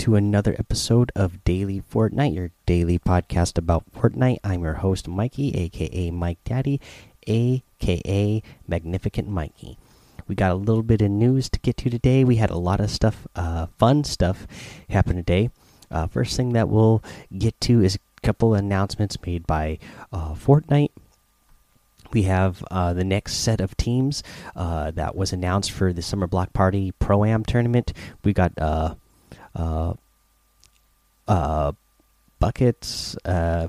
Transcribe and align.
to 0.00 0.16
another 0.16 0.56
episode 0.58 1.12
of 1.14 1.44
Daily 1.44 1.82
Fortnite, 1.82 2.34
your 2.34 2.50
daily 2.64 2.98
podcast 2.98 3.58
about 3.58 3.84
Fortnite. 3.92 4.38
I'm 4.42 4.62
your 4.62 4.76
host, 4.76 5.06
Mikey, 5.06 5.54
aka 5.54 6.10
Mike 6.10 6.38
Daddy, 6.42 6.80
aka 7.26 8.42
Magnificent 8.66 9.28
Mikey. 9.28 9.76
We 10.26 10.34
got 10.34 10.52
a 10.52 10.54
little 10.54 10.82
bit 10.82 11.02
of 11.02 11.10
news 11.10 11.50
to 11.50 11.58
get 11.58 11.76
to 11.76 11.90
today. 11.90 12.24
We 12.24 12.36
had 12.36 12.48
a 12.48 12.56
lot 12.56 12.80
of 12.80 12.88
stuff, 12.90 13.28
uh, 13.36 13.66
fun 13.78 14.04
stuff 14.04 14.46
happen 14.88 15.16
today. 15.16 15.50
Uh, 15.90 16.06
first 16.06 16.34
thing 16.34 16.54
that 16.54 16.70
we'll 16.70 17.04
get 17.36 17.60
to 17.60 17.82
is 17.82 17.96
a 17.96 18.26
couple 18.26 18.54
announcements 18.54 19.18
made 19.26 19.46
by 19.46 19.78
uh, 20.14 20.32
Fortnite 20.32 20.92
we 22.12 22.22
have 22.22 22.64
uh, 22.70 22.94
the 22.94 23.04
next 23.04 23.34
set 23.34 23.60
of 23.60 23.76
teams 23.76 24.22
uh, 24.56 24.90
that 24.92 25.14
was 25.14 25.32
announced 25.32 25.70
for 25.70 25.92
the 25.92 26.02
Summer 26.02 26.26
Block 26.26 26.52
Party 26.54 26.90
Pro 26.98 27.24
Am 27.24 27.44
tournament. 27.44 27.92
We 28.24 28.32
got 28.32 28.58
uh 28.58 28.94
Buckets 32.40 33.16
uh, 33.24 33.68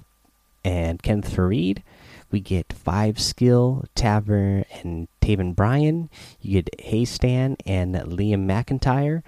and 0.64 1.02
Kenneth 1.04 1.36
Faried. 1.36 1.84
We 2.32 2.40
get 2.40 2.72
Five 2.72 3.20
Skill, 3.20 3.84
Tavern, 3.94 4.64
and 4.82 5.10
Taven 5.22 5.56
Bryan. 5.56 6.10
You 6.40 6.62
get 6.62 6.78
Haystan 6.80 7.58
and 7.66 7.94
Liam 7.96 8.46
McIntyre. 8.46 9.22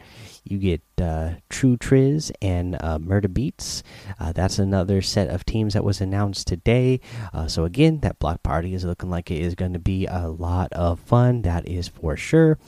You 0.44 0.58
get 0.58 0.82
uh, 1.02 1.36
True 1.50 1.78
Triz 1.78 2.32
and 2.42 2.76
uh, 2.76 3.00
Murda 3.00 3.28
Beatz. 3.28 3.82
Uh, 4.20 4.34
that's 4.34 4.60
another 4.60 5.02
set 5.02 5.30
of 5.30 5.46
teams 5.46 5.74
that 5.74 5.84
was 5.84 6.02
announced 6.02 6.48
today. 6.48 7.00
Uh, 7.34 7.48
so 7.48 7.64
again, 7.64 8.00
that 8.00 8.20
block 8.20 8.44
party 8.44 8.74
is 8.74 8.84
looking 8.84 9.10
like 9.10 9.32
it 9.32 9.42
is 9.42 9.56
going 9.56 9.74
to 9.74 9.80
be 9.80 10.06
a 10.06 10.28
lot 10.28 10.72
of 10.74 11.00
fun. 11.00 11.44
That 11.44 11.68
is 11.68 11.88
for 11.88 12.18
sure. 12.18 12.60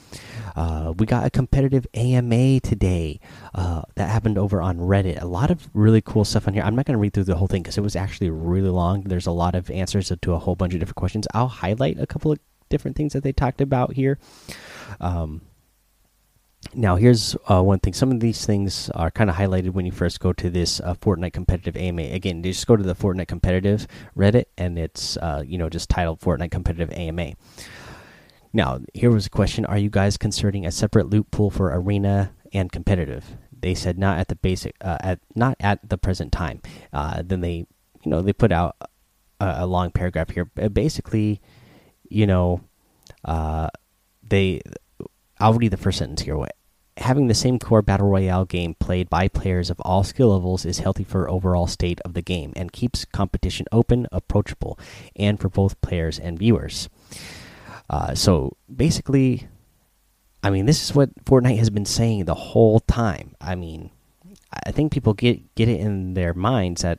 Uh, 0.54 0.94
we 0.96 1.06
got 1.06 1.26
a 1.26 1.30
competitive 1.30 1.86
AMA 1.94 2.60
today 2.60 3.20
uh, 3.54 3.82
that 3.94 4.08
happened 4.08 4.38
over 4.38 4.62
on 4.62 4.78
Reddit. 4.78 5.20
A 5.20 5.26
lot 5.26 5.50
of 5.50 5.68
really 5.74 6.00
cool 6.00 6.24
stuff 6.24 6.48
on 6.48 6.54
here. 6.54 6.62
I'm 6.62 6.76
not 6.76 6.86
going 6.86 6.96
to 6.96 7.00
read 7.00 7.12
through 7.12 7.24
the 7.24 7.36
whole 7.36 7.48
thing 7.48 7.62
because 7.62 7.76
it 7.76 7.82
was 7.82 7.96
actually 7.96 8.30
really 8.30 8.70
long. 8.70 9.02
There's 9.02 9.26
a 9.26 9.32
lot 9.32 9.54
of 9.54 9.70
answers 9.70 10.10
to 10.20 10.32
a 10.32 10.38
whole 10.38 10.56
bunch 10.56 10.72
of 10.74 10.80
different 10.80 10.96
questions. 10.96 11.26
I'll 11.34 11.48
highlight 11.48 12.00
a 12.00 12.06
couple 12.06 12.32
of 12.32 12.38
different 12.68 12.96
things 12.96 13.12
that 13.12 13.22
they 13.22 13.32
talked 13.32 13.60
about 13.60 13.92
here. 13.92 14.18
Um, 15.00 15.42
now, 16.76 16.96
here's 16.96 17.34
uh, 17.50 17.62
one 17.62 17.78
thing. 17.78 17.94
Some 17.94 18.12
of 18.12 18.20
these 18.20 18.44
things 18.44 18.90
are 18.90 19.10
kind 19.10 19.30
of 19.30 19.36
highlighted 19.36 19.70
when 19.70 19.86
you 19.86 19.92
first 19.92 20.20
go 20.20 20.34
to 20.34 20.50
this 20.50 20.78
uh, 20.80 20.94
Fortnite 20.94 21.32
competitive 21.32 21.74
AMA. 21.74 22.02
Again, 22.02 22.44
you 22.44 22.52
just 22.52 22.66
go 22.66 22.76
to 22.76 22.82
the 22.82 22.94
Fortnite 22.94 23.28
competitive 23.28 23.86
Reddit, 24.14 24.44
and 24.58 24.78
it's 24.78 25.16
uh, 25.16 25.42
you 25.44 25.56
know 25.56 25.70
just 25.70 25.88
titled 25.88 26.20
Fortnite 26.20 26.50
competitive 26.50 26.92
AMA. 26.92 27.32
Now, 28.52 28.80
here 28.92 29.10
was 29.10 29.24
a 29.24 29.30
question: 29.30 29.64
Are 29.64 29.78
you 29.78 29.88
guys 29.88 30.18
considering 30.18 30.66
a 30.66 30.70
separate 30.70 31.08
loot 31.08 31.30
pool 31.30 31.50
for 31.50 31.74
arena 31.74 32.34
and 32.52 32.70
competitive? 32.70 33.38
They 33.58 33.74
said 33.74 33.98
not 33.98 34.18
at 34.18 34.28
the 34.28 34.36
basic, 34.36 34.76
uh, 34.82 34.98
at 35.00 35.20
not 35.34 35.56
at 35.60 35.88
the 35.88 35.96
present 35.96 36.30
time. 36.30 36.60
Uh, 36.92 37.22
then 37.24 37.40
they, 37.40 37.66
you 38.04 38.10
know, 38.10 38.20
they 38.20 38.34
put 38.34 38.52
out 38.52 38.76
a, 39.40 39.60
a 39.60 39.66
long 39.66 39.92
paragraph 39.92 40.28
here. 40.28 40.44
Basically, 40.44 41.40
you 42.10 42.26
know, 42.26 42.60
uh, 43.24 43.70
they 44.22 44.60
I'll 45.38 45.54
read 45.54 45.70
the 45.70 45.76
first 45.76 45.98
sentence 45.98 46.22
here. 46.22 46.36
Having 46.98 47.26
the 47.26 47.34
same 47.34 47.58
core 47.58 47.82
battle 47.82 48.08
royale 48.08 48.46
game 48.46 48.74
played 48.74 49.10
by 49.10 49.28
players 49.28 49.68
of 49.68 49.80
all 49.80 50.02
skill 50.02 50.32
levels 50.32 50.64
is 50.64 50.78
healthy 50.78 51.04
for 51.04 51.28
overall 51.28 51.66
state 51.66 52.00
of 52.04 52.14
the 52.14 52.22
game 52.22 52.52
and 52.56 52.72
keeps 52.72 53.04
competition 53.04 53.66
open, 53.70 54.06
approachable, 54.10 54.78
and 55.14 55.38
for 55.38 55.48
both 55.48 55.80
players 55.82 56.18
and 56.18 56.38
viewers. 56.38 56.88
Uh, 57.90 58.14
so 58.14 58.56
basically, 58.74 59.46
I 60.42 60.50
mean, 60.50 60.66
this 60.66 60.82
is 60.82 60.94
what 60.94 61.14
Fortnite 61.24 61.58
has 61.58 61.70
been 61.70 61.84
saying 61.84 62.24
the 62.24 62.34
whole 62.34 62.80
time. 62.80 63.36
I 63.40 63.54
mean, 63.54 63.90
I 64.64 64.72
think 64.72 64.92
people 64.92 65.12
get 65.12 65.54
get 65.54 65.68
it 65.68 65.80
in 65.80 66.14
their 66.14 66.34
minds 66.34 66.82
that 66.82 66.98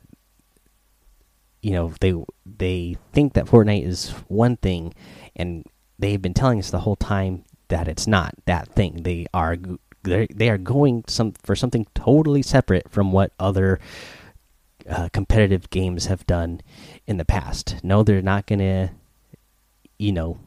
you 1.62 1.72
know 1.72 1.92
they 2.00 2.14
they 2.44 2.96
think 3.12 3.32
that 3.34 3.46
Fortnite 3.46 3.86
is 3.86 4.10
one 4.28 4.56
thing, 4.56 4.94
and 5.34 5.64
they've 5.98 6.22
been 6.22 6.34
telling 6.34 6.58
us 6.58 6.70
the 6.70 6.80
whole 6.80 6.96
time 6.96 7.44
that 7.68 7.88
it's 7.88 8.06
not 8.06 8.34
that 8.46 8.68
thing. 8.74 9.02
They 9.02 9.26
are 9.34 9.56
they 10.08 10.26
they 10.34 10.48
are 10.48 10.58
going 10.58 11.04
some 11.06 11.32
for 11.42 11.54
something 11.54 11.86
totally 11.94 12.42
separate 12.42 12.90
from 12.90 13.12
what 13.12 13.32
other 13.38 13.78
uh, 14.88 15.08
competitive 15.12 15.70
games 15.70 16.06
have 16.06 16.26
done 16.26 16.60
in 17.06 17.18
the 17.18 17.24
past. 17.24 17.76
No, 17.82 18.02
they're 18.02 18.22
not 18.22 18.46
going 18.46 18.60
to, 18.60 18.90
you 19.98 20.12
know, 20.12 20.38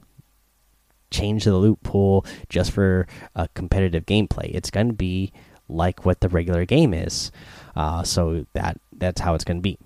change 1.12 1.44
the 1.44 1.56
loot 1.56 1.82
pool 1.84 2.26
just 2.50 2.72
for 2.72 3.08
a 3.36 3.48
competitive 3.50 4.06
gameplay. 4.06 4.50
It's 4.54 4.72
going 4.72 4.88
to 4.88 4.94
be 4.94 5.32
like 5.70 6.06
what 6.06 6.22
the 6.22 6.30
regular 6.30 6.66
game 6.66 6.94
is. 6.94 7.32
Uh, 7.76 8.04
so 8.04 8.46
that 8.54 8.80
that's 8.94 9.22
how 9.22 9.36
it's 9.36 9.44
going 9.44 9.62
to 9.62 9.62
be. 9.62 9.78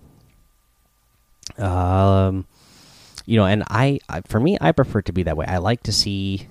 Um, 1.62 2.48
you 3.26 3.38
know, 3.38 3.46
and 3.46 3.64
I, 3.70 4.00
I, 4.10 4.22
for 4.22 4.40
me, 4.40 4.58
I 4.62 4.72
prefer 4.72 5.02
to 5.04 5.14
be 5.14 5.24
that 5.24 5.38
way. 5.38 5.46
I 5.48 5.58
like 5.58 5.84
to 5.84 5.92
see 5.92 6.48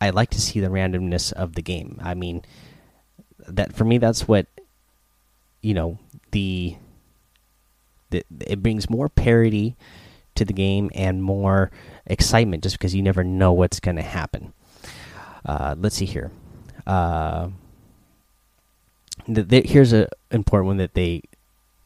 I 0.00 0.10
like 0.10 0.30
to 0.30 0.40
see 0.40 0.60
the 0.60 0.68
randomness 0.68 1.32
of 1.32 1.54
the 1.54 1.62
game. 1.62 1.98
I 2.02 2.14
mean, 2.14 2.42
that 3.46 3.74
for 3.74 3.84
me, 3.84 3.98
that's 3.98 4.28
what 4.28 4.46
you 5.60 5.74
know 5.74 5.98
the, 6.30 6.76
the 8.10 8.24
it 8.40 8.62
brings 8.62 8.88
more 8.88 9.08
parity 9.08 9.76
to 10.34 10.44
the 10.44 10.52
game 10.52 10.90
and 10.94 11.22
more 11.22 11.70
excitement 12.06 12.62
just 12.62 12.78
because 12.78 12.94
you 12.94 13.02
never 13.02 13.24
know 13.24 13.52
what's 13.52 13.80
going 13.80 13.96
to 13.96 14.02
happen. 14.02 14.52
Uh, 15.44 15.74
let's 15.78 15.96
see 15.96 16.06
here. 16.06 16.30
Uh, 16.86 17.48
the, 19.26 19.42
the, 19.42 19.62
here's 19.62 19.92
an 19.92 20.06
important 20.30 20.66
one 20.66 20.76
that 20.78 20.94
they 20.94 21.22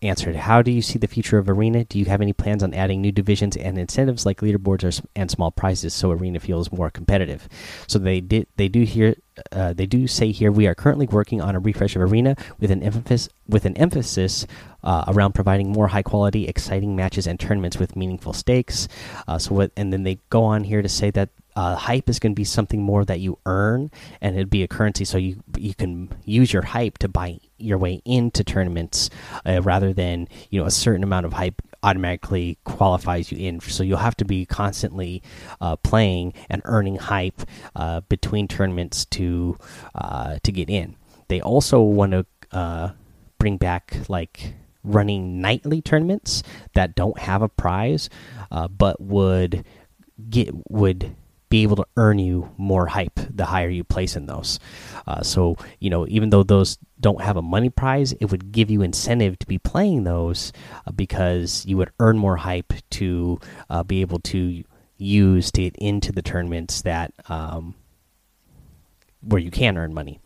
answered 0.02 0.36
how 0.36 0.62
do 0.62 0.70
you 0.70 0.82
see 0.82 0.98
the 0.98 1.06
future 1.06 1.38
of 1.38 1.48
arena? 1.48 1.84
Do 1.84 1.98
you 1.98 2.06
have 2.06 2.20
any 2.20 2.32
plans 2.32 2.62
on 2.62 2.74
adding 2.74 3.00
new 3.00 3.12
divisions 3.12 3.56
and 3.56 3.78
incentives 3.78 4.26
like 4.26 4.40
leaderboards 4.40 4.84
or, 4.84 5.06
and 5.16 5.30
small 5.30 5.50
prizes 5.50 5.94
so 5.94 6.10
arena 6.10 6.40
feels 6.40 6.72
more 6.72 6.90
competitive? 6.90 7.48
So 7.86 7.98
they 7.98 8.20
did 8.20 8.46
they 8.56 8.68
do 8.68 8.82
here 8.82 9.16
uh, 9.50 9.72
they 9.72 9.86
do 9.86 10.06
say 10.06 10.30
here 10.30 10.52
we 10.52 10.66
are 10.66 10.74
currently 10.74 11.06
working 11.06 11.40
on 11.40 11.54
a 11.54 11.60
refresh 11.60 11.96
of 11.96 12.02
arena 12.02 12.36
with 12.60 12.70
an 12.70 12.82
emphasis 12.82 13.28
with 13.48 13.64
an 13.64 13.76
emphasis 13.76 14.46
uh, 14.84 15.04
around 15.08 15.32
providing 15.32 15.70
more 15.70 15.88
high 15.88 16.02
quality 16.02 16.46
exciting 16.46 16.94
matches 16.96 17.26
and 17.26 17.38
tournaments 17.38 17.78
with 17.78 17.96
meaningful 17.96 18.32
stakes. 18.32 18.88
Uh, 19.26 19.38
so 19.38 19.54
what 19.54 19.72
and 19.76 19.92
then 19.92 20.02
they 20.02 20.18
go 20.30 20.44
on 20.44 20.64
here 20.64 20.82
to 20.82 20.88
say 20.88 21.10
that 21.10 21.30
uh, 21.56 21.74
hype 21.74 22.08
is 22.08 22.18
going 22.18 22.32
to 22.32 22.36
be 22.36 22.44
something 22.44 22.82
more 22.82 23.04
that 23.04 23.20
you 23.20 23.38
earn, 23.46 23.90
and 24.20 24.36
it'd 24.36 24.50
be 24.50 24.62
a 24.62 24.68
currency, 24.68 25.04
so 25.04 25.18
you 25.18 25.42
you 25.56 25.74
can 25.74 26.12
use 26.24 26.52
your 26.52 26.62
hype 26.62 26.98
to 26.98 27.08
buy 27.08 27.40
your 27.58 27.78
way 27.78 28.00
into 28.04 28.42
tournaments, 28.42 29.10
uh, 29.46 29.60
rather 29.62 29.92
than 29.92 30.28
you 30.50 30.60
know 30.60 30.66
a 30.66 30.70
certain 30.70 31.02
amount 31.02 31.26
of 31.26 31.34
hype 31.34 31.60
automatically 31.82 32.58
qualifies 32.64 33.32
you 33.32 33.38
in. 33.38 33.60
So 33.60 33.82
you'll 33.82 33.98
have 33.98 34.16
to 34.18 34.24
be 34.24 34.46
constantly 34.46 35.22
uh, 35.60 35.76
playing 35.76 36.34
and 36.48 36.62
earning 36.64 36.96
hype 36.96 37.42
uh, 37.74 38.00
between 38.02 38.48
tournaments 38.48 39.04
to 39.06 39.58
uh, 39.94 40.38
to 40.42 40.52
get 40.52 40.70
in. 40.70 40.96
They 41.28 41.40
also 41.40 41.80
want 41.80 42.12
to 42.12 42.26
uh, 42.52 42.90
bring 43.38 43.56
back 43.56 43.96
like 44.08 44.54
running 44.84 45.40
nightly 45.40 45.80
tournaments 45.80 46.42
that 46.74 46.94
don't 46.94 47.18
have 47.18 47.42
a 47.42 47.48
prize, 47.48 48.08
but 48.50 49.00
would 49.00 49.64
get 50.30 50.50
would 50.70 51.14
be 51.52 51.62
able 51.64 51.76
to 51.76 51.84
earn 51.98 52.18
you 52.18 52.50
more 52.56 52.86
hype 52.86 53.20
the 53.28 53.44
higher 53.44 53.68
you 53.68 53.84
place 53.84 54.16
in 54.16 54.24
those. 54.24 54.58
Uh, 55.06 55.22
so 55.22 55.54
you 55.80 55.90
know, 55.90 56.06
even 56.08 56.30
though 56.30 56.42
those 56.42 56.78
don't 56.98 57.20
have 57.20 57.36
a 57.36 57.42
money 57.42 57.68
prize, 57.68 58.14
it 58.14 58.30
would 58.30 58.52
give 58.52 58.70
you 58.70 58.80
incentive 58.80 59.38
to 59.38 59.46
be 59.46 59.58
playing 59.58 60.04
those 60.04 60.50
uh, 60.86 60.92
because 60.92 61.66
you 61.66 61.76
would 61.76 61.90
earn 62.00 62.16
more 62.16 62.36
hype 62.36 62.72
to 62.88 63.38
uh, 63.68 63.82
be 63.82 64.00
able 64.00 64.18
to 64.18 64.64
use 64.96 65.50
to 65.50 65.60
get 65.60 65.76
into 65.76 66.10
the 66.10 66.22
tournaments 66.22 66.80
that 66.82 67.12
um, 67.28 67.74
where 69.20 69.40
you 69.40 69.50
can 69.50 69.76
earn 69.76 69.92
money. 69.92 70.20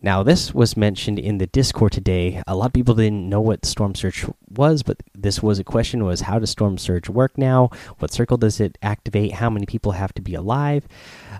Now, 0.00 0.22
this 0.22 0.54
was 0.54 0.76
mentioned 0.76 1.18
in 1.18 1.38
the 1.38 1.48
Discord 1.48 1.90
today. 1.90 2.40
A 2.46 2.54
lot 2.54 2.66
of 2.66 2.72
people 2.72 2.94
didn't 2.94 3.28
know 3.28 3.40
what 3.40 3.66
Storm 3.66 3.96
Surge 3.96 4.26
was, 4.48 4.84
but 4.84 5.02
this 5.12 5.42
was 5.42 5.58
a 5.58 5.64
question: 5.64 6.04
was 6.04 6.20
how 6.20 6.38
does 6.38 6.50
Storm 6.50 6.78
Surge 6.78 7.08
work 7.08 7.36
now? 7.36 7.70
What 7.98 8.12
circle 8.12 8.36
does 8.36 8.60
it 8.60 8.78
activate? 8.80 9.32
How 9.32 9.50
many 9.50 9.66
people 9.66 9.92
have 9.92 10.14
to 10.14 10.22
be 10.22 10.34
alive? 10.34 10.86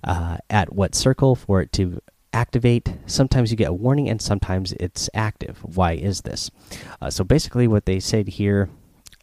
Uh, 0.02 0.38
at 0.50 0.72
what 0.72 0.96
circle 0.96 1.37
for 1.37 1.60
it 1.60 1.72
to 1.75 2.00
activate? 2.32 2.93
Sometimes 3.06 3.52
you 3.52 3.56
get 3.56 3.69
a 3.69 3.72
warning, 3.72 4.08
and 4.08 4.20
sometimes 4.20 4.72
it's 4.81 5.08
active. 5.14 5.58
Why 5.62 5.93
is 5.93 6.22
this? 6.22 6.50
Uh, 7.00 7.11
so 7.11 7.22
basically, 7.22 7.69
what 7.69 7.87
they 7.87 8.00
said 8.00 8.26
here, 8.26 8.69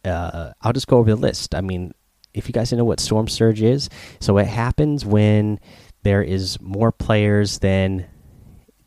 uh, 0.02 0.52
I'll 0.62 0.72
just 0.72 0.88
go 0.88 0.96
over 0.96 1.10
the 1.10 1.16
list. 1.16 1.54
I 1.54 1.60
mean, 1.60 1.92
if 2.32 2.48
you 2.48 2.54
guys 2.54 2.72
know 2.72 2.86
what 2.86 3.00
Storm 3.00 3.28
Surge 3.28 3.60
is, 3.60 3.90
so 4.18 4.38
it 4.38 4.46
happens 4.46 5.04
when 5.04 5.60
there 6.04 6.22
is 6.22 6.58
more 6.60 6.90
players 6.90 7.58
than 7.58 8.06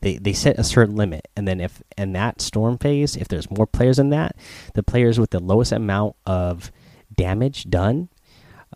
they 0.02 0.18
they 0.18 0.34
set 0.34 0.58
a 0.60 0.64
certain 0.64 0.96
limit 0.96 1.28
and 1.36 1.48
then 1.48 1.60
if 1.60 1.82
in 1.98 2.14
that 2.14 2.42
storm 2.42 2.78
phase 2.78 3.16
if 3.16 3.28
there's 3.28 3.50
more 3.52 3.68
players 3.68 3.98
than 3.98 4.10
that 4.10 4.36
the 4.74 4.84
players 4.84 5.20
with 5.20 5.32
the 5.32 5.40
lowest 5.40 5.72
amount 5.72 6.16
of 6.26 6.72
damage 7.16 7.70
done 7.70 8.10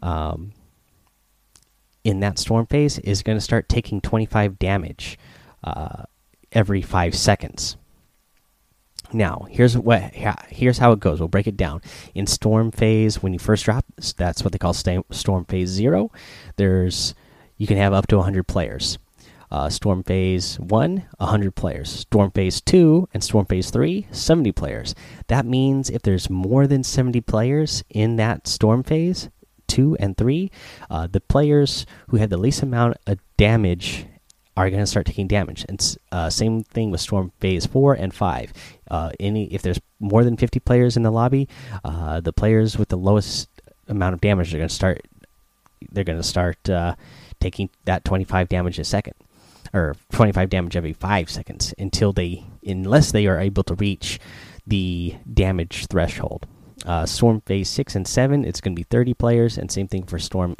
um, 0.02 0.52
in 2.04 2.20
that 2.20 2.38
storm 2.38 2.66
phase 2.66 3.00
is 3.00 3.24
going 3.24 3.38
to 3.38 3.42
start 3.42 3.70
taking 3.70 4.02
25 4.02 4.60
damage 4.60 5.18
uh, 5.64 6.04
every 6.52 6.82
five 6.82 7.16
seconds. 7.16 7.78
Now, 9.12 9.46
here's 9.50 9.78
what 9.78 10.02
here's 10.14 10.80
how 10.80 10.92
it 10.92 11.00
goes. 11.00 11.20
We'll 11.20 11.28
break 11.30 11.46
it 11.46 11.56
down. 11.56 11.82
In 12.16 12.26
storm 12.26 12.72
phase, 12.72 13.22
when 13.22 13.32
you 13.32 13.40
first 13.40 13.66
drop, 13.66 13.86
that's 14.18 14.44
what 14.44 14.52
they 14.52 14.58
call 14.58 14.74
storm 14.74 15.46
phase 15.46 15.70
zero. 15.70 16.12
There's 16.56 17.14
you 17.58 17.68
can 17.68 17.78
have 17.78 17.94
up 17.94 18.08
to 18.08 18.18
100 18.18 18.48
players. 18.48 18.98
Uh, 19.54 19.70
storm 19.70 20.02
phase 20.02 20.60
1 20.60 21.06
100 21.20 21.56
players 21.56 21.88
storm 21.88 22.32
phase 22.32 22.60
2 22.60 23.08
and 23.14 23.24
storm 23.24 23.46
phase 23.46 23.70
3 23.70 24.08
70 24.10 24.52
players 24.52 24.96
that 25.28 25.46
means 25.46 25.92
if 25.92 26.02
there's 26.02 26.28
more 26.28 26.66
than 26.66 26.84
70 26.84 27.22
players 27.22 27.84
in 27.92 28.16
that 28.16 28.48
storm 28.48 28.82
phase 28.82 29.30
2 29.68 29.96
and 30.00 30.18
3 30.18 30.50
uh, 30.90 31.06
the 31.06 31.22
players 31.22 31.86
who 32.08 32.18
had 32.18 32.32
the 32.32 32.38
least 32.38 32.64
amount 32.64 32.98
of 33.06 33.20
damage 33.38 34.08
are 34.56 34.70
going 34.70 34.82
to 34.82 34.88
start 34.88 35.06
taking 35.06 35.28
damage. 35.28 35.66
And 35.68 35.98
uh, 36.12 36.30
same 36.30 36.64
thing 36.64 36.92
with 36.92 37.02
Storm 37.02 37.32
Phase 37.40 37.66
four 37.66 37.94
and 37.94 38.14
five. 38.14 38.54
Uh, 38.90 39.12
any 39.20 39.46
if 39.54 39.62
there's 39.62 39.80
more 40.00 40.24
than 40.24 40.38
50 40.38 40.60
players 40.60 40.96
in 40.96 41.04
the 41.04 41.12
lobby, 41.12 41.48
uh, 41.84 42.20
the 42.20 42.34
players 42.34 42.78
with 42.78 42.90
the 42.90 42.98
lowest 42.98 43.50
amount 43.88 44.14
of 44.14 44.22
damage 44.22 44.54
are 44.54 44.58
going 44.58 44.70
to 44.70 44.74
start. 44.74 45.02
They're 45.92 46.04
going 46.04 46.20
to 46.20 46.24
start 46.24 46.70
uh, 46.70 46.96
taking 47.40 47.70
that 47.86 48.06
25 48.06 48.48
damage 48.48 48.80
a 48.80 48.84
second, 48.84 49.16
or 49.74 49.96
25 50.12 50.50
damage 50.50 50.76
every 50.76 50.94
five 50.94 51.30
seconds 51.30 51.74
until 51.78 52.14
they, 52.14 52.46
unless 52.66 53.12
they 53.12 53.28
are 53.28 53.40
able 53.40 53.64
to 53.64 53.76
reach 53.76 54.20
the 54.68 55.16
damage 55.32 55.88
threshold. 55.88 56.46
Uh, 56.86 57.06
Storm 57.06 57.42
Phase 57.42 57.70
6 57.70 57.96
and 57.96 58.08
7, 58.08 58.46
it's 58.46 58.62
going 58.62 58.76
to 58.76 58.80
be 58.80 58.84
30 58.84 59.14
players, 59.14 59.58
and 59.58 59.72
same 59.72 59.88
thing 59.88 60.04
for 60.04 60.20
Storm 60.20 60.56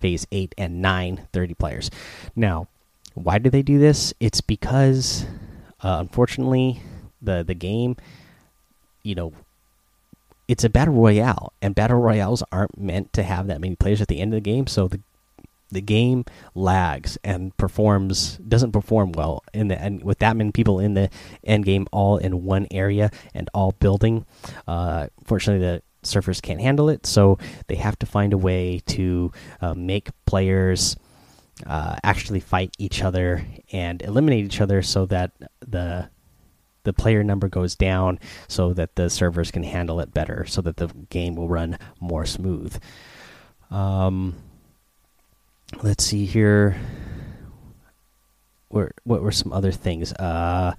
Phase 0.00 0.26
8 0.32 0.54
and 0.58 0.82
9, 0.82 1.28
30 1.32 1.54
players. 1.54 1.90
Now, 2.34 2.66
why 3.14 3.38
do 3.38 3.50
they 3.50 3.62
do 3.62 3.78
this? 3.78 4.12
It's 4.20 4.40
because, 4.40 5.24
uh, 5.82 5.98
unfortunately, 6.00 6.82
the 7.20 7.42
the 7.42 7.54
game, 7.54 7.96
you 9.02 9.14
know, 9.14 9.32
it's 10.46 10.64
a 10.64 10.68
battle 10.68 10.94
royale, 10.94 11.52
and 11.60 11.74
battle 11.74 11.98
royales 11.98 12.42
aren't 12.50 12.78
meant 12.78 13.12
to 13.14 13.22
have 13.22 13.46
that 13.48 13.60
many 13.60 13.76
players 13.76 14.00
at 14.00 14.08
the 14.08 14.20
end 14.20 14.32
of 14.32 14.36
the 14.36 14.50
game. 14.50 14.66
So 14.66 14.88
the 14.88 15.00
the 15.70 15.80
game 15.80 16.24
lags 16.54 17.18
and 17.22 17.56
performs 17.56 18.38
doesn't 18.38 18.72
perform 18.72 19.12
well 19.12 19.42
in 19.52 19.68
the 19.68 19.80
and 19.80 20.02
with 20.02 20.18
that 20.18 20.36
many 20.36 20.50
people 20.50 20.78
in 20.80 20.94
the 20.94 21.10
end 21.44 21.64
game 21.64 21.86
all 21.92 22.16
in 22.16 22.44
one 22.44 22.66
area 22.70 23.10
and 23.34 23.48
all 23.54 23.72
building. 23.72 24.24
Uh, 24.66 25.08
fortunately, 25.24 25.64
the 25.64 25.82
servers 26.02 26.40
can't 26.40 26.60
handle 26.60 26.88
it, 26.88 27.06
so 27.06 27.38
they 27.66 27.76
have 27.76 27.98
to 27.98 28.06
find 28.06 28.32
a 28.32 28.38
way 28.38 28.80
to 28.86 29.32
uh, 29.60 29.74
make 29.74 30.10
players 30.26 30.96
uh, 31.66 31.96
actually 32.02 32.40
fight 32.40 32.74
each 32.78 33.02
other 33.02 33.44
and 33.72 34.02
eliminate 34.02 34.44
each 34.44 34.60
other 34.60 34.82
so 34.82 35.06
that 35.06 35.32
the 35.60 36.08
the 36.84 36.92
player 36.92 37.22
number 37.22 37.48
goes 37.48 37.74
down 37.74 38.18
so 38.46 38.72
that 38.72 38.94
the 38.94 39.10
servers 39.10 39.50
can 39.50 39.62
handle 39.62 40.00
it 40.00 40.14
better 40.14 40.46
so 40.46 40.62
that 40.62 40.76
the 40.76 40.86
game 41.10 41.34
will 41.34 41.48
run 41.48 41.76
more 42.00 42.24
smooth 42.24 42.80
um, 43.70 44.34
let's 45.82 46.04
see 46.04 46.24
here 46.24 46.76
what, 48.68 48.92
what 49.04 49.22
were 49.22 49.32
some 49.32 49.52
other 49.52 49.72
things 49.72 50.12
uh, 50.14 50.74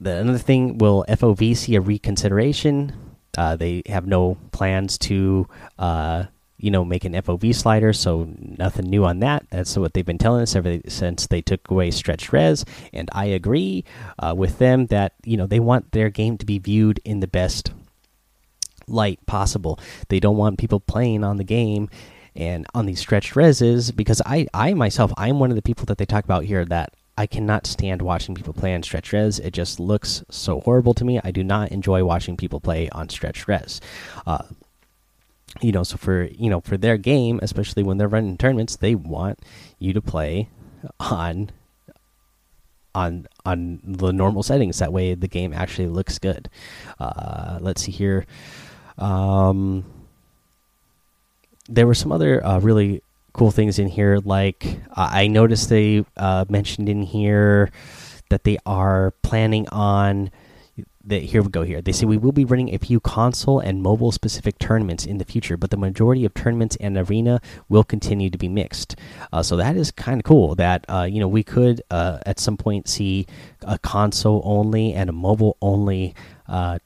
the, 0.00 0.16
another 0.16 0.38
thing 0.38 0.78
will 0.78 1.04
fov 1.08 1.56
see 1.56 1.74
a 1.74 1.80
reconsideration 1.80 2.92
uh, 3.38 3.56
they 3.56 3.82
have 3.86 4.06
no 4.06 4.36
plans 4.52 4.98
to 4.98 5.48
uh, 5.78 6.24
you 6.62 6.70
know, 6.70 6.84
make 6.84 7.04
an 7.04 7.12
FOV 7.12 7.52
slider, 7.54 7.92
so 7.92 8.28
nothing 8.38 8.88
new 8.88 9.04
on 9.04 9.18
that. 9.18 9.44
That's 9.50 9.76
what 9.76 9.92
they've 9.92 10.06
been 10.06 10.16
telling 10.16 10.42
us 10.42 10.54
ever 10.54 10.78
since 10.86 11.26
they 11.26 11.42
took 11.42 11.68
away 11.68 11.90
stretch 11.90 12.32
res, 12.32 12.64
and 12.92 13.10
I 13.12 13.24
agree 13.26 13.84
uh, 14.20 14.32
with 14.36 14.58
them 14.58 14.86
that 14.86 15.14
you 15.24 15.36
know 15.36 15.48
they 15.48 15.58
want 15.58 15.90
their 15.90 16.08
game 16.08 16.38
to 16.38 16.46
be 16.46 16.60
viewed 16.60 17.00
in 17.04 17.18
the 17.18 17.26
best 17.26 17.72
light 18.86 19.18
possible. 19.26 19.80
They 20.08 20.20
don't 20.20 20.36
want 20.36 20.58
people 20.58 20.78
playing 20.78 21.24
on 21.24 21.36
the 21.36 21.44
game 21.44 21.90
and 22.34 22.66
on 22.74 22.86
these 22.86 23.00
stretched 23.00 23.34
reses 23.34 23.94
because 23.94 24.22
I, 24.24 24.46
I 24.54 24.74
myself, 24.74 25.12
I'm 25.16 25.38
one 25.38 25.50
of 25.50 25.56
the 25.56 25.62
people 25.62 25.86
that 25.86 25.98
they 25.98 26.06
talk 26.06 26.24
about 26.24 26.44
here 26.44 26.64
that 26.66 26.94
I 27.16 27.26
cannot 27.26 27.66
stand 27.66 28.00
watching 28.00 28.34
people 28.34 28.54
play 28.54 28.74
on 28.74 28.82
stretch 28.82 29.12
res. 29.12 29.38
It 29.38 29.52
just 29.52 29.78
looks 29.78 30.24
so 30.30 30.60
horrible 30.60 30.94
to 30.94 31.04
me. 31.04 31.20
I 31.22 31.30
do 31.30 31.44
not 31.44 31.70
enjoy 31.70 32.04
watching 32.04 32.36
people 32.36 32.60
play 32.60 32.88
on 32.90 33.08
stretch 33.10 33.46
res. 33.46 33.80
Uh, 34.26 34.44
you 35.60 35.72
know, 35.72 35.82
so 35.82 35.98
for 35.98 36.24
you 36.24 36.48
know 36.48 36.62
for 36.62 36.78
their 36.78 36.96
game, 36.96 37.38
especially 37.42 37.82
when 37.82 37.98
they're 37.98 38.08
running 38.08 38.38
tournaments, 38.38 38.76
they 38.76 38.94
want 38.94 39.40
you 39.78 39.92
to 39.92 40.00
play 40.00 40.48
on 40.98 41.50
on 42.94 43.26
on 43.44 43.80
the 43.84 44.12
normal 44.12 44.42
settings. 44.42 44.78
That 44.78 44.92
way, 44.92 45.14
the 45.14 45.28
game 45.28 45.52
actually 45.52 45.88
looks 45.88 46.18
good. 46.18 46.48
Uh, 46.98 47.58
let's 47.60 47.82
see 47.82 47.92
here. 47.92 48.24
Um, 48.96 49.84
there 51.68 51.86
were 51.86 51.94
some 51.94 52.12
other 52.12 52.44
uh, 52.44 52.58
really 52.58 53.02
cool 53.32 53.50
things 53.50 53.78
in 53.78 53.88
here. 53.88 54.18
Like 54.18 54.80
uh, 54.90 55.10
I 55.12 55.26
noticed 55.26 55.68
they 55.68 56.04
uh, 56.16 56.44
mentioned 56.48 56.88
in 56.88 57.02
here 57.02 57.70
that 58.30 58.44
they 58.44 58.58
are 58.66 59.12
planning 59.22 59.68
on 59.68 60.30
that 61.04 61.22
here 61.22 61.42
we 61.42 61.48
go 61.48 61.62
here. 61.62 61.82
They 61.82 61.90
say 61.90 62.06
we 62.06 62.16
will 62.16 62.32
be 62.32 62.44
running 62.44 62.72
a 62.72 62.78
few 62.78 63.00
console 63.00 63.58
and 63.58 63.82
mobile 63.82 64.12
specific 64.12 64.58
tournaments 64.58 65.04
in 65.04 65.18
the 65.18 65.24
future, 65.24 65.56
but 65.56 65.70
the 65.70 65.76
majority 65.76 66.24
of 66.24 66.32
tournaments 66.32 66.76
and 66.76 66.96
arena 66.96 67.40
will 67.68 67.82
continue 67.82 68.30
to 68.30 68.38
be 68.38 68.48
mixed. 68.48 68.94
Uh, 69.32 69.42
so 69.42 69.56
that 69.56 69.76
is 69.76 69.90
kind 69.90 70.20
of 70.20 70.24
cool. 70.24 70.54
That 70.54 70.84
uh, 70.88 71.08
you 71.10 71.18
know 71.18 71.28
we 71.28 71.42
could 71.42 71.82
uh, 71.90 72.18
at 72.24 72.38
some 72.38 72.56
point 72.56 72.88
see 72.88 73.26
a 73.62 73.78
console 73.78 74.42
only 74.44 74.94
and 74.94 75.10
a 75.10 75.12
mobile 75.12 75.56
only 75.60 76.14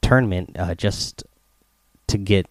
tournament 0.01 0.57
just 0.77 1.23
to 2.07 2.17
get. 2.17 2.47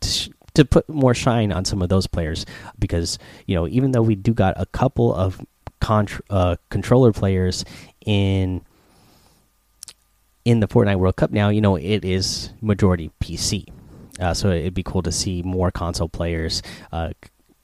To, 0.00 0.30
to 0.58 0.64
put 0.64 0.88
more 0.88 1.14
shine 1.14 1.52
on 1.52 1.64
some 1.64 1.80
of 1.82 1.88
those 1.88 2.08
players 2.08 2.44
because 2.78 3.16
you 3.46 3.54
know 3.54 3.68
even 3.68 3.92
though 3.92 4.02
we 4.02 4.16
do 4.16 4.34
got 4.34 4.54
a 4.60 4.66
couple 4.66 5.14
of 5.14 5.40
uh, 6.30 6.56
controller 6.68 7.12
players 7.12 7.64
in 8.04 8.60
in 10.44 10.60
the 10.60 10.66
Fortnite 10.66 10.98
World 10.98 11.16
Cup 11.16 11.30
now, 11.30 11.50
you 11.50 11.60
know, 11.60 11.76
it 11.76 12.04
is 12.04 12.50
majority 12.60 13.10
PC. 13.20 13.66
Uh, 14.18 14.34
so 14.34 14.50
it'd 14.50 14.74
be 14.74 14.82
cool 14.82 15.02
to 15.02 15.12
see 15.12 15.42
more 15.42 15.70
console 15.70 16.08
players 16.08 16.62
uh, 16.90 17.10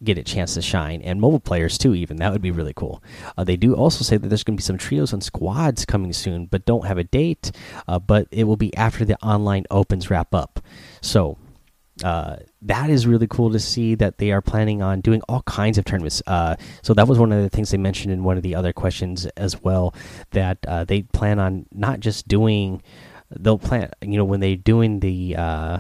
get 0.05 0.19
a 0.19 0.23
chance 0.23 0.55
to 0.55 0.63
shine 0.63 1.01
and 1.03 1.21
mobile 1.21 1.41
players 1.41 1.79
too 1.79 1.95
even. 1.95 2.19
That 2.19 2.31
would 2.31 2.43
be 2.43 2.51
really 2.51 2.75
cool. 2.75 3.03
Uh, 3.37 3.43
they 3.43 3.57
do 3.57 3.75
also 3.75 4.05
say 4.05 4.19
that 4.19 4.29
there's 4.29 4.45
going 4.45 4.57
to 4.57 4.61
be 4.61 4.65
some 4.65 4.79
trios 4.79 5.13
and 5.13 5.25
squads 5.25 5.85
coming 5.85 6.13
soon 6.13 6.47
but 6.47 6.67
don't 6.67 6.87
have 6.87 6.99
a 6.99 7.05
date 7.05 7.51
uh, 7.89 7.99
but 7.99 8.29
it 8.31 8.45
will 8.45 8.57
be 8.57 8.77
after 8.77 9.05
the 9.05 9.17
online 9.25 9.65
opens 9.71 10.11
wrap 10.11 10.35
up. 10.35 10.61
So 11.01 11.39
uh, 12.03 12.37
that 12.63 12.91
is 12.91 13.07
really 13.07 13.29
cool 13.29 13.53
to 13.53 13.61
see 13.61 13.95
that 13.95 14.19
they 14.19 14.33
are 14.33 14.43
planning 14.43 14.83
on 14.83 15.01
doing 15.01 15.23
all 15.29 15.43
kinds 15.43 15.79
of 15.79 15.85
tournaments. 15.85 16.23
Uh, 16.27 16.57
so 16.83 16.95
that 16.95 17.07
was 17.07 17.19
one 17.19 17.31
of 17.33 17.43
the 17.43 17.51
things 17.51 17.71
they 17.71 17.79
mentioned 17.79 18.13
in 18.13 18.25
one 18.25 18.37
of 18.37 18.43
the 18.43 18.55
other 18.55 18.73
questions 18.73 19.27
as 19.37 19.63
well. 19.63 19.95
That 20.31 20.59
uh, 20.67 20.85
they 20.85 21.03
plan 21.03 21.39
on 21.39 21.67
not 21.73 22.01
just 22.01 22.27
doing, 22.27 22.83
they'll 23.31 23.59
plan, 23.59 23.91
you 24.03 24.17
know, 24.17 24.25
when 24.25 24.41
they're 24.41 24.57
doing 24.57 25.01
the 25.01 25.37
uh, 25.37 25.79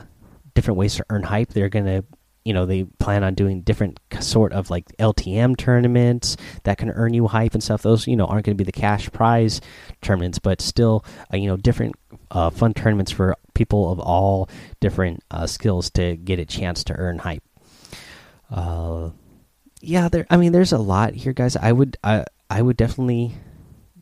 different 0.54 0.78
ways 0.78 0.94
to 0.96 1.06
earn 1.10 1.24
hype, 1.24 1.48
they're 1.48 1.68
gonna 1.68 2.04
you 2.44 2.52
know 2.52 2.66
they 2.66 2.84
plan 2.84 3.24
on 3.24 3.34
doing 3.34 3.62
different 3.62 3.98
sort 4.20 4.52
of 4.52 4.70
like 4.70 4.84
LTM 4.98 5.56
tournaments 5.56 6.36
that 6.64 6.78
can 6.78 6.90
earn 6.90 7.14
you 7.14 7.26
hype 7.26 7.54
and 7.54 7.62
stuff. 7.62 7.82
Those 7.82 8.06
you 8.06 8.16
know 8.16 8.26
aren't 8.26 8.44
going 8.44 8.56
to 8.56 8.62
be 8.62 8.70
the 8.70 8.72
cash 8.72 9.10
prize 9.10 9.60
tournaments, 10.02 10.38
but 10.38 10.60
still 10.60 11.04
uh, 11.32 11.38
you 11.38 11.46
know 11.46 11.56
different 11.56 11.96
uh, 12.34 12.50
fun 12.50 12.74
tournaments 12.74 13.12
for 13.12 13.36
people 13.54 13.90
of 13.90 14.00
all 14.00 14.48
different 14.80 15.22
uh, 15.30 15.46
skills 15.46 15.90
to 15.90 16.16
get 16.16 16.38
a 16.38 16.44
chance 16.44 16.84
to 16.84 16.94
earn 16.94 17.18
hype. 17.18 17.42
Uh, 18.50 19.10
yeah, 19.80 20.08
there. 20.08 20.26
I 20.28 20.36
mean, 20.36 20.52
there's 20.52 20.72
a 20.72 20.78
lot 20.78 21.14
here, 21.14 21.32
guys. 21.32 21.56
I 21.56 21.72
would 21.72 21.96
I 22.02 22.24
I 22.50 22.60
would 22.60 22.76
definitely 22.76 23.34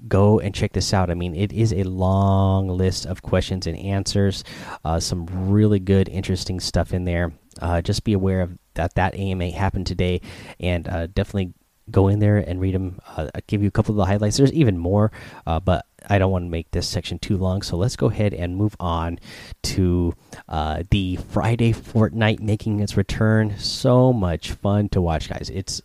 go 0.08 0.40
and 0.40 0.54
check 0.54 0.72
this 0.72 0.92
out. 0.92 1.10
I 1.10 1.14
mean, 1.14 1.34
it 1.34 1.52
is 1.52 1.72
a 1.72 1.84
long 1.84 2.68
list 2.68 3.06
of 3.06 3.22
questions 3.22 3.66
and 3.66 3.76
answers. 3.78 4.44
Uh, 4.84 4.98
some 5.00 5.26
really 5.50 5.78
good, 5.78 6.08
interesting 6.08 6.60
stuff 6.60 6.92
in 6.92 7.04
there. 7.04 7.32
Uh, 7.60 7.82
just 7.82 8.04
be 8.04 8.12
aware 8.12 8.40
of 8.40 8.58
that. 8.74 8.94
That 8.94 9.14
AMA 9.14 9.50
happened 9.50 9.86
today, 9.86 10.20
and 10.58 10.88
uh, 10.88 11.06
definitely 11.06 11.52
go 11.90 12.08
in 12.08 12.18
there 12.18 12.38
and 12.38 12.60
read 12.60 12.74
them. 12.74 13.00
Uh, 13.06 13.28
I'll 13.34 13.40
give 13.46 13.62
you 13.62 13.68
a 13.68 13.72
couple 13.72 13.92
of 13.92 13.96
the 13.96 14.06
highlights. 14.06 14.36
There's 14.36 14.52
even 14.52 14.78
more, 14.78 15.12
uh, 15.46 15.60
but 15.60 15.86
I 16.08 16.18
don't 16.18 16.30
want 16.32 16.44
to 16.44 16.50
make 16.50 16.70
this 16.70 16.88
section 16.88 17.18
too 17.18 17.36
long. 17.36 17.62
So 17.62 17.76
let's 17.76 17.96
go 17.96 18.06
ahead 18.06 18.34
and 18.34 18.56
move 18.56 18.76
on 18.80 19.18
to 19.64 20.14
uh, 20.48 20.82
the 20.90 21.16
Friday 21.16 21.72
Fortnite 21.72 22.40
making 22.40 22.80
its 22.80 22.96
return. 22.96 23.58
So 23.58 24.12
much 24.12 24.52
fun 24.52 24.88
to 24.90 25.00
watch, 25.00 25.28
guys. 25.28 25.50
It's 25.50 25.82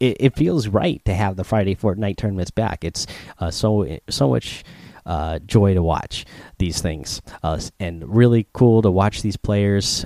it, 0.00 0.16
it, 0.20 0.36
feels 0.36 0.68
right 0.68 1.04
to 1.04 1.14
have 1.14 1.36
the 1.36 1.44
Friday 1.44 1.74
Fortnite 1.74 2.16
tournaments 2.16 2.50
back. 2.50 2.84
It's 2.84 3.06
uh, 3.38 3.50
so 3.50 3.98
so 4.08 4.28
much 4.28 4.64
uh, 5.06 5.38
joy 5.40 5.74
to 5.74 5.82
watch 5.82 6.24
these 6.58 6.80
things, 6.80 7.22
uh, 7.42 7.60
and 7.78 8.14
really 8.14 8.46
cool 8.52 8.82
to 8.82 8.90
watch 8.90 9.22
these 9.22 9.36
players. 9.36 10.04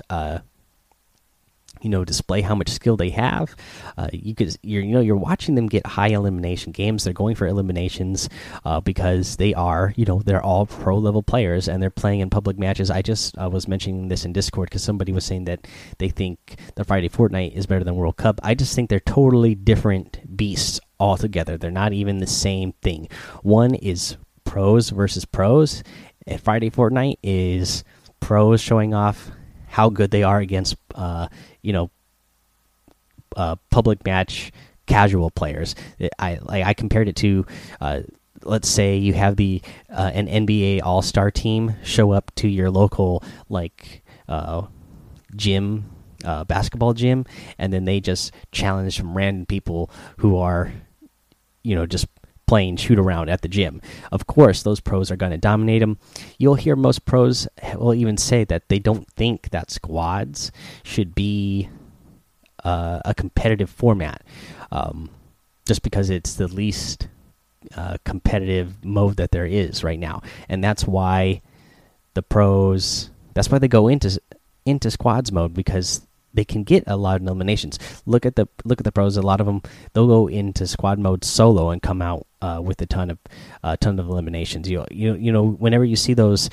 You 1.81 1.89
know 1.89 2.03
display 2.05 2.41
how 2.41 2.55
much 2.55 2.69
skill 2.69 2.97
they 2.97 3.09
have. 3.11 3.55
Uh, 3.97 4.09
you 4.11 4.35
could 4.35 4.55
you're 4.63 4.83
you 4.83 4.93
know 4.93 4.99
you're 4.99 5.15
watching 5.15 5.55
them 5.55 5.67
get 5.67 5.85
high 5.85 6.09
elimination 6.09 6.71
games. 6.71 7.03
They're 7.03 7.13
going 7.13 7.35
for 7.35 7.47
eliminations 7.47 8.29
uh, 8.65 8.81
because 8.81 9.37
they 9.37 9.53
are 9.53 9.93
you 9.95 10.05
know 10.05 10.21
they're 10.23 10.43
all 10.43 10.65
pro 10.65 10.97
level 10.97 11.23
players 11.23 11.67
and 11.67 11.81
they're 11.81 11.89
playing 11.89 12.19
in 12.19 12.29
public 12.29 12.57
matches. 12.57 12.89
I 12.91 13.01
just 13.01 13.37
uh, 13.37 13.49
was 13.49 13.67
mentioning 13.67 14.07
this 14.07 14.25
in 14.25 14.33
discord 14.33 14.69
because 14.69 14.83
somebody 14.83 15.11
was 15.11 15.25
saying 15.25 15.45
that 15.45 15.67
they 15.97 16.09
think 16.09 16.57
the 16.75 16.83
friday 16.83 17.09
fortnite 17.09 17.53
is 17.53 17.65
better 17.65 17.83
than 17.83 17.95
world 17.95 18.17
cup. 18.17 18.39
I 18.43 18.55
just 18.55 18.75
think 18.75 18.89
they're 18.89 18.99
totally 18.99 19.55
different 19.55 20.35
beasts 20.35 20.79
altogether. 20.99 21.57
They're 21.57 21.71
not 21.71 21.93
even 21.93 22.17
the 22.17 22.27
same 22.27 22.73
thing. 22.81 23.07
One 23.41 23.75
is 23.75 24.17
pros 24.43 24.89
versus 24.89 25.25
pros. 25.25 25.83
And 26.27 26.41
friday 26.41 26.69
fortnite 26.69 27.17
is 27.23 27.83
pros 28.19 28.61
showing 28.61 28.93
off 28.93 29.31
how 29.67 29.89
good 29.89 30.11
they 30.11 30.23
are 30.23 30.39
against 30.39 30.75
uh, 30.95 31.27
you 31.61 31.73
know 31.73 31.89
uh, 33.35 33.55
public 33.69 34.05
match 34.05 34.51
casual 34.85 35.29
players. 35.29 35.75
I 36.17 36.39
I 36.49 36.73
compared 36.73 37.07
it 37.07 37.15
to 37.17 37.45
uh, 37.79 38.01
let's 38.43 38.69
say 38.69 38.97
you 38.97 39.13
have 39.13 39.35
the 39.35 39.61
uh, 39.89 40.11
an 40.13 40.27
NBA 40.27 40.81
All 40.83 41.01
Star 41.01 41.31
team 41.31 41.75
show 41.83 42.11
up 42.11 42.31
to 42.35 42.47
your 42.47 42.69
local 42.69 43.23
like 43.49 44.03
uh, 44.27 44.63
gym. 45.35 45.91
Uh, 46.25 46.43
basketball 46.43 46.93
gym, 46.93 47.23
and 47.57 47.71
then 47.71 47.85
they 47.85 48.01
just 48.01 48.33
challenge 48.51 48.97
some 48.97 49.15
random 49.15 49.45
people 49.45 49.89
who 50.17 50.35
are, 50.35 50.73
you 51.63 51.73
know, 51.73 51.85
just 51.85 52.07
playing 52.49 52.75
shoot 52.77 52.97
around 52.97 53.29
at 53.29 53.43
the 53.43 53.47
gym. 53.47 53.79
Of 54.11 54.25
course, 54.25 54.63
those 54.63 54.79
pros 54.79 55.11
are 55.11 55.15
going 55.15 55.31
to 55.31 55.37
dominate 55.37 55.81
them. 55.81 55.99
You'll 56.39 56.55
hear 56.55 56.75
most 56.75 57.05
pros 57.05 57.47
will 57.75 57.93
even 57.93 58.17
say 58.17 58.43
that 58.45 58.69
they 58.69 58.79
don't 58.79 59.07
think 59.11 59.51
that 59.51 59.69
squads 59.69 60.51
should 60.81 61.13
be 61.13 61.69
uh, 62.63 63.01
a 63.05 63.13
competitive 63.13 63.69
format, 63.69 64.23
um, 64.71 65.11
just 65.67 65.83
because 65.83 66.09
it's 66.09 66.33
the 66.33 66.47
least 66.47 67.07
uh, 67.77 67.97
competitive 68.03 68.83
mode 68.83 69.17
that 69.17 69.29
there 69.29 69.45
is 69.45 69.83
right 69.83 69.99
now, 69.99 70.23
and 70.49 70.63
that's 70.63 70.87
why 70.87 71.43
the 72.15 72.23
pros. 72.23 73.11
That's 73.35 73.51
why 73.51 73.59
they 73.59 73.67
go 73.67 73.87
into 73.87 74.19
into 74.65 74.89
squads 74.89 75.31
mode 75.31 75.53
because 75.53 76.01
they 76.33 76.45
can 76.45 76.63
get 76.63 76.83
a 76.87 76.97
lot 76.97 77.21
of 77.21 77.27
eliminations. 77.27 77.79
Look 78.05 78.25
at 78.25 78.35
the 78.35 78.47
look 78.63 78.79
at 78.79 78.83
the 78.83 78.91
pros. 78.91 79.17
A 79.17 79.21
lot 79.21 79.39
of 79.39 79.47
them 79.47 79.61
they'll 79.93 80.07
go 80.07 80.27
into 80.27 80.67
squad 80.67 80.99
mode 80.99 81.23
solo 81.23 81.69
and 81.69 81.81
come 81.81 82.01
out 82.01 82.27
uh, 82.41 82.61
with 82.63 82.81
a 82.81 82.85
ton 82.85 83.11
of 83.11 83.17
a 83.63 83.67
uh, 83.67 83.75
ton 83.77 83.99
of 83.99 84.07
eliminations. 84.07 84.69
You 84.69 84.85
you 84.91 85.15
you 85.15 85.31
know 85.31 85.45
whenever 85.45 85.85
you 85.85 85.95
see 85.95 86.13
those 86.13 86.49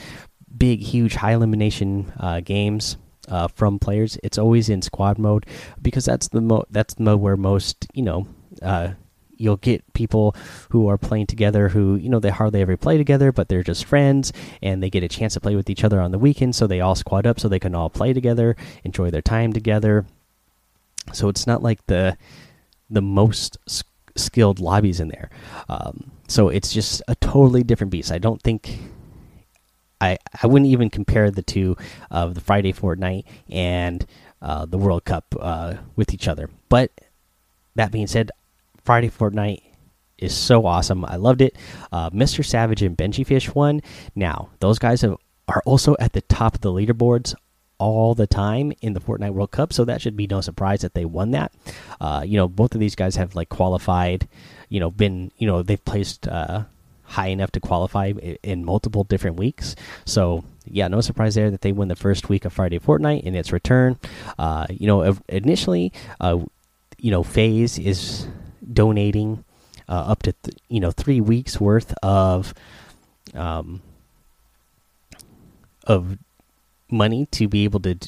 big 0.56 0.80
huge 0.80 1.14
high 1.14 1.32
elimination 1.32 2.12
uh, 2.18 2.40
games 2.40 2.96
uh, 3.28 3.48
from 3.48 3.78
players, 3.78 4.18
it's 4.22 4.38
always 4.38 4.68
in 4.68 4.82
squad 4.82 5.18
mode 5.18 5.46
because 5.82 6.04
that's 6.04 6.28
the 6.28 6.40
mo 6.40 6.64
that's 6.70 6.94
the 6.94 7.02
mode 7.02 7.20
where 7.20 7.36
most 7.36 7.86
you 7.92 8.02
know 8.02 8.26
uh, 8.62 8.90
you'll 9.36 9.56
get 9.56 9.92
people 9.92 10.34
who 10.70 10.88
are 10.88 10.98
playing 10.98 11.26
together 11.26 11.68
who 11.68 11.96
you 11.96 12.08
know 12.08 12.18
they 12.18 12.30
hardly 12.30 12.60
ever 12.60 12.76
play 12.76 12.96
together 12.96 13.32
but 13.32 13.48
they're 13.48 13.62
just 13.62 13.84
friends 13.84 14.32
and 14.62 14.82
they 14.82 14.90
get 14.90 15.02
a 15.02 15.08
chance 15.08 15.34
to 15.34 15.40
play 15.40 15.54
with 15.54 15.68
each 15.70 15.84
other 15.84 16.00
on 16.00 16.10
the 16.10 16.18
weekend 16.18 16.54
so 16.54 16.66
they 16.66 16.80
all 16.80 16.94
squad 16.94 17.26
up 17.26 17.38
so 17.38 17.48
they 17.48 17.58
can 17.58 17.74
all 17.74 17.90
play 17.90 18.12
together 18.12 18.56
enjoy 18.84 19.10
their 19.10 19.22
time 19.22 19.52
together. 19.52 20.06
So 21.12 21.28
it's 21.28 21.46
not 21.46 21.62
like 21.62 21.86
the 21.86 22.16
the 22.88 23.02
most 23.02 23.58
skilled 24.16 24.60
lobbies 24.60 25.00
in 25.00 25.08
there. 25.08 25.28
Um, 25.68 26.12
so 26.28 26.48
it's 26.48 26.72
just 26.72 27.02
a 27.08 27.14
totally 27.16 27.62
different 27.62 27.90
beast. 27.90 28.12
I 28.12 28.18
don't 28.18 28.40
think 28.42 28.78
i 29.98 30.18
i 30.42 30.46
wouldn't 30.46 30.70
even 30.70 30.90
compare 30.90 31.30
the 31.30 31.42
two 31.42 31.74
of 32.10 32.34
the 32.34 32.40
friday 32.42 32.70
fortnite 32.70 33.24
and 33.48 34.04
uh, 34.42 34.66
the 34.66 34.76
world 34.76 35.02
cup 35.06 35.34
uh, 35.40 35.72
with 35.96 36.12
each 36.12 36.28
other. 36.28 36.50
But 36.68 36.92
that 37.74 37.90
being 37.90 38.06
said 38.06 38.30
Friday 38.86 39.10
Fortnite 39.10 39.62
is 40.16 40.34
so 40.34 40.64
awesome. 40.64 41.04
I 41.04 41.16
loved 41.16 41.42
it. 41.42 41.56
Uh, 41.90 42.08
Mr. 42.10 42.44
Savage 42.44 42.82
and 42.82 42.96
Benji 42.96 43.26
Fish 43.26 43.52
won. 43.52 43.82
Now, 44.14 44.50
those 44.60 44.78
guys 44.78 45.02
have, 45.02 45.16
are 45.48 45.60
also 45.66 45.96
at 45.98 46.12
the 46.12 46.22
top 46.22 46.54
of 46.54 46.60
the 46.60 46.70
leaderboards 46.70 47.34
all 47.78 48.14
the 48.14 48.28
time 48.28 48.72
in 48.80 48.92
the 48.94 49.00
Fortnite 49.00 49.32
World 49.32 49.50
Cup, 49.50 49.72
so 49.72 49.84
that 49.84 50.00
should 50.00 50.16
be 50.16 50.28
no 50.28 50.40
surprise 50.40 50.80
that 50.82 50.94
they 50.94 51.04
won 51.04 51.32
that. 51.32 51.52
Uh, 52.00 52.22
you 52.24 52.36
know, 52.36 52.48
both 52.48 52.74
of 52.74 52.80
these 52.80 52.94
guys 52.94 53.16
have 53.16 53.34
like 53.34 53.48
qualified, 53.48 54.28
you 54.68 54.78
know, 54.78 54.90
been, 54.90 55.32
you 55.36 55.48
know, 55.48 55.62
they've 55.62 55.84
placed 55.84 56.28
uh, 56.28 56.62
high 57.02 57.28
enough 57.28 57.50
to 57.52 57.60
qualify 57.60 58.12
in 58.42 58.64
multiple 58.64 59.02
different 59.02 59.36
weeks. 59.36 59.74
So, 60.04 60.44
yeah, 60.64 60.86
no 60.86 61.00
surprise 61.00 61.34
there 61.34 61.50
that 61.50 61.60
they 61.60 61.72
win 61.72 61.88
the 61.88 61.96
first 61.96 62.28
week 62.28 62.44
of 62.44 62.52
Friday 62.52 62.78
Fortnite 62.78 63.24
in 63.24 63.34
its 63.34 63.52
return. 63.52 63.98
Uh, 64.38 64.66
you 64.70 64.86
know, 64.86 65.18
initially, 65.28 65.92
uh, 66.20 66.38
you 66.98 67.10
know, 67.10 67.24
phase 67.24 67.78
is 67.78 68.26
donating 68.76 69.42
uh, 69.88 70.04
up 70.12 70.22
to 70.22 70.34
you 70.68 70.78
know 70.78 70.92
three 70.92 71.20
weeks 71.20 71.60
worth 71.60 71.92
of 72.02 72.54
um, 73.34 73.82
of 75.84 76.18
money 76.88 77.26
to 77.32 77.48
be 77.48 77.64
able 77.64 77.80
to 77.80 77.98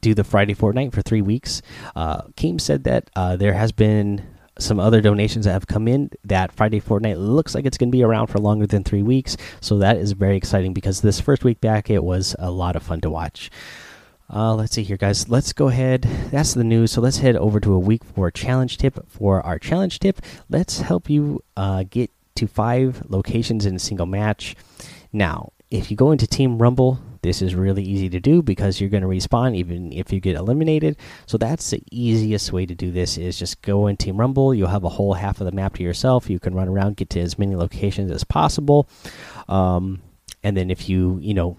do 0.00 0.14
the 0.14 0.24
Friday 0.24 0.54
Fortnite 0.54 0.94
for 0.94 1.02
three 1.02 1.22
weeks. 1.22 1.60
Uh, 1.94 2.22
Keem 2.36 2.60
said 2.60 2.84
that 2.84 3.10
uh, 3.16 3.36
there 3.36 3.52
has 3.52 3.72
been 3.72 4.22
some 4.58 4.80
other 4.80 5.00
donations 5.00 5.44
that 5.44 5.52
have 5.52 5.66
come 5.66 5.86
in 5.86 6.10
that 6.24 6.52
Friday 6.52 6.80
Fortnite 6.80 7.16
looks 7.16 7.54
like 7.54 7.64
it's 7.64 7.78
going 7.78 7.90
to 7.90 7.96
be 7.96 8.02
around 8.02 8.26
for 8.26 8.38
longer 8.38 8.66
than 8.66 8.82
three 8.82 9.02
weeks. 9.02 9.36
So 9.60 9.78
that 9.78 9.96
is 9.96 10.12
very 10.12 10.36
exciting 10.36 10.72
because 10.72 11.00
this 11.00 11.20
first 11.20 11.44
week 11.44 11.60
back 11.60 11.90
it 11.90 12.02
was 12.02 12.34
a 12.38 12.50
lot 12.50 12.76
of 12.76 12.82
fun 12.82 13.00
to 13.02 13.10
watch. 13.10 13.50
Uh, 14.30 14.54
let's 14.54 14.74
see 14.74 14.82
here, 14.82 14.98
guys. 14.98 15.28
Let's 15.28 15.52
go 15.52 15.68
ahead. 15.68 16.02
That's 16.30 16.52
the 16.52 16.64
news. 16.64 16.92
So 16.92 17.00
let's 17.00 17.18
head 17.18 17.36
over 17.36 17.60
to 17.60 17.72
a 17.72 17.78
week 17.78 18.04
four 18.04 18.30
challenge 18.30 18.76
tip. 18.76 19.08
For 19.08 19.40
our 19.40 19.58
challenge 19.58 20.00
tip, 20.00 20.20
let's 20.50 20.80
help 20.80 21.08
you 21.08 21.42
uh, 21.56 21.84
get 21.88 22.10
to 22.34 22.46
five 22.46 23.02
locations 23.08 23.64
in 23.64 23.74
a 23.74 23.78
single 23.78 24.06
match. 24.06 24.54
Now, 25.12 25.52
if 25.70 25.90
you 25.90 25.96
go 25.96 26.12
into 26.12 26.26
Team 26.26 26.58
Rumble, 26.58 27.00
this 27.22 27.42
is 27.42 27.54
really 27.54 27.82
easy 27.82 28.08
to 28.10 28.20
do 28.20 28.42
because 28.42 28.80
you're 28.80 28.90
going 28.90 29.02
to 29.02 29.08
respawn 29.08 29.56
even 29.56 29.92
if 29.92 30.12
you 30.12 30.20
get 30.20 30.36
eliminated. 30.36 30.96
So 31.26 31.38
that's 31.38 31.70
the 31.70 31.82
easiest 31.90 32.52
way 32.52 32.66
to 32.66 32.74
do 32.74 32.90
this 32.90 33.18
is 33.18 33.38
just 33.38 33.62
go 33.62 33.86
in 33.86 33.96
Team 33.96 34.18
Rumble. 34.18 34.54
You'll 34.54 34.68
have 34.68 34.84
a 34.84 34.90
whole 34.90 35.14
half 35.14 35.40
of 35.40 35.46
the 35.46 35.52
map 35.52 35.74
to 35.76 35.82
yourself. 35.82 36.30
You 36.30 36.38
can 36.38 36.54
run 36.54 36.68
around, 36.68 36.96
get 36.96 37.10
to 37.10 37.20
as 37.20 37.38
many 37.38 37.56
locations 37.56 38.10
as 38.10 38.24
possible. 38.24 38.88
Um, 39.48 40.02
and 40.42 40.56
then 40.56 40.70
if 40.70 40.88
you, 40.88 41.18
you 41.20 41.34
know, 41.34 41.56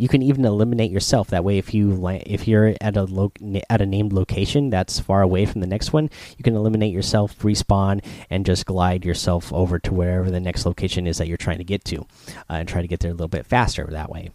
you 0.00 0.08
can 0.08 0.22
even 0.22 0.46
eliminate 0.46 0.90
yourself. 0.90 1.28
That 1.28 1.44
way, 1.44 1.58
if 1.58 1.74
you 1.74 2.08
if 2.24 2.48
you're 2.48 2.74
at 2.80 2.96
a 2.96 3.30
at 3.68 3.82
a 3.82 3.86
named 3.86 4.14
location 4.14 4.70
that's 4.70 4.98
far 4.98 5.20
away 5.20 5.44
from 5.44 5.60
the 5.60 5.66
next 5.66 5.92
one, 5.92 6.08
you 6.38 6.42
can 6.42 6.56
eliminate 6.56 6.92
yourself, 6.92 7.38
respawn, 7.40 8.02
and 8.30 8.46
just 8.46 8.64
glide 8.64 9.04
yourself 9.04 9.52
over 9.52 9.78
to 9.78 9.92
wherever 9.92 10.30
the 10.30 10.40
next 10.40 10.64
location 10.64 11.06
is 11.06 11.18
that 11.18 11.28
you're 11.28 11.36
trying 11.36 11.58
to 11.58 11.64
get 11.64 11.84
to, 11.84 12.00
uh, 12.48 12.54
and 12.54 12.66
try 12.66 12.80
to 12.80 12.88
get 12.88 13.00
there 13.00 13.10
a 13.10 13.14
little 13.14 13.28
bit 13.28 13.44
faster 13.44 13.86
that 13.90 14.10
way. 14.10 14.30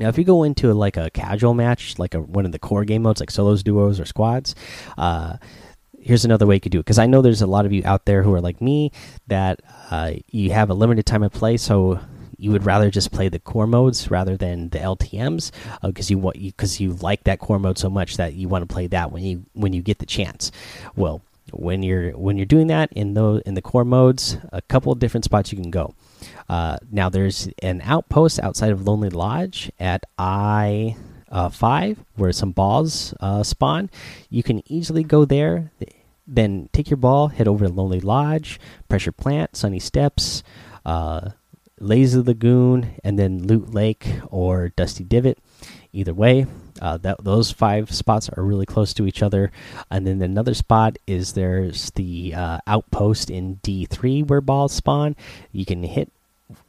Now, 0.00 0.08
if 0.08 0.18
you 0.18 0.24
go 0.24 0.42
into 0.42 0.74
like 0.74 0.96
a 0.96 1.10
casual 1.10 1.54
match, 1.54 2.00
like 2.00 2.14
a, 2.14 2.20
one 2.20 2.44
of 2.44 2.50
the 2.50 2.58
core 2.58 2.84
game 2.84 3.02
modes, 3.02 3.20
like 3.20 3.30
solos, 3.30 3.62
duos, 3.62 4.00
or 4.00 4.04
squads, 4.04 4.56
uh, 4.98 5.36
here's 6.00 6.24
another 6.24 6.44
way 6.44 6.56
you 6.56 6.60
could 6.60 6.72
do 6.72 6.80
it. 6.80 6.86
Because 6.86 6.98
I 6.98 7.06
know 7.06 7.22
there's 7.22 7.40
a 7.40 7.46
lot 7.46 7.66
of 7.66 7.72
you 7.72 7.82
out 7.84 8.04
there 8.04 8.24
who 8.24 8.34
are 8.34 8.40
like 8.40 8.60
me 8.60 8.90
that 9.28 9.60
uh, 9.92 10.14
you 10.32 10.50
have 10.50 10.70
a 10.70 10.74
limited 10.74 11.06
time 11.06 11.22
of 11.22 11.32
play, 11.32 11.56
so 11.56 12.00
you 12.38 12.50
would 12.50 12.64
rather 12.64 12.90
just 12.90 13.12
play 13.12 13.28
the 13.28 13.38
core 13.38 13.66
modes 13.66 14.10
rather 14.10 14.36
than 14.36 14.68
the 14.70 14.78
LTM's 14.78 15.52
because 15.82 16.10
uh, 16.10 16.12
you 16.12 16.18
want 16.18 16.36
because 16.38 16.80
you, 16.80 16.90
you 16.90 16.94
like 16.96 17.24
that 17.24 17.38
core 17.38 17.58
mode 17.58 17.78
so 17.78 17.90
much 17.90 18.16
that 18.16 18.34
you 18.34 18.48
want 18.48 18.68
to 18.68 18.72
play 18.72 18.86
that 18.88 19.12
when 19.12 19.22
you 19.22 19.44
when 19.54 19.72
you 19.72 19.82
get 19.82 19.98
the 19.98 20.06
chance. 20.06 20.52
Well, 20.94 21.22
when 21.52 21.82
you're 21.82 22.12
when 22.12 22.36
you're 22.36 22.46
doing 22.46 22.66
that 22.68 22.92
in 22.92 23.14
those 23.14 23.42
in 23.42 23.54
the 23.54 23.62
core 23.62 23.84
modes, 23.84 24.36
a 24.52 24.62
couple 24.62 24.92
of 24.92 24.98
different 24.98 25.24
spots 25.24 25.52
you 25.52 25.58
can 25.58 25.70
go. 25.70 25.94
Uh, 26.48 26.78
now 26.90 27.08
there's 27.08 27.48
an 27.62 27.80
outpost 27.82 28.40
outside 28.40 28.70
of 28.70 28.86
Lonely 28.86 29.10
Lodge 29.10 29.70
at 29.78 30.04
I 30.18 30.96
uh, 31.30 31.48
five 31.48 31.98
where 32.16 32.32
some 32.32 32.52
balls 32.52 33.14
uh, 33.20 33.42
spawn. 33.42 33.90
You 34.30 34.42
can 34.42 34.62
easily 34.70 35.02
go 35.02 35.24
there. 35.24 35.70
Then 36.26 36.68
take 36.72 36.90
your 36.90 36.96
ball, 36.96 37.28
head 37.28 37.46
over 37.46 37.66
to 37.66 37.72
Lonely 37.72 38.00
Lodge, 38.00 38.58
Pressure 38.88 39.12
Plant, 39.12 39.54
Sunny 39.56 39.78
Steps, 39.78 40.42
uh, 40.84 41.30
Lazy 41.78 42.20
Lagoon, 42.20 42.98
and 43.04 43.18
then 43.18 43.46
Loot 43.46 43.72
Lake 43.72 44.06
or 44.28 44.70
Dusty 44.70 45.04
Divot. 45.04 45.38
Either 45.92 46.14
way, 46.14 46.46
uh, 46.80 46.96
that 46.98 47.22
those 47.24 47.52
five 47.52 47.92
spots 47.92 48.28
are 48.30 48.42
really 48.42 48.66
close 48.66 48.92
to 48.94 49.06
each 49.06 49.22
other. 49.22 49.50
And 49.90 50.06
then 50.06 50.20
another 50.22 50.54
spot 50.54 50.98
is 51.06 51.32
there's 51.32 51.90
the 51.92 52.34
uh, 52.34 52.58
outpost 52.66 53.30
in 53.30 53.56
D3 53.62 54.26
where 54.26 54.40
balls 54.40 54.72
spawn. 54.72 55.16
You 55.52 55.64
can 55.64 55.82
hit 55.82 56.12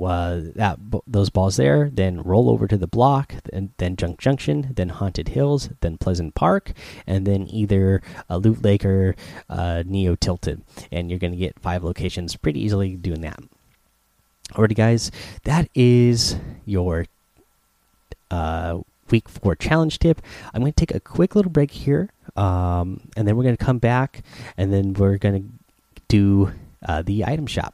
uh, 0.02 0.42
that 0.56 0.80
those 1.06 1.30
balls 1.30 1.58
there, 1.58 1.90
then 1.94 2.22
roll 2.24 2.50
over 2.50 2.68
to 2.68 2.78
the 2.78 2.88
block, 2.88 3.36
then, 3.52 3.72
then 3.78 3.96
Junk 3.96 4.20
Junction, 4.20 4.74
then 4.76 4.90
Haunted 4.90 5.30
Hills, 5.30 5.70
then 5.82 5.98
Pleasant 5.98 6.34
Park, 6.34 6.74
and 7.06 7.28
then 7.28 7.48
either 7.48 8.02
a 8.30 8.40
Loot 8.40 8.64
Lake 8.64 8.84
or 8.84 9.16
uh, 9.50 9.84
Neo 9.86 10.16
Tilted, 10.16 10.64
and 10.92 11.10
you're 11.10 11.20
going 11.20 11.34
to 11.34 11.38
get 11.38 11.60
five 11.60 11.84
locations 11.84 12.36
pretty 12.36 12.60
easily 12.60 12.96
doing 12.96 13.22
that. 13.22 13.40
Alrighty, 14.54 14.76
guys, 14.76 15.12
that 15.44 15.70
is 15.76 16.38
your 16.66 17.06
uh, 18.32 18.80
week 19.12 19.28
four 19.30 19.56
challenge 19.56 20.00
tip. 20.00 20.22
I'm 20.54 20.62
going 20.62 20.74
to 20.74 20.86
take 20.86 20.96
a 20.96 21.00
quick 21.00 21.36
little 21.36 21.52
break 21.52 21.72
here 21.72 22.10
um, 22.38 23.02
and 23.18 23.28
then 23.28 23.36
we're 23.36 23.44
gonna 23.44 23.58
come 23.58 23.80
back, 23.80 24.24
and 24.58 24.72
then 24.72 24.94
we're 24.94 25.18
gonna 25.18 25.44
do 26.08 26.54
uh, 26.88 27.02
the 27.02 27.26
item 27.26 27.48
shop. 27.48 27.74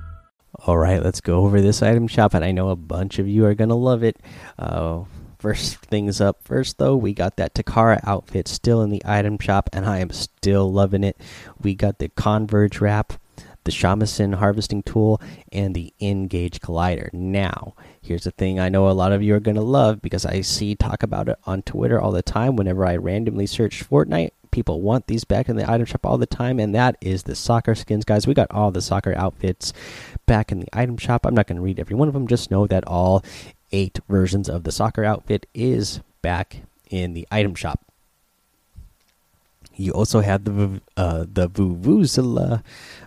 All 0.67 0.77
right, 0.77 1.01
let's 1.01 1.21
go 1.21 1.39
over 1.39 1.59
this 1.59 1.81
item 1.81 2.07
shop, 2.07 2.35
and 2.35 2.45
I 2.45 2.51
know 2.51 2.69
a 2.69 2.75
bunch 2.75 3.17
of 3.17 3.27
you 3.27 3.45
are 3.45 3.55
gonna 3.55 3.75
love 3.75 4.03
it. 4.03 4.17
Uh, 4.59 5.05
first 5.39 5.77
things 5.77 6.21
up 6.21 6.43
first, 6.43 6.77
though, 6.77 6.95
we 6.95 7.15
got 7.15 7.37
that 7.37 7.55
Takara 7.55 7.99
outfit 8.03 8.47
still 8.47 8.83
in 8.83 8.91
the 8.91 9.01
item 9.03 9.39
shop, 9.39 9.71
and 9.73 9.87
I 9.87 9.97
am 9.97 10.11
still 10.11 10.71
loving 10.71 11.03
it. 11.03 11.19
We 11.59 11.73
got 11.73 11.97
the 11.97 12.09
Converge 12.09 12.79
wrap, 12.79 13.13
the 13.63 13.71
Shamisen 13.71 14.35
harvesting 14.35 14.83
tool, 14.83 15.19
and 15.51 15.73
the 15.73 15.95
Engage 15.99 16.61
collider. 16.61 17.11
Now, 17.11 17.73
here's 17.99 18.25
the 18.25 18.31
thing 18.31 18.59
I 18.59 18.69
know 18.69 18.87
a 18.87 18.91
lot 18.91 19.13
of 19.13 19.23
you 19.23 19.33
are 19.33 19.39
gonna 19.39 19.63
love 19.63 19.99
because 19.99 20.27
I 20.27 20.41
see 20.41 20.75
talk 20.75 21.01
about 21.01 21.27
it 21.27 21.39
on 21.47 21.63
Twitter 21.63 21.99
all 21.99 22.11
the 22.11 22.21
time. 22.21 22.55
Whenever 22.55 22.85
I 22.85 22.97
randomly 22.97 23.47
search 23.47 23.83
Fortnite, 23.83 24.33
people 24.51 24.81
want 24.81 25.07
these 25.07 25.23
back 25.23 25.49
in 25.49 25.55
the 25.55 25.69
item 25.69 25.85
shop 25.85 26.05
all 26.05 26.17
the 26.17 26.25
time, 26.25 26.59
and 26.59 26.75
that 26.75 26.97
is 27.01 27.23
the 27.23 27.35
soccer 27.35 27.73
skins, 27.73 28.05
guys. 28.05 28.27
We 28.27 28.33
got 28.33 28.51
all 28.51 28.69
the 28.71 28.81
soccer 28.81 29.15
outfits 29.15 29.73
back 30.25 30.51
in 30.51 30.59
the 30.59 30.69
item 30.73 30.97
shop. 30.97 31.25
I'm 31.25 31.35
not 31.35 31.47
going 31.47 31.57
to 31.57 31.61
read 31.61 31.79
every 31.79 31.95
one 31.95 32.07
of 32.07 32.13
them. 32.13 32.27
Just 32.27 32.51
know 32.51 32.67
that 32.67 32.87
all 32.87 33.23
eight 33.71 33.99
versions 34.09 34.49
of 34.49 34.63
the 34.63 34.71
soccer 34.71 35.03
outfit 35.03 35.45
is 35.53 36.01
back 36.21 36.61
in 36.89 37.13
the 37.13 37.27
item 37.31 37.55
shop. 37.55 37.79
You 39.75 39.93
also 39.93 40.19
have 40.19 40.43
the 40.43 40.81
uh, 40.97 41.25
the 41.31 41.49
Vuvuzela 41.49 42.61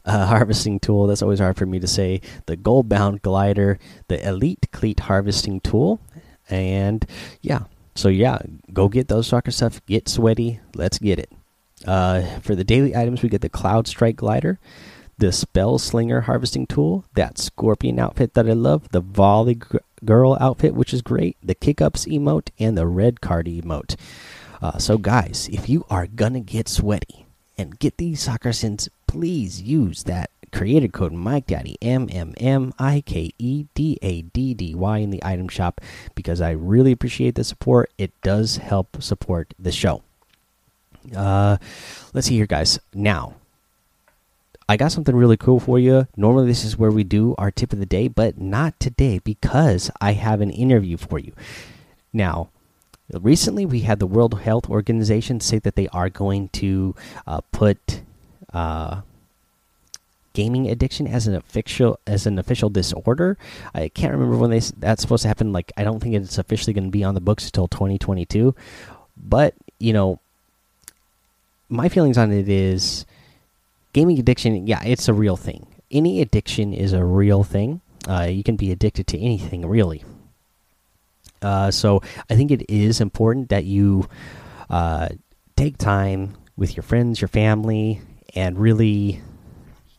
uh, 0.04 0.26
harvesting 0.26 0.80
tool. 0.80 1.06
That's 1.06 1.22
always 1.22 1.38
hard 1.38 1.56
for 1.56 1.66
me 1.66 1.78
to 1.78 1.86
say. 1.86 2.20
The 2.46 2.56
Goalbound 2.56 3.22
glider, 3.22 3.78
the 4.08 4.26
elite 4.26 4.66
cleat 4.72 5.00
harvesting 5.00 5.60
tool, 5.60 6.00
and 6.48 7.06
yeah, 7.42 7.64
so 7.94 8.08
yeah, 8.08 8.38
go 8.72 8.88
get 8.88 9.08
those 9.08 9.26
soccer 9.26 9.50
stuff. 9.50 9.84
Get 9.86 10.08
sweaty. 10.08 10.60
Let's 10.74 10.98
get 10.98 11.18
it. 11.18 11.30
Uh, 11.86 12.22
for 12.40 12.54
the 12.54 12.64
daily 12.64 12.96
items, 12.96 13.22
we 13.22 13.28
get 13.28 13.42
the 13.42 13.48
Cloud 13.48 13.86
Strike 13.86 14.16
glider, 14.16 14.58
the 15.18 15.32
Spell 15.32 15.78
Slinger 15.78 16.22
harvesting 16.22 16.66
tool, 16.66 17.04
that 17.14 17.38
Scorpion 17.38 17.98
outfit 17.98 18.34
that 18.34 18.48
I 18.48 18.52
love, 18.52 18.88
the 18.90 19.00
Volley 19.00 19.58
Girl 20.04 20.36
outfit, 20.40 20.74
which 20.74 20.92
is 20.92 21.02
great, 21.02 21.36
the 21.42 21.54
Kick 21.54 21.80
Ups 21.80 22.04
emote, 22.06 22.48
and 22.58 22.76
the 22.76 22.86
Red 22.86 23.20
Card 23.20 23.46
emote. 23.46 23.96
Uh, 24.60 24.78
so, 24.78 24.98
guys, 24.98 25.48
if 25.52 25.68
you 25.68 25.84
are 25.90 26.06
gonna 26.06 26.40
get 26.40 26.68
sweaty 26.68 27.26
and 27.56 27.78
get 27.78 27.96
these 27.96 28.22
soccer 28.22 28.52
skins, 28.52 28.88
please 29.06 29.62
use 29.62 30.02
that 30.04 30.30
creator 30.52 30.88
code 30.88 31.12
Mike 31.12 31.46
Daddy 31.46 31.76
M 31.82 32.08
M 32.10 32.32
M 32.38 32.72
I 32.78 33.02
K 33.04 33.32
E 33.38 33.66
D 33.74 33.98
A 34.02 34.22
D 34.22 34.54
D 34.54 34.74
Y 34.74 34.98
in 34.98 35.10
the 35.10 35.22
item 35.24 35.48
shop 35.48 35.80
because 36.14 36.40
I 36.40 36.50
really 36.50 36.92
appreciate 36.92 37.34
the 37.34 37.44
support. 37.44 37.90
It 37.98 38.12
does 38.22 38.58
help 38.58 39.02
support 39.02 39.52
the 39.58 39.72
show. 39.72 40.02
Uh, 41.14 41.58
let's 42.12 42.28
see 42.28 42.36
here, 42.36 42.46
guys. 42.46 42.78
Now, 42.94 43.34
I 44.68 44.76
got 44.76 44.92
something 44.92 45.14
really 45.14 45.36
cool 45.36 45.60
for 45.60 45.78
you. 45.78 46.08
Normally, 46.16 46.46
this 46.46 46.64
is 46.64 46.78
where 46.78 46.90
we 46.90 47.04
do 47.04 47.34
our 47.36 47.50
tip 47.50 47.72
of 47.72 47.78
the 47.78 47.86
day, 47.86 48.08
but 48.08 48.38
not 48.38 48.78
today 48.80 49.18
because 49.18 49.90
I 50.00 50.12
have 50.12 50.40
an 50.40 50.50
interview 50.50 50.96
for 50.96 51.18
you. 51.18 51.32
Now, 52.12 52.48
recently 53.12 53.66
we 53.66 53.80
had 53.80 53.98
the 53.98 54.06
World 54.06 54.40
Health 54.40 54.70
Organization 54.70 55.40
say 55.40 55.58
that 55.58 55.76
they 55.76 55.88
are 55.88 56.08
going 56.08 56.48
to 56.50 56.94
uh, 57.26 57.40
put 57.52 58.00
uh, 58.54 59.02
gaming 60.32 60.68
addiction 60.70 61.06
as 61.06 61.26
an 61.26 61.34
official 61.34 61.98
as 62.06 62.26
an 62.26 62.38
official 62.38 62.70
disorder. 62.70 63.36
I 63.74 63.88
can't 63.88 64.12
remember 64.12 64.36
when 64.38 64.50
they 64.50 64.60
that's 64.78 65.02
supposed 65.02 65.22
to 65.22 65.28
happen. 65.28 65.52
Like, 65.52 65.72
I 65.76 65.84
don't 65.84 66.00
think 66.00 66.14
it's 66.14 66.38
officially 66.38 66.72
going 66.72 66.84
to 66.84 66.90
be 66.90 67.04
on 67.04 67.14
the 67.14 67.20
books 67.20 67.44
until 67.44 67.68
2022. 67.68 68.54
But 69.16 69.54
you 69.78 69.92
know, 69.92 70.20
my 71.68 71.90
feelings 71.90 72.16
on 72.16 72.32
it 72.32 72.48
is 72.48 73.04
gaming 73.94 74.18
addiction. 74.18 74.66
Yeah, 74.66 74.82
it's 74.84 75.08
a 75.08 75.14
real 75.14 75.36
thing. 75.36 75.66
Any 75.90 76.20
addiction 76.20 76.74
is 76.74 76.92
a 76.92 77.02
real 77.02 77.42
thing. 77.42 77.80
Uh, 78.06 78.28
you 78.28 78.42
can 78.42 78.56
be 78.56 78.70
addicted 78.70 79.06
to 79.06 79.18
anything, 79.18 79.64
really. 79.64 80.04
Uh, 81.40 81.70
so 81.70 82.02
I 82.28 82.36
think 82.36 82.50
it 82.50 82.68
is 82.68 83.00
important 83.00 83.48
that 83.48 83.64
you 83.64 84.08
uh, 84.68 85.08
take 85.56 85.78
time 85.78 86.34
with 86.56 86.76
your 86.76 86.82
friends, 86.82 87.20
your 87.20 87.28
family, 87.28 88.00
and 88.34 88.58
really, 88.58 89.22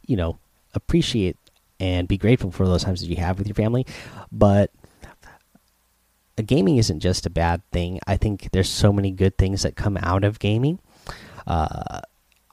you 0.06 0.18
know, 0.18 0.38
appreciate 0.74 1.38
and 1.80 2.08
be 2.08 2.18
grateful 2.18 2.52
for 2.52 2.68
those 2.68 2.84
times 2.84 3.02
that 3.02 3.08
you 3.08 3.16
have 3.16 3.38
with 3.38 3.48
your 3.48 3.56
family. 3.56 3.86
But 4.32 4.72
gaming 6.46 6.78
isn't 6.78 7.00
just 7.00 7.26
a 7.26 7.30
bad 7.30 7.62
thing. 7.72 8.00
I 8.06 8.18
think 8.18 8.50
there's 8.52 8.70
so 8.70 8.92
many 8.92 9.12
good 9.12 9.38
things 9.38 9.64
that 9.64 9.76
come 9.76 9.98
out 10.02 10.24
of 10.24 10.40
gaming. 10.40 10.80
Uh, 11.48 12.02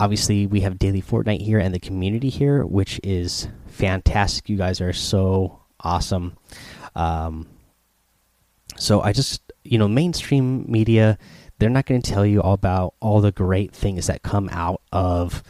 obviously, 0.02 0.48
we 0.48 0.62
have 0.62 0.80
daily 0.80 1.00
Fortnite 1.00 1.42
here 1.42 1.60
and 1.60 1.72
the 1.72 1.78
community 1.78 2.28
here, 2.28 2.66
which 2.66 2.98
is 3.04 3.46
fantastic. 3.68 4.48
You 4.48 4.56
guys 4.56 4.80
are 4.80 4.92
so 4.92 5.60
awesome. 5.78 6.36
Um, 6.96 7.48
so 8.76 9.00
I 9.00 9.12
just, 9.12 9.52
you 9.62 9.78
know, 9.78 9.86
mainstream 9.86 10.64
media, 10.68 11.18
they're 11.58 11.70
not 11.70 11.86
going 11.86 12.02
to 12.02 12.10
tell 12.10 12.26
you 12.26 12.42
all 12.42 12.54
about 12.54 12.94
all 12.98 13.20
the 13.20 13.30
great 13.30 13.72
things 13.72 14.08
that 14.08 14.24
come 14.24 14.48
out 14.50 14.82
of 14.90 15.44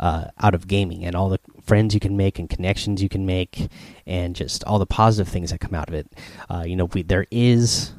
uh, 0.00 0.24
out 0.40 0.56
of 0.56 0.66
gaming 0.66 1.04
and 1.04 1.14
all 1.14 1.28
the 1.28 1.38
friends 1.62 1.94
you 1.94 2.00
can 2.00 2.16
make 2.16 2.40
and 2.40 2.50
connections 2.50 3.00
you 3.00 3.08
can 3.08 3.24
make 3.24 3.68
and 4.06 4.34
just 4.34 4.64
all 4.64 4.80
the 4.80 4.86
positive 4.86 5.32
things 5.32 5.52
that 5.52 5.60
come 5.60 5.72
out 5.72 5.88
of 5.88 5.94
it. 5.94 6.12
Uh, 6.50 6.64
you 6.66 6.74
know, 6.74 6.86
we, 6.86 7.02
there 7.02 7.26
is 7.30 7.92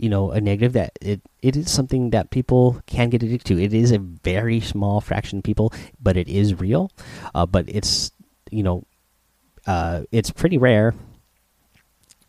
you 0.00 0.08
know 0.08 0.30
a 0.30 0.40
negative 0.40 0.72
that 0.72 0.92
it 1.00 1.20
it 1.42 1.56
is 1.56 1.70
something 1.70 2.10
that 2.10 2.30
people 2.30 2.80
can 2.86 3.10
get 3.10 3.22
addicted 3.22 3.46
to. 3.48 3.62
It 3.62 3.74
is 3.74 3.92
a 3.92 3.98
very 3.98 4.58
small 4.60 5.00
fraction 5.00 5.38
of 5.38 5.44
people, 5.44 5.72
but 6.00 6.16
it 6.16 6.26
is 6.26 6.58
real. 6.58 6.90
Uh, 7.34 7.44
but 7.44 7.66
it's 7.68 8.10
you 8.50 8.62
know 8.62 8.84
uh, 9.66 10.02
it's 10.10 10.30
pretty 10.30 10.56
rare. 10.56 10.94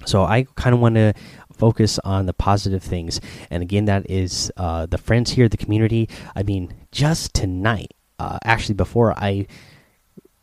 So 0.05 0.23
I 0.23 0.47
kind 0.55 0.73
of 0.73 0.81
want 0.81 0.95
to 0.95 1.13
focus 1.53 1.99
on 1.99 2.25
the 2.25 2.33
positive 2.33 2.83
things, 2.83 3.21
and 3.49 3.63
again, 3.63 3.85
that 3.85 4.09
is 4.09 4.51
uh, 4.57 4.85
the 4.85 4.97
friends 4.97 5.31
here, 5.31 5.47
the 5.47 5.57
community. 5.57 6.09
I 6.35 6.43
mean, 6.43 6.73
just 6.91 7.33
tonight, 7.33 7.93
uh, 8.19 8.39
actually, 8.43 8.75
before 8.75 9.13
I, 9.15 9.47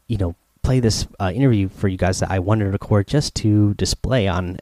you 0.06 0.16
know, 0.16 0.34
play 0.62 0.80
this 0.80 1.06
uh, 1.20 1.32
interview 1.34 1.68
for 1.68 1.88
you 1.88 1.98
guys 1.98 2.20
that 2.20 2.30
I 2.30 2.38
wanted 2.38 2.66
to 2.66 2.70
record 2.70 3.06
just 3.06 3.34
to 3.36 3.74
display 3.74 4.28
on, 4.28 4.60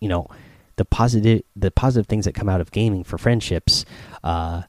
you 0.00 0.08
know 0.08 0.30
the 0.76 0.84
positive 0.84 1.42
the 1.54 1.70
positive 1.70 2.06
things 2.06 2.24
that 2.26 2.34
come 2.34 2.48
out 2.48 2.60
of 2.60 2.70
gaming 2.70 3.04
for 3.04 3.18
friendships. 3.18 3.84
Uh, 4.22 4.62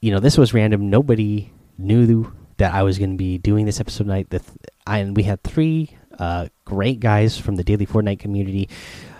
you 0.00 0.10
know, 0.10 0.20
this 0.20 0.38
was 0.38 0.54
random. 0.54 0.90
Nobody 0.90 1.52
knew 1.78 2.32
that 2.58 2.72
I 2.72 2.82
was 2.82 2.98
going 2.98 3.10
to 3.10 3.16
be 3.16 3.38
doing 3.38 3.66
this 3.66 3.80
episode 3.80 4.04
tonight. 4.04 4.30
The 4.30 4.42
and 4.86 5.16
we 5.16 5.24
had 5.24 5.42
three 5.42 5.90
uh, 6.18 6.48
great 6.64 7.00
guys 7.00 7.38
from 7.38 7.56
the 7.56 7.64
Daily 7.64 7.86
Fortnite 7.86 8.18
community. 8.18 8.68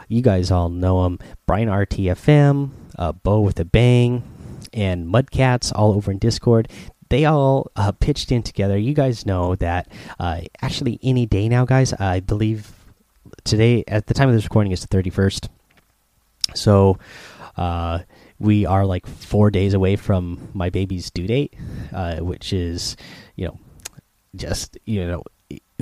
You 0.09 0.23
guys 0.23 0.51
all 0.51 0.69
know 0.69 1.03
them: 1.03 1.19
Brian 1.47 1.69
RTFM, 1.69 2.71
uh, 2.99 3.13
Bo 3.13 3.41
with 3.41 3.59
a 3.59 3.65
Bang, 3.65 4.23
and 4.73 5.07
Mudcats 5.07 5.73
all 5.75 5.93
over 5.93 6.11
in 6.11 6.19
Discord. 6.19 6.69
They 7.09 7.25
all 7.25 7.71
uh, 7.77 7.93
pitched 7.93 8.33
in 8.33 8.43
together. 8.43 8.77
You 8.77 8.95
guys 8.95 9.27
know 9.27 9.55
that 9.57 9.89
uh, 10.19 10.41
actually 10.61 10.99
any 11.03 11.27
day 11.27 11.49
now, 11.49 11.65
guys. 11.65 11.93
I 11.93 12.21
believe 12.21 12.73
today 13.45 13.85
at 13.89 14.07
the 14.07 14.15
time 14.15 14.29
of 14.29 14.35
this 14.35 14.45
recording 14.45 14.73
is 14.73 14.85
the 14.85 14.89
31st 14.89 15.49
so 16.55 16.99
uh, 17.57 18.01
we 18.39 18.67
are 18.67 18.85
like 18.85 19.07
four 19.07 19.51
days 19.51 19.75
away 19.75 19.97
from 19.97 20.49
my 20.55 20.71
baby's 20.71 21.11
due 21.11 21.27
date 21.27 21.55
uh, 21.93 22.17
which 22.19 22.53
is 22.53 22.97
you 23.37 23.47
know 23.47 23.59
just 24.35 24.79
you 24.85 25.07
know 25.07 25.23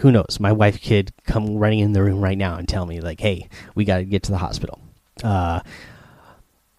who 0.00 0.10
knows 0.10 0.38
my 0.40 0.52
wife 0.52 0.82
could 0.82 1.12
come 1.24 1.56
running 1.56 1.80
in 1.80 1.92
the 1.92 2.02
room 2.02 2.20
right 2.20 2.38
now 2.38 2.56
and 2.56 2.68
tell 2.68 2.86
me 2.86 3.00
like 3.00 3.20
hey 3.20 3.48
we 3.74 3.84
got 3.84 3.98
to 3.98 4.04
get 4.04 4.22
to 4.22 4.30
the 4.30 4.38
hospital 4.38 4.80
uh, 5.22 5.60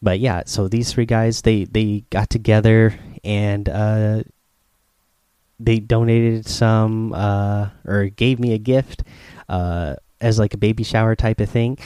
but 0.02 0.20
yeah 0.20 0.44
so 0.46 0.68
these 0.68 0.92
three 0.92 1.06
guys 1.06 1.42
they 1.42 1.66
they 1.66 2.04
got 2.10 2.30
together 2.30 2.98
and 3.24 3.68
uh, 3.68 4.22
they 5.60 5.80
donated 5.80 6.48
some 6.48 7.14
uh, 7.14 7.70
or 7.86 8.08
gave 8.08 8.40
me 8.40 8.54
a 8.54 8.58
gift 8.58 9.04
uh, 9.50 9.96
as 10.20 10.40
like 10.40 10.54
a 10.54 10.58
baby 10.58 10.84
shower 10.84 11.16
type 11.16 11.40
of 11.40 11.50
thing. 11.50 11.78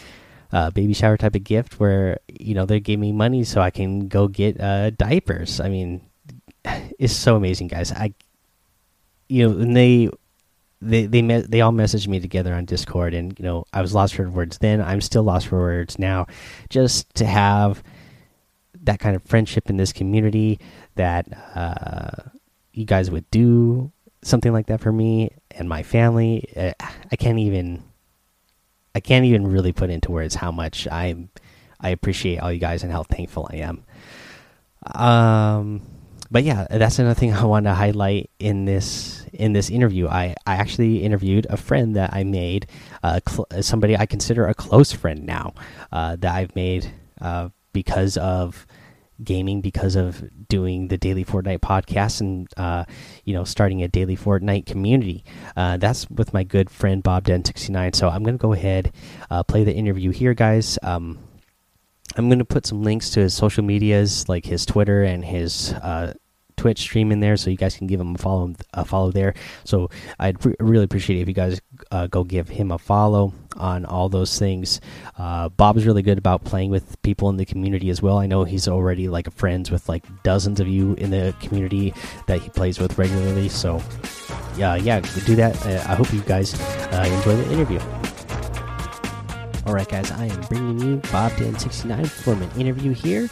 Uh, 0.52 0.72
baby 0.72 0.94
shower 0.94 1.18
type 1.18 1.36
of 1.36 1.44
gift 1.44 1.80
where 1.80 2.20
you 2.28 2.56
know 2.56 2.66
they 2.66 2.80
gave 2.80 3.00
me 3.00 3.12
money 3.12 3.44
so 3.44 3.62
I 3.62 3.70
can 3.70 4.08
go 4.08 4.28
get 4.28 4.60
uh, 4.60 4.90
diapers. 4.92 5.60
I 5.60 5.70
mean, 5.70 6.02
it's 7.00 7.14
so 7.14 7.36
amazing, 7.36 7.68
guys. 7.68 7.92
I 7.92 8.14
you 9.28 9.48
know, 9.48 9.60
and 9.60 9.76
they 9.76 10.10
they 10.82 11.06
they 11.06 11.22
met, 11.22 11.52
they 11.52 11.62
all 11.62 11.72
messaged 11.72 12.08
me 12.08 12.20
together 12.20 12.54
on 12.54 12.66
Discord, 12.66 13.14
and 13.14 13.38
you 13.38 13.46
know, 13.46 13.66
I 13.74 13.82
was 13.82 13.94
lost 13.94 14.16
for 14.16 14.30
words 14.30 14.58
then. 14.58 14.82
I'm 14.82 15.02
still 15.02 15.24
lost 15.24 15.48
for 15.48 15.60
words 15.60 16.00
now. 16.00 16.28
Just 16.70 17.14
to 17.16 17.26
have 17.26 17.84
that 18.84 19.00
kind 19.00 19.16
of 19.16 19.24
friendship 19.24 19.70
in 19.70 19.78
this 19.78 19.94
community 19.94 20.60
that 20.96 21.28
uh, 21.56 22.30
you 22.74 22.86
guys 22.86 23.12
would 23.12 23.30
do 23.30 23.92
something 24.22 24.54
like 24.54 24.68
that 24.68 24.82
for 24.82 24.92
me 24.92 25.32
and 25.52 25.68
my 25.68 25.84
family. 25.84 26.50
Uh, 26.56 26.72
I 27.12 27.16
can't 27.16 27.40
even 27.40 27.84
I 28.96 29.00
can't 29.00 29.26
even 29.26 29.48
really 29.48 29.72
put 29.72 29.90
into 29.90 30.12
words 30.12 30.36
how 30.36 30.52
much 30.52 30.88
I'm 30.92 31.30
I 31.80 31.90
appreciate 31.90 32.40
all 32.40 32.52
you 32.52 32.60
guys 32.60 32.84
and 32.84 32.92
how 32.92 33.04
thankful 33.04 33.50
I 33.52 33.58
am. 33.58 33.84
Um 34.94 35.82
but 36.32 36.44
yeah, 36.44 36.68
that's 36.70 37.00
another 37.00 37.20
thing 37.20 37.34
I 37.34 37.46
want 37.46 37.66
to 37.66 37.74
highlight 37.74 38.30
in 38.40 38.66
this 38.66 39.26
in 39.34 39.54
this 39.54 39.70
interview. 39.70 40.08
I 40.08 40.36
I 40.46 40.56
actually 40.56 41.04
interviewed 41.04 41.48
a 41.50 41.58
friend 41.58 41.96
that 41.96 42.14
I 42.14 42.24
made, 42.24 42.68
uh, 43.04 43.20
somebody 43.62 43.98
I 43.98 44.06
consider 44.06 44.48
a 44.48 44.54
close 44.54 44.92
friend 44.92 45.26
now, 45.26 45.54
uh, 45.92 46.16
that 46.18 46.36
I've 46.36 46.56
made 46.56 46.92
uh, 47.22 47.50
because 47.74 48.18
of 48.18 48.66
gaming, 49.24 49.62
because 49.62 49.96
of 49.96 50.24
doing 50.48 50.88
the 50.88 50.98
daily 50.98 51.26
Fortnite 51.26 51.60
podcast, 51.60 52.22
and 52.22 52.48
uh, 52.58 52.86
you 53.26 53.34
know, 53.34 53.44
starting 53.44 53.84
a 53.84 53.88
daily 53.88 54.18
Fortnite 54.18 54.66
community. 54.66 55.24
Uh, 55.56 55.78
that's 55.78 56.10
with 56.10 56.34
my 56.34 56.44
good 56.44 56.70
friend 56.70 57.04
Bob 57.04 57.26
Den 57.26 57.44
sixty 57.46 57.72
nine. 57.72 57.94
So 57.94 58.10
I'm 58.10 58.24
gonna 58.24 58.38
go 58.38 58.54
ahead, 58.54 58.94
uh, 59.30 59.44
play 59.44 59.64
the 59.64 59.74
interview 59.74 60.12
here, 60.12 60.34
guys. 60.34 60.78
Um, 60.84 61.20
I'm 62.18 62.28
going 62.28 62.40
to 62.40 62.46
put 62.46 62.66
some 62.66 62.82
links 62.82 63.12
to 63.12 63.20
his 63.20 63.36
social 63.36 63.64
medias, 63.64 64.28
like 64.28 64.44
his 64.44 64.66
Twitter 64.66 65.04
and 65.04 65.24
his 65.24 65.74
uh, 65.74 66.14
Twitch 66.60 66.80
stream 66.80 67.14
in 67.14 67.22
there, 67.22 67.38
so 67.38 67.50
you 67.50 67.56
guys 67.56 67.78
can 67.78 67.88
give 67.88 68.02
him 68.02 68.16
a 68.16 68.18
follow, 68.18 68.54
a 68.74 68.84
follow 68.84 69.12
there. 69.12 69.34
So 69.64 69.90
I'd 70.20 70.36
really 70.60 70.84
appreciate 70.84 71.20
it 71.20 71.22
if 71.22 71.28
you 71.30 71.34
guys 71.34 71.62
uh, 71.90 72.08
go 72.08 72.26
give 72.26 72.50
him 72.50 72.70
a 72.72 72.78
follow 72.78 73.34
on 73.56 73.86
all 73.86 74.10
those 74.10 74.38
things. 74.38 74.82
Uh, 75.18 75.48
Bob's 75.48 75.86
really 75.86 76.02
good 76.02 76.18
about 76.18 76.44
playing 76.44 76.70
with 76.70 77.02
people 77.02 77.30
in 77.30 77.38
the 77.38 77.46
community 77.46 77.90
as 77.90 78.02
well. 78.02 78.18
I 78.18 78.26
know 78.26 78.44
he's 78.44 78.68
already 78.68 79.08
like 79.08 79.26
a 79.26 79.32
friends 79.32 79.72
with 79.72 79.88
like 79.88 80.04
dozens 80.24 80.60
of 80.60 80.68
you 80.68 80.96
in 80.96 81.12
the 81.12 81.34
community 81.40 81.94
that 82.28 82.42
he 82.42 82.50
plays 82.50 82.78
with 82.78 82.98
regularly. 82.98 83.48
So 83.48 83.82
yeah, 84.58 84.76
yeah, 84.76 85.00
do 85.26 85.38
that. 85.38 85.66
Uh, 85.66 85.90
I 85.90 85.96
hope 85.96 86.12
you 86.12 86.22
guys 86.24 86.60
uh, 86.92 87.10
enjoy 87.10 87.38
the 87.38 87.54
interview. 87.54 87.80
Alright, 89.66 89.88
guys, 89.88 90.12
I 90.12 90.26
am 90.26 90.42
bringing 90.50 90.80
you 90.80 90.98
Bob 91.10 91.32
Dan69 91.34 92.06
from 92.08 92.42
an 92.42 92.52
interview 92.60 92.92
here. 92.92 93.30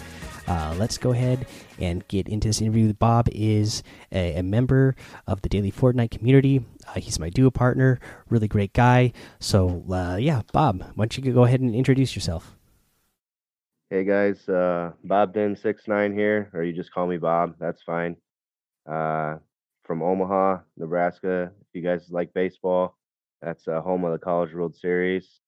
Uh, 0.47 0.73
let's 0.77 0.97
go 0.97 1.11
ahead 1.11 1.45
and 1.79 2.07
get 2.07 2.27
into 2.27 2.47
this 2.47 2.61
interview. 2.61 2.87
With 2.87 2.99
Bob 2.99 3.27
is 3.31 3.83
a, 4.11 4.35
a 4.35 4.43
member 4.43 4.95
of 5.25 5.41
the 5.41 5.49
Daily 5.49 5.71
Fortnite 5.71 6.11
community. 6.11 6.63
Uh, 6.87 6.99
he's 6.99 7.19
my 7.19 7.29
duo 7.29 7.49
partner, 7.49 7.99
really 8.29 8.47
great 8.47 8.73
guy. 8.73 9.13
So, 9.39 9.83
uh, 9.91 10.17
yeah, 10.17 10.41
Bob, 10.53 10.81
why 10.95 11.05
don't 11.05 11.17
you 11.17 11.33
go 11.33 11.43
ahead 11.43 11.61
and 11.61 11.75
introduce 11.75 12.15
yourself? 12.15 12.55
Hey 13.89 14.03
guys, 14.03 14.49
uh, 14.49 14.91
Bob 15.05 15.33
Den69 15.33 16.13
here, 16.13 16.49
or 16.53 16.61
you 16.63 16.73
just 16.73 16.91
call 16.91 17.07
me 17.07 17.17
Bob. 17.17 17.55
That's 17.57 17.81
fine. 17.83 18.17
Uh, 18.85 19.37
from 19.85 20.01
Omaha, 20.01 20.59
Nebraska. 20.75 21.51
If 21.61 21.67
you 21.73 21.81
guys 21.81 22.09
like 22.09 22.33
baseball, 22.33 22.97
that's 23.41 23.65
uh, 23.67 23.79
home 23.79 24.03
of 24.03 24.11
the 24.11 24.19
College 24.19 24.53
World 24.53 24.75
Series. 24.75 25.39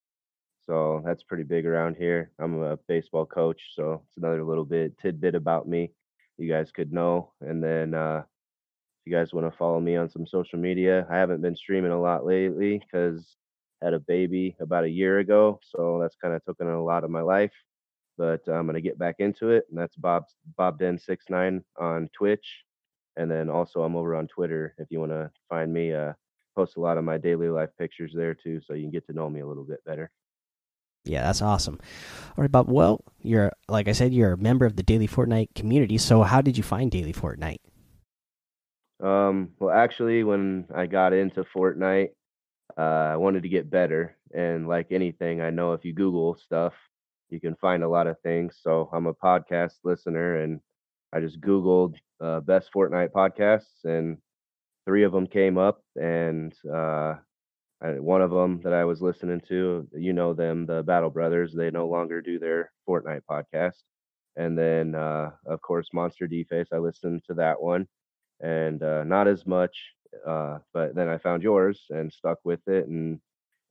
So 0.66 1.02
that's 1.06 1.24
pretty 1.24 1.44
big 1.44 1.66
around 1.66 1.98
here. 1.98 2.32
I'm 2.40 2.62
a 2.62 2.78
baseball 2.88 3.26
coach, 3.26 3.62
so 3.76 4.04
it's 4.08 4.18
another 4.18 4.44
little 4.44 4.64
bit 4.64 4.98
tidbit 5.00 5.36
about 5.36 5.68
me 5.68 5.92
you 6.40 6.50
guys 6.50 6.72
could 6.72 6.92
know. 6.94 7.34
And 7.42 7.64
then 7.64 7.94
uh, 7.94 8.24
if 8.24 9.12
you 9.12 9.14
guys 9.18 9.34
want 9.34 9.52
to 9.52 9.58
follow 9.58 9.80
me 9.80 9.96
on 9.96 10.10
some 10.10 10.28
social 10.28 10.60
media, 10.60 11.08
I 11.10 11.18
haven't 11.18 11.42
been 11.42 11.56
streaming 11.56 11.92
a 11.92 12.00
lot 12.00 12.26
lately 12.26 12.80
because 12.80 13.38
had 13.82 13.94
a 13.94 14.00
baby 14.00 14.56
about 14.60 14.84
a 14.84 14.90
year 14.90 15.20
ago, 15.20 15.60
so 15.64 16.00
that's 16.02 16.16
kind 16.22 16.34
of 16.34 16.44
taken 16.46 16.68
a 16.68 16.84
lot 16.84 17.04
of 17.04 17.10
my 17.10 17.22
life. 17.22 17.54
But 18.18 18.42
I'm 18.48 18.66
gonna 18.66 18.82
get 18.82 19.00
back 19.00 19.16
into 19.20 19.50
it, 19.52 19.66
and 19.70 19.80
that's 19.80 19.96
Bob 19.96 20.26
Bob 20.58 20.80
Den 20.80 21.00
six 21.00 21.26
nine 21.30 21.64
on 21.80 22.10
Twitch, 22.14 22.64
and 23.16 23.32
then 23.32 23.50
also 23.50 23.84
I'm 23.84 23.96
over 23.96 24.16
on 24.16 24.28
Twitter 24.28 24.76
if 24.78 24.88
you 24.92 25.00
want 25.00 25.12
to 25.14 25.32
find 25.50 25.74
me. 25.74 25.94
Uh, 25.94 26.14
post 26.56 26.76
a 26.76 26.82
lot 26.82 26.98
of 26.98 27.06
my 27.06 27.18
daily 27.18 27.48
life 27.48 27.70
pictures 27.78 28.12
there 28.14 28.34
too, 28.34 28.60
so 28.60 28.74
you 28.74 28.84
can 28.84 28.92
get 28.92 29.06
to 29.08 29.14
know 29.14 29.30
me 29.30 29.40
a 29.40 29.48
little 29.48 29.64
bit 29.64 29.84
better. 29.86 30.12
Yeah, 31.06 31.24
that's 31.24 31.42
awesome. 31.42 31.80
All 32.38 32.44
right, 32.44 32.52
Bob. 32.52 32.70
Well, 32.70 33.04
you're 33.22 33.52
like 33.68 33.88
I 33.88 33.94
said, 33.94 34.14
you're 34.14 34.34
a 34.34 34.38
member 34.38 34.66
of 34.66 34.76
the 34.76 34.84
Daily 34.84 35.08
Fortnite 35.08 35.56
community. 35.56 35.98
So, 35.98 36.24
how 36.24 36.42
did 36.42 36.58
you 36.58 36.64
find 36.64 36.92
Daily 36.92 37.14
Fortnite? 37.14 37.60
Um, 39.02 39.52
well, 39.60 39.74
actually, 39.74 40.24
when 40.24 40.66
I 40.76 40.86
got 40.86 41.14
into 41.14 41.46
Fortnite, 41.56 42.10
uh, 42.78 42.82
I 42.82 43.16
wanted 43.16 43.44
to 43.44 43.50
get 43.50 43.70
better, 43.70 44.18
and 44.34 44.68
like 44.68 44.88
anything, 44.92 45.42
I 45.42 45.50
know 45.50 45.74
if 45.74 45.86
you 45.86 45.94
Google 45.94 46.36
stuff, 46.36 46.74
you 47.30 47.40
can 47.40 47.56
find 47.56 47.84
a 47.84 47.90
lot 47.90 48.08
of 48.08 48.20
things. 48.22 48.58
So, 48.62 48.90
I'm 48.94 49.08
a 49.08 49.14
podcast 49.14 49.76
listener, 49.84 50.42
and 50.42 50.60
I 51.14 51.22
just 51.22 51.42
Googled 51.42 51.96
uh, 52.22 52.42
best 52.42 52.70
Fortnite 52.76 53.12
podcasts, 53.12 53.86
and 53.86 54.18
three 54.86 55.04
of 55.04 55.12
them 55.12 55.28
came 55.28 55.58
up, 55.58 55.82
and 55.96 56.54
uh, 56.72 57.16
I, 57.82 57.92
one 58.00 58.22
of 58.22 58.32
them 58.32 58.60
that 58.64 58.74
I 58.74 58.84
was 58.84 59.02
listening 59.02 59.42
to, 59.48 59.88
you 59.94 60.14
know 60.14 60.34
them, 60.34 60.66
the 60.66 60.84
Battle 60.84 61.10
Brothers. 61.10 61.54
They 61.54 61.72
no 61.72 61.88
longer 61.88 62.22
do 62.22 62.38
their 62.38 62.72
Fortnite 62.88 63.22
podcast. 63.30 63.84
And 64.36 64.58
then, 64.58 64.96
uh, 64.96 65.32
of 65.46 65.62
course, 65.62 65.90
Monster 65.94 66.28
Deface. 66.28 66.68
I 66.74 66.78
listened 66.78 67.24
to 67.28 67.34
that 67.36 67.62
one, 67.62 67.88
and 68.42 68.82
uh, 68.84 69.04
not 69.04 69.28
as 69.28 69.46
much. 69.46 69.76
Uh, 70.26 70.60
but 70.74 70.96
then 70.96 71.08
I 71.08 71.18
found 71.18 71.44
yours 71.44 71.86
and 71.90 72.12
stuck 72.12 72.40
with 72.44 72.68
it, 72.68 72.88
and 72.88 73.20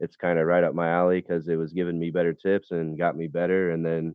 it's 0.01 0.17
kind 0.17 0.39
of 0.39 0.47
right 0.47 0.65
up 0.65 0.75
my 0.75 0.89
alley 0.89 1.21
because 1.21 1.49
it 1.49 1.57
was 1.57 1.73
giving 1.73 1.99
me 1.99 2.11
better 2.11 2.33
tips 2.33 2.71
and 2.71 2.99
got 2.99 3.17
me 3.17 3.27
better, 3.27 3.71
and 3.71 3.85
then 3.85 4.15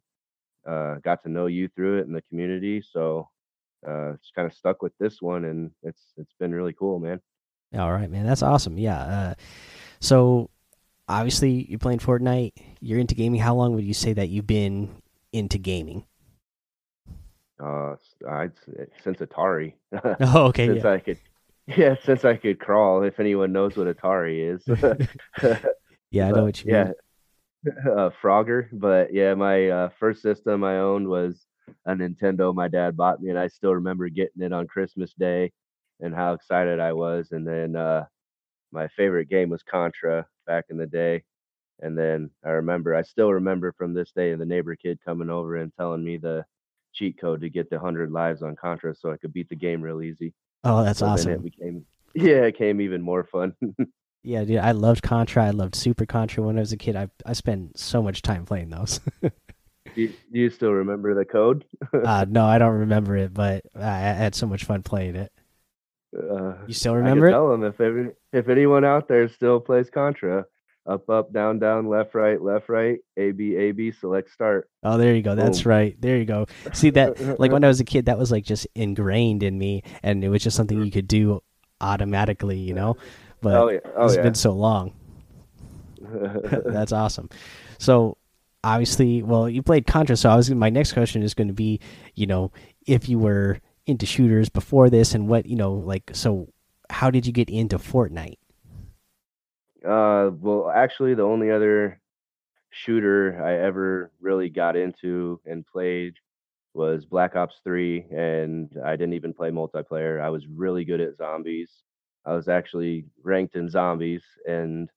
uh, 0.68 0.96
got 1.04 1.22
to 1.24 1.30
know 1.30 1.48
you 1.48 1.68
through 1.70 2.00
it 2.00 2.08
in 2.08 2.14
the 2.14 2.22
community. 2.30 2.82
So 2.82 3.30
uh, 3.88 4.14
it's 4.14 4.32
kind 4.36 4.50
of 4.50 4.54
stuck 4.54 4.82
with 4.82 4.94
this 5.00 5.22
one, 5.22 5.46
and 5.46 5.72
it's 5.84 6.14
it's 6.18 6.34
been 6.40 6.54
really 6.54 6.74
cool, 6.74 7.00
man. 7.00 7.20
All 7.78 7.92
right, 7.92 8.10
man, 8.10 8.26
that's 8.26 8.44
awesome. 8.44 8.78
Yeah. 8.78 9.02
Uh, 9.02 9.34
so 10.04 10.50
obviously 11.08 11.66
you're 11.70 11.80
playing 11.80 12.00
Fortnite. 12.00 12.52
You're 12.82 13.00
into 13.00 13.16
gaming. 13.16 13.40
How 13.40 13.56
long 13.56 13.74
would 13.76 13.86
you 13.86 13.94
say 13.94 14.12
that 14.14 14.28
you've 14.28 14.46
been 14.46 14.90
into 15.32 15.58
gaming? 15.58 16.06
Uh, 17.58 17.96
I'd 18.30 18.52
since 19.02 19.20
Atari. 19.20 19.74
oh, 20.20 20.48
okay. 20.48 20.68
since 20.68 20.84
yeah. 20.84 20.92
I 20.92 21.00
could, 21.00 21.20
yeah, 21.68 21.96
since 22.04 22.26
I 22.26 22.36
could 22.36 22.60
crawl. 22.60 23.04
If 23.04 23.22
anyone 23.22 23.54
knows 23.54 23.78
what 23.78 23.88
Atari 23.88 24.54
is. 24.54 24.64
yeah, 26.12 26.28
I 26.28 26.32
know 26.32 26.44
what 26.44 26.62
you 26.64 26.74
yeah. 26.74 26.84
mean. 26.84 26.94
Uh, 27.88 28.10
Frogger, 28.22 28.68
but 28.74 29.14
yeah, 29.14 29.34
my 29.36 29.70
uh, 29.70 29.90
first 29.98 30.22
system 30.22 30.66
I 30.66 30.80
owned 30.80 31.08
was 31.08 31.46
a 31.86 31.94
Nintendo. 31.94 32.54
My 32.54 32.68
dad 32.68 32.98
bought 32.98 33.22
me, 33.22 33.30
and 33.30 33.40
I 33.40 33.48
still 33.48 33.74
remember 33.74 34.10
getting 34.10 34.42
it 34.42 34.52
on 34.52 34.68
Christmas 34.68 35.14
Day, 35.14 35.54
and 36.02 36.14
how 36.14 36.34
excited 36.34 36.82
I 36.82 36.92
was. 36.92 37.30
And 37.32 37.48
then 37.48 37.78
uh, 37.78 38.04
my 38.74 38.88
favorite 38.90 39.30
game 39.30 39.50
was 39.50 39.64
Contra 39.64 40.26
back 40.46 40.66
in 40.70 40.78
the 40.78 40.88
day. 40.88 41.24
And 41.82 41.98
then 41.98 42.30
I 42.46 42.50
remember, 42.50 42.96
I 42.96 43.04
still 43.04 43.32
remember 43.32 43.74
from 43.74 43.94
this 43.94 44.12
day, 44.12 44.32
of 44.32 44.40
the 44.40 44.46
neighbor 44.46 44.76
kid 44.76 45.00
coming 45.06 45.30
over 45.30 45.58
and 45.58 45.72
telling 45.78 46.04
me 46.04 46.18
the 46.18 46.46
cheat 46.94 47.20
code 47.20 47.42
to 47.42 47.50
get 47.50 47.70
the 47.70 47.80
hundred 47.80 48.12
lives 48.12 48.42
on 48.42 48.56
Contra, 48.56 48.96
so 48.96 49.12
I 49.12 49.18
could 49.18 49.34
beat 49.34 49.50
the 49.50 49.56
game 49.56 49.82
real 49.82 50.02
easy. 50.02 50.34
Oh, 50.64 50.84
that's 50.84 51.00
so 51.00 51.08
awesome! 51.08 51.32
it 51.32 51.44
became, 51.44 51.86
yeah, 52.16 52.44
it 52.44 52.54
became 52.54 52.80
even 52.80 53.02
more 53.02 53.24
fun. 53.24 53.54
yeah, 54.24 54.44
dude, 54.44 54.60
I 54.60 54.72
loved 54.72 55.04
Contra. 55.04 55.46
I 55.46 55.50
loved 55.50 55.76
Super 55.76 56.06
Contra 56.06 56.44
when 56.44 56.58
I 56.58 56.62
was 56.62 56.72
a 56.72 56.78
kid. 56.78 56.96
I 56.96 57.10
I 57.26 57.34
spent 57.34 57.78
so 57.78 58.02
much 58.02 58.22
time 58.22 58.46
playing 58.46 58.70
those. 58.70 59.00
do, 59.22 59.32
you, 59.96 60.08
do, 60.10 60.40
you, 60.40 60.50
still 60.50 60.72
remember 60.72 61.16
the 61.16 61.26
code? 61.26 61.66
uh, 61.94 62.26
no, 62.30 62.46
I 62.46 62.60
don't 62.60 62.80
remember 62.80 63.18
it, 63.18 63.34
but 63.34 63.66
I, 63.76 63.88
I 63.88 64.14
had 64.14 64.36
so 64.36 64.48
much 64.48 64.64
fun 64.64 64.84
playing 64.84 65.16
it. 65.16 65.32
Uh, 66.16 66.54
you 66.68 66.74
still 66.74 66.96
remember 66.96 67.28
I? 67.28 67.32
Tell 67.32 67.50
them 67.50 67.64
if 67.64 67.80
every, 67.82 68.12
if 68.32 68.50
anyone 68.50 68.86
out 68.86 69.08
there 69.08 69.28
still 69.28 69.60
plays 69.60 69.90
Contra, 69.90 70.46
up 70.86 71.10
up 71.10 71.32
down 71.32 71.60
down 71.60 71.88
left 71.88 72.14
right 72.14 72.42
left 72.42 72.70
right 72.70 73.00
A 73.18 73.32
B 73.32 73.56
A 73.56 73.72
B 73.72 73.92
select 73.92 74.32
start. 74.32 74.70
Oh, 74.84 74.98
there 74.98 75.16
you 75.16 75.22
go. 75.22 75.36
That's 75.36 75.64
Boom. 75.64 75.72
right. 75.72 76.02
There 76.02 76.18
you 76.18 76.26
go. 76.26 76.46
See 76.74 76.90
that 76.92 77.40
like 77.40 77.52
when 77.52 77.64
I 77.64 77.68
was 77.68 77.80
a 77.80 77.86
kid, 77.86 78.06
that 78.06 78.18
was 78.18 78.32
like 78.32 78.44
just 78.44 78.68
ingrained 78.76 79.44
in 79.44 79.58
me, 79.58 79.84
and 80.04 80.24
it 80.24 80.30
was 80.30 80.44
just 80.44 80.58
something 80.58 80.84
you 80.84 80.92
could 80.92 81.08
do 81.08 81.42
automatically, 81.82 82.58
you 82.58 82.74
know. 82.74 82.98
But 83.42 83.56
oh, 83.56 83.70
yeah. 83.70 83.80
oh, 83.96 84.06
it's 84.06 84.16
yeah. 84.16 84.22
been 84.22 84.36
so 84.36 84.52
long. 84.52 84.94
That's 86.66 86.92
awesome. 86.92 87.30
So 87.78 88.18
obviously, 88.64 89.24
well, 89.24 89.50
you 89.50 89.62
played 89.62 89.88
Contra, 89.88 90.16
so 90.16 90.30
I 90.30 90.36
was 90.36 90.50
my 90.52 90.70
next 90.70 90.94
question 90.94 91.24
is 91.24 91.34
going 91.34 91.48
to 91.48 91.54
be, 91.54 91.80
you 92.16 92.28
know, 92.28 92.52
if 92.86 93.10
you 93.10 93.20
were 93.20 93.60
into 93.86 94.06
shooters 94.06 94.50
before 94.50 94.90
this 94.90 95.14
and 95.14 95.28
what 95.28 95.46
you 95.46 95.56
know 95.56 95.74
like 95.74 96.12
so 96.14 96.48
how 96.90 97.10
did 97.10 97.26
you 97.26 97.34
get 97.34 97.50
into 97.50 97.78
fortnite 97.78 98.38
uh 99.86 100.30
well 100.40 100.72
actually 100.74 101.14
the 101.14 101.24
only 101.24 101.52
other 101.52 102.00
shooter 102.74 103.42
I 103.44 103.66
ever 103.66 104.12
really 104.20 104.50
got 104.50 104.76
into 104.76 105.40
and 105.46 105.66
played 105.66 106.16
was 106.74 107.06
Black 107.06 107.36
Ops 107.36 107.62
3, 107.64 108.08
and 108.12 108.76
I 108.84 108.96
didn't 108.96 109.14
even 109.14 109.34
play 109.34 109.52
multiplayer. 109.52 110.20
I 110.20 110.30
was 110.30 110.48
really 110.48 110.84
good 110.84 111.00
at 111.02 111.18
zombies. 111.18 111.84
I 112.26 112.34
was 112.34 112.48
actually 112.48 113.06
ranked 113.22 113.56
in 113.56 113.70
zombies, 113.70 114.24
and 114.48 114.90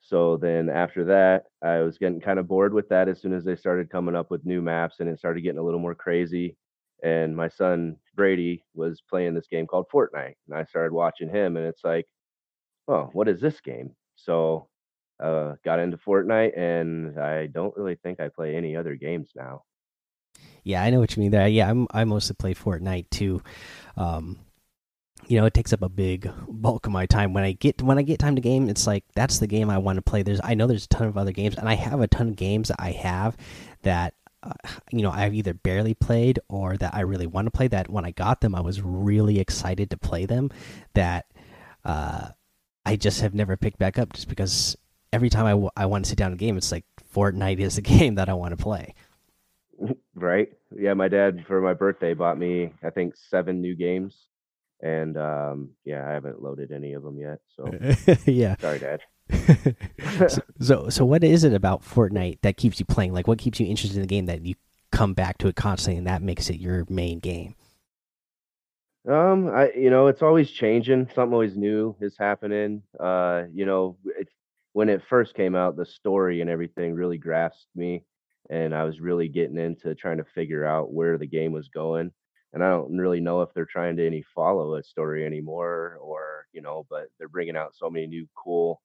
so 0.00 0.36
then 0.36 0.68
after 0.68 1.04
that, 1.06 1.46
I 1.62 1.80
was 1.80 1.98
getting 1.98 2.20
kind 2.20 2.38
of 2.38 2.46
bored 2.46 2.74
with 2.74 2.88
that 2.90 3.08
as 3.08 3.20
soon 3.20 3.32
as 3.32 3.42
they 3.42 3.56
started 3.56 3.90
coming 3.90 4.14
up 4.14 4.30
with 4.30 4.44
new 4.44 4.60
maps 4.60 4.96
and 5.00 5.08
it 5.08 5.18
started 5.18 5.40
getting 5.40 5.58
a 5.58 5.62
little 5.62 5.80
more 5.80 5.94
crazy. 5.94 6.56
And 7.04 7.36
my 7.36 7.48
son 7.48 7.96
Brady 8.16 8.64
was 8.74 9.02
playing 9.08 9.34
this 9.34 9.46
game 9.46 9.66
called 9.66 9.86
Fortnite, 9.92 10.34
and 10.48 10.56
I 10.56 10.64
started 10.64 10.92
watching 10.92 11.28
him, 11.28 11.56
and 11.56 11.66
it's 11.66 11.84
like, 11.84 12.06
oh, 12.88 13.10
what 13.12 13.28
is 13.28 13.40
this 13.40 13.60
game? 13.60 13.94
So 14.16 14.68
uh, 15.22 15.54
got 15.64 15.78
into 15.78 15.98
Fortnite, 15.98 16.58
and 16.58 17.20
I 17.20 17.46
don't 17.46 17.76
really 17.76 17.96
think 18.02 18.20
I 18.20 18.28
play 18.28 18.56
any 18.56 18.74
other 18.74 18.96
games 18.96 19.30
now. 19.36 19.62
Yeah, 20.64 20.82
I 20.82 20.90
know 20.90 20.98
what 20.98 21.14
you 21.14 21.22
mean 21.22 21.30
there. 21.30 21.46
Yeah, 21.46 21.70
I'm 21.70 21.86
I 21.90 22.04
mostly 22.04 22.34
play 22.34 22.54
Fortnite 22.54 23.10
too. 23.10 23.42
Um, 23.96 24.38
you 25.26 25.38
know, 25.38 25.46
it 25.46 25.54
takes 25.54 25.72
up 25.72 25.82
a 25.82 25.88
big 25.88 26.30
bulk 26.48 26.86
of 26.86 26.92
my 26.92 27.06
time. 27.06 27.32
When 27.32 27.44
I 27.44 27.52
get 27.52 27.82
when 27.82 27.98
I 27.98 28.02
get 28.02 28.18
time 28.18 28.34
to 28.36 28.42
game, 28.42 28.68
it's 28.68 28.86
like 28.86 29.04
that's 29.14 29.38
the 29.38 29.46
game 29.46 29.70
I 29.70 29.78
want 29.78 29.96
to 29.96 30.02
play. 30.02 30.22
There's 30.22 30.40
I 30.42 30.54
know 30.54 30.66
there's 30.66 30.84
a 30.84 30.88
ton 30.88 31.08
of 31.08 31.18
other 31.18 31.32
games, 31.32 31.56
and 31.56 31.68
I 31.68 31.74
have 31.74 32.00
a 32.00 32.08
ton 32.08 32.28
of 32.28 32.36
games 32.36 32.68
that 32.68 32.80
I 32.80 32.92
have 32.92 33.36
that 33.82 34.14
uh, 34.44 34.52
you 34.90 35.02
know 35.02 35.10
I've 35.10 35.34
either 35.34 35.54
barely 35.54 35.94
played 35.94 36.38
or 36.48 36.76
that 36.76 36.94
I 36.94 37.00
really 37.00 37.26
want 37.26 37.46
to 37.46 37.50
play. 37.50 37.68
That 37.68 37.90
when 37.90 38.04
I 38.04 38.10
got 38.10 38.40
them, 38.40 38.54
I 38.54 38.60
was 38.60 38.80
really 38.82 39.40
excited 39.40 39.90
to 39.90 39.96
play 39.96 40.26
them. 40.26 40.50
That 40.94 41.26
uh, 41.84 42.28
I 42.84 42.96
just 42.96 43.20
have 43.20 43.34
never 43.34 43.56
picked 43.56 43.78
back 43.78 43.98
up, 43.98 44.12
just 44.12 44.28
because 44.28 44.76
every 45.12 45.30
time 45.30 45.46
I, 45.76 45.82
I 45.82 45.86
want 45.86 46.04
to 46.04 46.08
sit 46.08 46.18
down 46.18 46.32
and 46.32 46.38
game, 46.38 46.56
it's 46.56 46.72
like 46.72 46.84
Fortnite 47.14 47.58
is 47.58 47.76
the 47.76 47.82
game 47.82 48.16
that 48.16 48.28
I 48.28 48.34
want 48.34 48.56
to 48.56 48.62
play. 48.62 48.94
Right? 50.14 50.52
Yeah, 50.76 50.94
my 50.94 51.08
dad 51.08 51.44
for 51.46 51.60
my 51.60 51.74
birthday 51.74 52.14
bought 52.14 52.38
me 52.38 52.72
I 52.82 52.90
think 52.90 53.16
seven 53.16 53.60
new 53.60 53.74
games 53.74 54.28
and 54.84 55.16
um, 55.16 55.70
yeah, 55.84 56.06
I 56.06 56.12
haven't 56.12 56.42
loaded 56.42 56.70
any 56.70 56.92
of 56.92 57.02
them 57.02 57.18
yet. 57.18 57.40
So 57.56 57.70
yeah, 58.30 58.56
sorry, 58.58 58.78
Dad. 58.78 59.00
so, 60.28 60.42
so, 60.60 60.88
so 60.88 61.04
what 61.04 61.24
is 61.24 61.44
it 61.44 61.54
about 61.54 61.82
Fortnite 61.82 62.40
that 62.42 62.56
keeps 62.56 62.78
you 62.78 62.86
playing? 62.86 63.12
Like, 63.12 63.26
what 63.26 63.38
keeps 63.38 63.58
you 63.58 63.66
interested 63.66 63.96
in 63.96 64.02
the 64.02 64.08
game 64.08 64.26
that 64.26 64.44
you 64.44 64.54
come 64.90 65.14
back 65.14 65.38
to 65.38 65.48
it 65.48 65.56
constantly, 65.56 65.98
and 65.98 66.06
that 66.06 66.22
makes 66.22 66.50
it 66.50 66.56
your 66.56 66.84
main 66.88 67.20
game? 67.20 67.54
Um, 69.08 69.48
I 69.48 69.70
you 69.76 69.90
know 69.90 70.06
it's 70.06 70.22
always 70.22 70.50
changing. 70.50 71.08
Something 71.14 71.34
always 71.34 71.56
new 71.56 71.94
is 72.00 72.16
happening. 72.18 72.82
Uh, 72.98 73.44
you 73.52 73.66
know, 73.66 73.98
it's 74.04 74.32
when 74.72 74.88
it 74.88 75.02
first 75.08 75.34
came 75.34 75.54
out, 75.54 75.76
the 75.76 75.84
story 75.84 76.40
and 76.40 76.48
everything 76.48 76.94
really 76.94 77.18
grasped 77.18 77.66
me, 77.74 78.04
and 78.48 78.74
I 78.74 78.84
was 78.84 79.00
really 79.00 79.28
getting 79.28 79.58
into 79.58 79.94
trying 79.94 80.18
to 80.18 80.24
figure 80.24 80.64
out 80.64 80.92
where 80.92 81.18
the 81.18 81.26
game 81.26 81.52
was 81.52 81.68
going 81.68 82.12
and 82.54 82.62
I 82.62 82.70
don't 82.70 82.96
really 82.96 83.20
know 83.20 83.42
if 83.42 83.52
they're 83.52 83.66
trying 83.66 83.96
to 83.96 84.06
any 84.06 84.22
follow 84.34 84.76
a 84.76 84.82
story 84.82 85.26
anymore 85.26 85.98
or 86.00 86.46
you 86.52 86.62
know, 86.62 86.86
but 86.88 87.08
they're 87.18 87.28
bringing 87.28 87.56
out 87.56 87.74
so 87.74 87.90
many 87.90 88.06
new 88.06 88.26
cool 88.34 88.80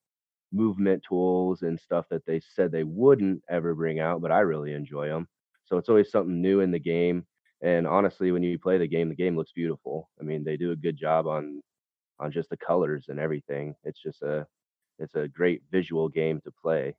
movement 0.52 1.04
tools 1.06 1.62
and 1.62 1.78
stuff 1.78 2.06
that 2.10 2.24
they 2.26 2.40
said 2.40 2.72
they 2.72 2.84
wouldn't 2.84 3.42
ever 3.48 3.74
bring 3.74 4.00
out, 4.00 4.20
but 4.20 4.32
I 4.32 4.40
really 4.40 4.72
enjoy 4.72 5.08
them. 5.08 5.28
So 5.64 5.76
it's 5.76 5.88
always 5.88 6.10
something 6.10 6.40
new 6.40 6.60
in 6.60 6.70
the 6.70 6.78
game. 6.78 7.26
And 7.62 7.86
honestly, 7.86 8.32
when 8.32 8.42
you 8.42 8.58
play 8.58 8.78
the 8.78 8.88
game, 8.88 9.08
the 9.08 9.14
game 9.14 9.36
looks 9.36 9.52
beautiful. 9.52 10.10
I 10.20 10.24
mean, 10.24 10.44
they 10.44 10.56
do 10.56 10.72
a 10.72 10.76
good 10.76 10.96
job 10.96 11.26
on 11.26 11.62
on 12.18 12.32
just 12.32 12.50
the 12.50 12.56
colors 12.56 13.06
and 13.08 13.18
everything. 13.18 13.74
It's 13.84 14.00
just 14.00 14.22
a 14.22 14.46
it's 14.98 15.14
a 15.14 15.28
great 15.28 15.62
visual 15.70 16.08
game 16.08 16.40
to 16.44 16.52
play, 16.62 16.94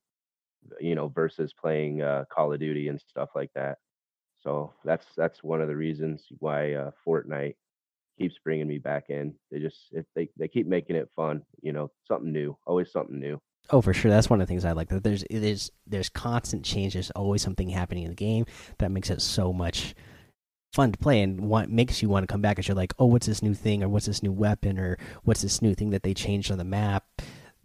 you 0.79 0.95
know, 0.95 1.09
versus 1.09 1.53
playing 1.53 2.01
uh, 2.01 2.25
Call 2.31 2.53
of 2.53 2.59
Duty 2.59 2.87
and 2.87 2.99
stuff 3.01 3.29
like 3.35 3.51
that. 3.55 3.77
So 4.39 4.73
that's 4.83 5.05
that's 5.15 5.43
one 5.43 5.61
of 5.61 5.67
the 5.67 5.75
reasons 5.75 6.25
why 6.39 6.73
uh, 6.73 6.91
Fortnite 7.05 7.55
keeps 8.21 8.35
bringing 8.43 8.67
me 8.67 8.77
back 8.77 9.05
in. 9.09 9.33
They 9.51 9.59
just 9.59 9.77
if 9.91 10.05
they 10.15 10.29
they 10.37 10.47
keep 10.47 10.67
making 10.67 10.95
it 10.95 11.09
fun, 11.15 11.41
you 11.61 11.73
know, 11.73 11.91
something 12.07 12.31
new, 12.31 12.57
always 12.65 12.91
something 12.91 13.19
new. 13.19 13.41
Oh, 13.69 13.81
for 13.81 13.93
sure. 13.93 14.11
That's 14.11 14.29
one 14.29 14.41
of 14.41 14.47
the 14.47 14.51
things 14.51 14.65
I 14.65 14.71
like. 14.73 14.89
That 14.89 15.03
there's 15.03 15.23
there's 15.29 15.71
there's 15.87 16.09
constant 16.09 16.63
change. 16.63 16.93
There's 16.93 17.11
always 17.11 17.41
something 17.41 17.69
happening 17.69 18.03
in 18.03 18.09
the 18.09 18.15
game 18.15 18.45
that 18.79 18.91
makes 18.91 19.09
it 19.09 19.21
so 19.21 19.51
much 19.51 19.95
fun 20.73 20.91
to 20.91 20.97
play 20.97 21.21
and 21.21 21.41
what 21.41 21.69
makes 21.69 22.01
you 22.01 22.09
want 22.09 22.23
to 22.23 22.31
come 22.31 22.41
back. 22.41 22.59
As 22.59 22.67
you're 22.67 22.75
like, 22.75 22.93
oh, 22.99 23.05
what's 23.05 23.27
this 23.27 23.41
new 23.41 23.53
thing, 23.53 23.83
or 23.83 23.89
what's 23.89 24.05
this 24.05 24.23
new 24.23 24.31
weapon, 24.31 24.77
or 24.77 24.97
what's 25.23 25.41
this 25.41 25.61
new 25.61 25.73
thing 25.73 25.89
that 25.91 26.03
they 26.03 26.13
changed 26.13 26.51
on 26.51 26.57
the 26.57 26.63
map 26.63 27.05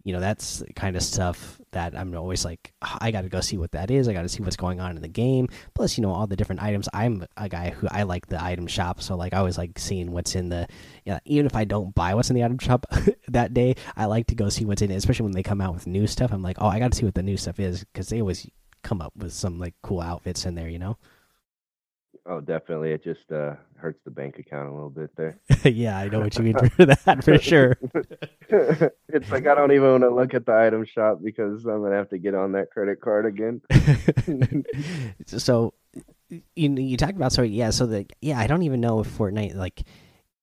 you 0.07 0.13
know 0.13 0.21
that's 0.21 0.63
kind 0.73 0.95
of 0.95 1.03
stuff 1.03 1.59
that 1.71 1.93
i'm 1.93 2.15
always 2.15 2.45
like 2.45 2.71
ah, 2.81 2.97
i 3.01 3.11
gotta 3.11 3.27
go 3.27 3.41
see 3.41 3.57
what 3.57 3.73
that 3.73 3.91
is. 3.91 4.07
I 4.07 4.13
gotta 4.13 4.29
see 4.29 4.41
what's 4.41 4.55
going 4.55 4.79
on 4.79 4.95
in 4.95 5.01
the 5.01 5.09
game. 5.09 5.49
Plus 5.73 5.97
you 5.97 6.01
know 6.01 6.11
all 6.11 6.27
the 6.27 6.37
different 6.37 6.63
items. 6.63 6.87
I'm 6.93 7.25
a 7.35 7.49
guy 7.49 7.71
who 7.71 7.89
i 7.91 8.03
like 8.03 8.27
the 8.27 8.41
item 8.41 8.67
shop 8.67 9.01
so 9.01 9.17
like 9.17 9.33
i 9.33 9.37
always 9.37 9.57
like 9.57 9.77
seeing 9.77 10.11
what's 10.11 10.33
in 10.33 10.47
the 10.47 10.65
you 11.05 11.11
know, 11.11 11.19
even 11.25 11.45
if 11.45 11.57
i 11.57 11.65
don't 11.65 11.93
buy 11.93 12.15
what's 12.15 12.29
in 12.29 12.37
the 12.37 12.43
item 12.45 12.57
shop 12.57 12.85
that 13.27 13.53
day 13.53 13.75
i 13.97 14.05
like 14.05 14.27
to 14.27 14.35
go 14.35 14.47
see 14.47 14.63
what's 14.63 14.81
in 14.81 14.91
it 14.91 14.95
especially 14.95 15.25
when 15.25 15.33
they 15.33 15.43
come 15.43 15.59
out 15.59 15.73
with 15.73 15.87
new 15.87 16.07
stuff. 16.07 16.31
I'm 16.31 16.41
like 16.41 16.57
oh 16.61 16.67
i 16.67 16.79
gotta 16.79 16.95
see 16.95 17.03
what 17.03 17.15
the 17.15 17.21
new 17.21 17.35
stuff 17.35 17.59
is 17.59 17.83
because 17.83 18.07
they 18.07 18.21
always 18.21 18.49
come 18.83 19.01
up 19.01 19.11
with 19.17 19.33
some 19.33 19.59
like 19.59 19.73
cool 19.83 19.99
outfits 19.99 20.45
in 20.45 20.55
there 20.55 20.69
you 20.69 20.79
know 20.79 20.97
Oh, 22.29 22.41
definitely. 22.41 22.91
It 22.91 23.03
just 23.03 23.31
uh, 23.31 23.53
hurts 23.77 23.99
the 24.03 24.11
bank 24.11 24.37
account 24.37 24.67
a 24.67 24.73
little 24.73 24.89
bit 24.89 25.15
there. 25.15 25.39
yeah, 25.63 25.97
I 25.97 26.09
know 26.09 26.19
what 26.19 26.37
you 26.37 26.43
mean 26.43 26.57
for 26.75 26.85
that 26.85 27.23
for 27.23 27.37
sure. 27.37 27.77
it's 28.49 29.31
like 29.31 29.47
I 29.47 29.55
don't 29.55 29.71
even 29.71 29.91
want 29.91 30.03
to 30.03 30.13
look 30.13 30.33
at 30.33 30.45
the 30.45 30.53
item 30.53 30.85
shop 30.85 31.19
because 31.23 31.65
I'm 31.65 31.81
gonna 31.81 31.95
have 31.95 32.09
to 32.09 32.17
get 32.17 32.35
on 32.35 32.51
that 32.51 32.69
credit 32.71 32.99
card 32.99 33.25
again. 33.25 33.61
so 35.25 35.73
you 36.29 36.75
you 36.75 36.97
talked 36.97 37.15
about 37.15 37.31
sorry, 37.31 37.49
yeah. 37.49 37.69
So 37.69 37.85
the 37.85 38.05
yeah, 38.19 38.37
I 38.37 38.47
don't 38.47 38.63
even 38.63 38.81
know 38.81 38.99
if 38.99 39.17
Fortnite 39.17 39.55
like 39.55 39.83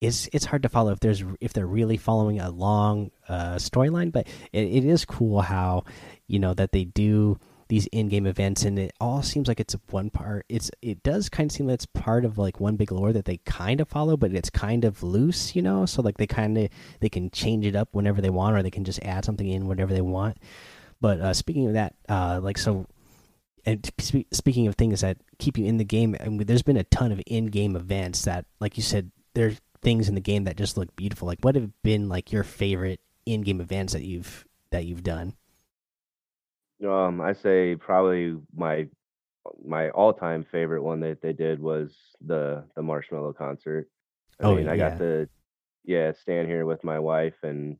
is 0.01 0.31
it's 0.33 0.47
hard 0.47 0.63
to 0.63 0.71
follow 0.71 0.93
if 0.93 1.01
there's 1.01 1.23
if 1.43 1.53
they're 1.53 1.67
really 1.67 1.99
following 1.99 2.41
a 2.41 2.51
long 2.51 3.11
uh, 3.29 3.57
storyline, 3.57 4.11
but 4.11 4.27
it, 4.53 4.65
it 4.65 4.85
is 4.87 5.05
cool 5.05 5.43
how 5.43 5.85
you 6.29 6.39
know 6.39 6.55
that 6.55 6.73
they 6.73 6.85
do 6.85 7.39
these 7.69 7.87
in-game 7.87 8.27
events 8.27 8.65
and 8.65 8.79
it 8.79 8.93
all 9.01 9.23
seems 9.23 9.49
like 9.49 9.61
it's 9.61 9.75
one 9.91 10.11
part 10.11 10.45
it's 10.49 10.71
it 10.83 11.03
does 11.03 11.29
kind 11.29 11.51
of 11.51 11.55
seem 11.55 11.67
like 11.67 11.75
it's 11.75 11.87
part 11.87 12.25
of 12.25 12.37
like 12.37 12.61
one 12.61 12.77
big 12.77 12.93
lore 12.93 13.13
that 13.13 13.25
they 13.25 13.39
kind 13.39 13.81
of 13.81 13.89
follow 13.89 14.17
but 14.17 14.33
it's 14.33 14.51
kind 14.51 14.85
of 14.85 15.03
loose 15.03 15.55
you 15.55 15.63
know? 15.63 15.87
So 15.87 16.03
like 16.03 16.17
they 16.17 16.27
kind 16.27 16.57
of 16.59 16.69
they 17.01 17.09
can 17.09 17.31
change 17.31 17.67
it 17.67 17.77
up 17.77 17.89
whenever 17.93 18.21
they 18.21 18.31
want 18.31 18.57
or 18.57 18.63
they 18.63 18.71
can 18.71 18.85
just 18.85 19.03
add 19.03 19.25
something 19.25 19.49
in 19.49 19.67
whatever 19.67 19.93
they 19.93 20.01
want. 20.01 20.39
But 21.01 21.21
uh, 21.21 21.35
speaking 21.35 21.67
of 21.69 21.75
that 21.75 21.95
uh, 22.09 22.41
like 22.43 22.59
so 22.59 22.87
and 23.67 23.85
sp 23.99 24.29
speaking 24.33 24.67
of 24.67 24.75
things 24.75 25.01
that 25.01 25.19
keep 25.39 25.59
you 25.59 25.67
in 25.67 25.79
the 25.79 25.85
game 25.85 26.17
I 26.21 26.29
mean, 26.29 26.47
there's 26.47 26.63
been 26.63 26.77
a 26.77 26.85
ton 26.85 27.13
of 27.13 27.21
in-game 27.27 27.77
events 27.77 28.23
that 28.23 28.45
like 28.61 28.77
you 28.77 28.83
said 28.83 29.11
there's 29.35 29.61
things 29.83 30.09
in 30.09 30.15
the 30.15 30.21
game 30.21 30.45
that 30.45 30.57
just 30.57 30.77
look 30.77 30.95
beautiful. 30.97 31.27
Like 31.27 31.41
what 31.43 31.55
have 31.55 31.71
been 31.83 32.09
like 32.09 32.33
your 32.33 32.45
favorite 32.45 33.01
in-game 33.27 33.61
events 33.61 33.93
that 33.93 34.03
you've 34.03 34.45
that 34.71 34.85
you've 34.85 35.03
done 35.03 35.35
um, 36.85 37.21
I 37.21 37.33
say 37.33 37.77
probably 37.77 38.37
my 38.55 38.89
my 39.65 39.91
all 39.91 40.13
time 40.13 40.45
favorite 40.45 40.83
one 40.83 41.01
that 41.01 41.21
they 41.23 41.33
did 41.33 41.61
was 41.61 41.97
the 42.21 42.65
the 42.77 42.83
Marshmello 42.83 43.35
concert. 43.37 43.89
I 44.41 44.45
Oh 44.45 44.57
mean, 44.57 44.69
I 44.69 44.77
got 44.77 44.97
to 44.99 45.29
yeah 45.85 46.13
stand 46.13 46.49
here 46.49 46.67
with 46.67 46.85
my 46.85 46.99
wife 46.99 47.37
and 47.43 47.77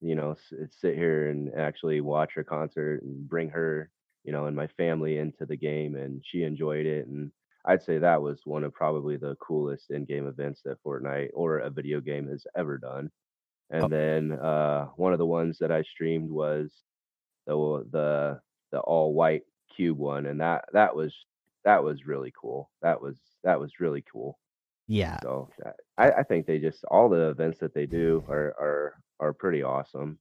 you 0.00 0.14
know 0.14 0.32
s- 0.32 0.52
sit 0.70 0.94
here 0.96 1.28
and 1.30 1.52
actually 1.54 2.00
watch 2.00 2.32
her 2.34 2.44
concert 2.44 3.02
and 3.02 3.28
bring 3.28 3.48
her 3.50 3.90
you 4.24 4.32
know 4.32 4.46
and 4.46 4.56
my 4.56 4.66
family 4.68 5.18
into 5.18 5.46
the 5.46 5.56
game 5.56 5.96
and 5.96 6.22
she 6.24 6.42
enjoyed 6.42 6.86
it 6.86 7.06
and 7.06 7.30
I'd 7.66 7.82
say 7.82 7.98
that 7.98 8.22
was 8.22 8.40
one 8.46 8.64
of 8.64 8.72
probably 8.74 9.16
the 9.16 9.36
coolest 9.36 9.90
in-game 9.90 10.26
events 10.26 10.62
that 10.64 10.82
Fortnite 10.84 11.30
or 11.34 11.58
a 11.58 11.70
video 11.70 12.00
game 12.00 12.28
has 12.28 12.46
ever 12.56 12.78
done. 12.78 13.10
oh 13.78 13.78
And 13.78 13.90
then 13.92 14.32
uh, 14.32 14.86
one 14.96 15.12
of 15.12 15.18
the 15.18 15.26
ones 15.26 15.58
that 15.60 15.70
I 15.72 15.82
streamed 15.82 16.30
was 16.30 16.72
the 17.46 17.84
the 17.90 18.40
the 18.72 18.80
all 18.80 19.14
white 19.14 19.42
cube 19.74 19.98
one, 19.98 20.26
and 20.26 20.40
that 20.40 20.64
that 20.72 20.94
was 20.96 21.14
that 21.64 21.82
was 21.84 22.06
really 22.06 22.32
cool. 22.40 22.70
That 22.82 23.00
was 23.00 23.16
that 23.44 23.58
was 23.60 23.80
really 23.80 24.04
cool. 24.12 24.38
yeah, 24.88 25.18
So 25.22 25.50
I, 25.98 26.10
I 26.10 26.22
think 26.22 26.46
they 26.46 26.58
just 26.58 26.84
all 26.86 27.08
the 27.08 27.30
events 27.30 27.58
that 27.60 27.74
they 27.74 27.86
do 27.86 28.24
are 28.28 28.54
are 28.58 29.02
are 29.20 29.32
pretty 29.32 29.62
awesome 29.62 30.18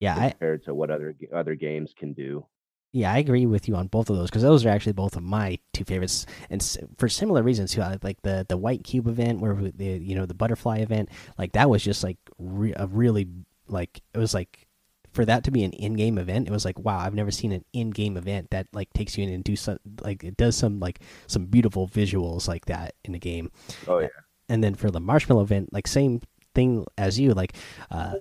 yeah. 0.00 0.16
I 0.16 0.30
compared 0.30 0.64
to 0.64 0.74
what 0.74 0.90
other 0.90 1.14
other 1.32 1.54
games 1.54 1.92
can 1.96 2.12
do. 2.12 2.46
Yeah, 2.92 3.12
I 3.12 3.18
agree 3.18 3.46
with 3.46 3.66
you 3.66 3.74
on 3.74 3.88
both 3.88 4.08
of 4.08 4.16
those 4.16 4.30
because 4.30 4.42
those 4.42 4.64
are 4.64 4.68
actually 4.68 4.92
both 4.92 5.16
of 5.16 5.24
my 5.24 5.58
two 5.72 5.84
favorites, 5.84 6.26
and 6.48 6.62
s 6.62 6.78
for 6.96 7.08
similar 7.08 7.42
reasons 7.42 7.72
too. 7.72 7.82
I 7.82 7.98
like 8.02 8.22
the 8.22 8.46
the 8.48 8.56
white 8.56 8.84
cube 8.84 9.08
event, 9.08 9.40
where 9.40 9.54
we- 9.54 9.70
the 9.72 9.84
you 9.98 10.14
know 10.14 10.26
the 10.26 10.34
butterfly 10.34 10.78
event, 10.78 11.08
like 11.36 11.52
that 11.52 11.68
was 11.68 11.82
just 11.82 12.04
like 12.04 12.18
re 12.38 12.72
a 12.76 12.86
really 12.86 13.26
like 13.66 14.00
it 14.14 14.18
was 14.18 14.32
like 14.32 14.66
for 15.14 15.24
that 15.24 15.44
to 15.44 15.50
be 15.50 15.62
an 15.64 15.72
in-game 15.72 16.18
event, 16.18 16.48
it 16.48 16.50
was 16.50 16.64
like 16.64 16.78
wow, 16.78 16.98
I've 16.98 17.14
never 17.14 17.30
seen 17.30 17.52
an 17.52 17.64
in-game 17.72 18.16
event 18.16 18.50
that 18.50 18.66
like 18.72 18.92
takes 18.92 19.16
you 19.16 19.24
in 19.24 19.32
and 19.32 19.44
do 19.44 19.56
some 19.56 19.78
like 20.02 20.24
it 20.24 20.36
does 20.36 20.56
some 20.56 20.80
like 20.80 21.00
some 21.28 21.46
beautiful 21.46 21.88
visuals 21.88 22.48
like 22.48 22.66
that 22.66 22.94
in 23.04 23.14
a 23.14 23.18
game. 23.18 23.50
Oh 23.86 24.00
yeah, 24.00 24.08
And 24.48 24.62
then 24.62 24.74
for 24.74 24.90
the 24.90 25.00
Marshmello 25.00 25.42
event, 25.42 25.72
like 25.72 25.86
same 25.86 26.20
thing 26.54 26.84
as 26.98 27.18
you, 27.18 27.32
like 27.32 27.54
uh 27.90 28.14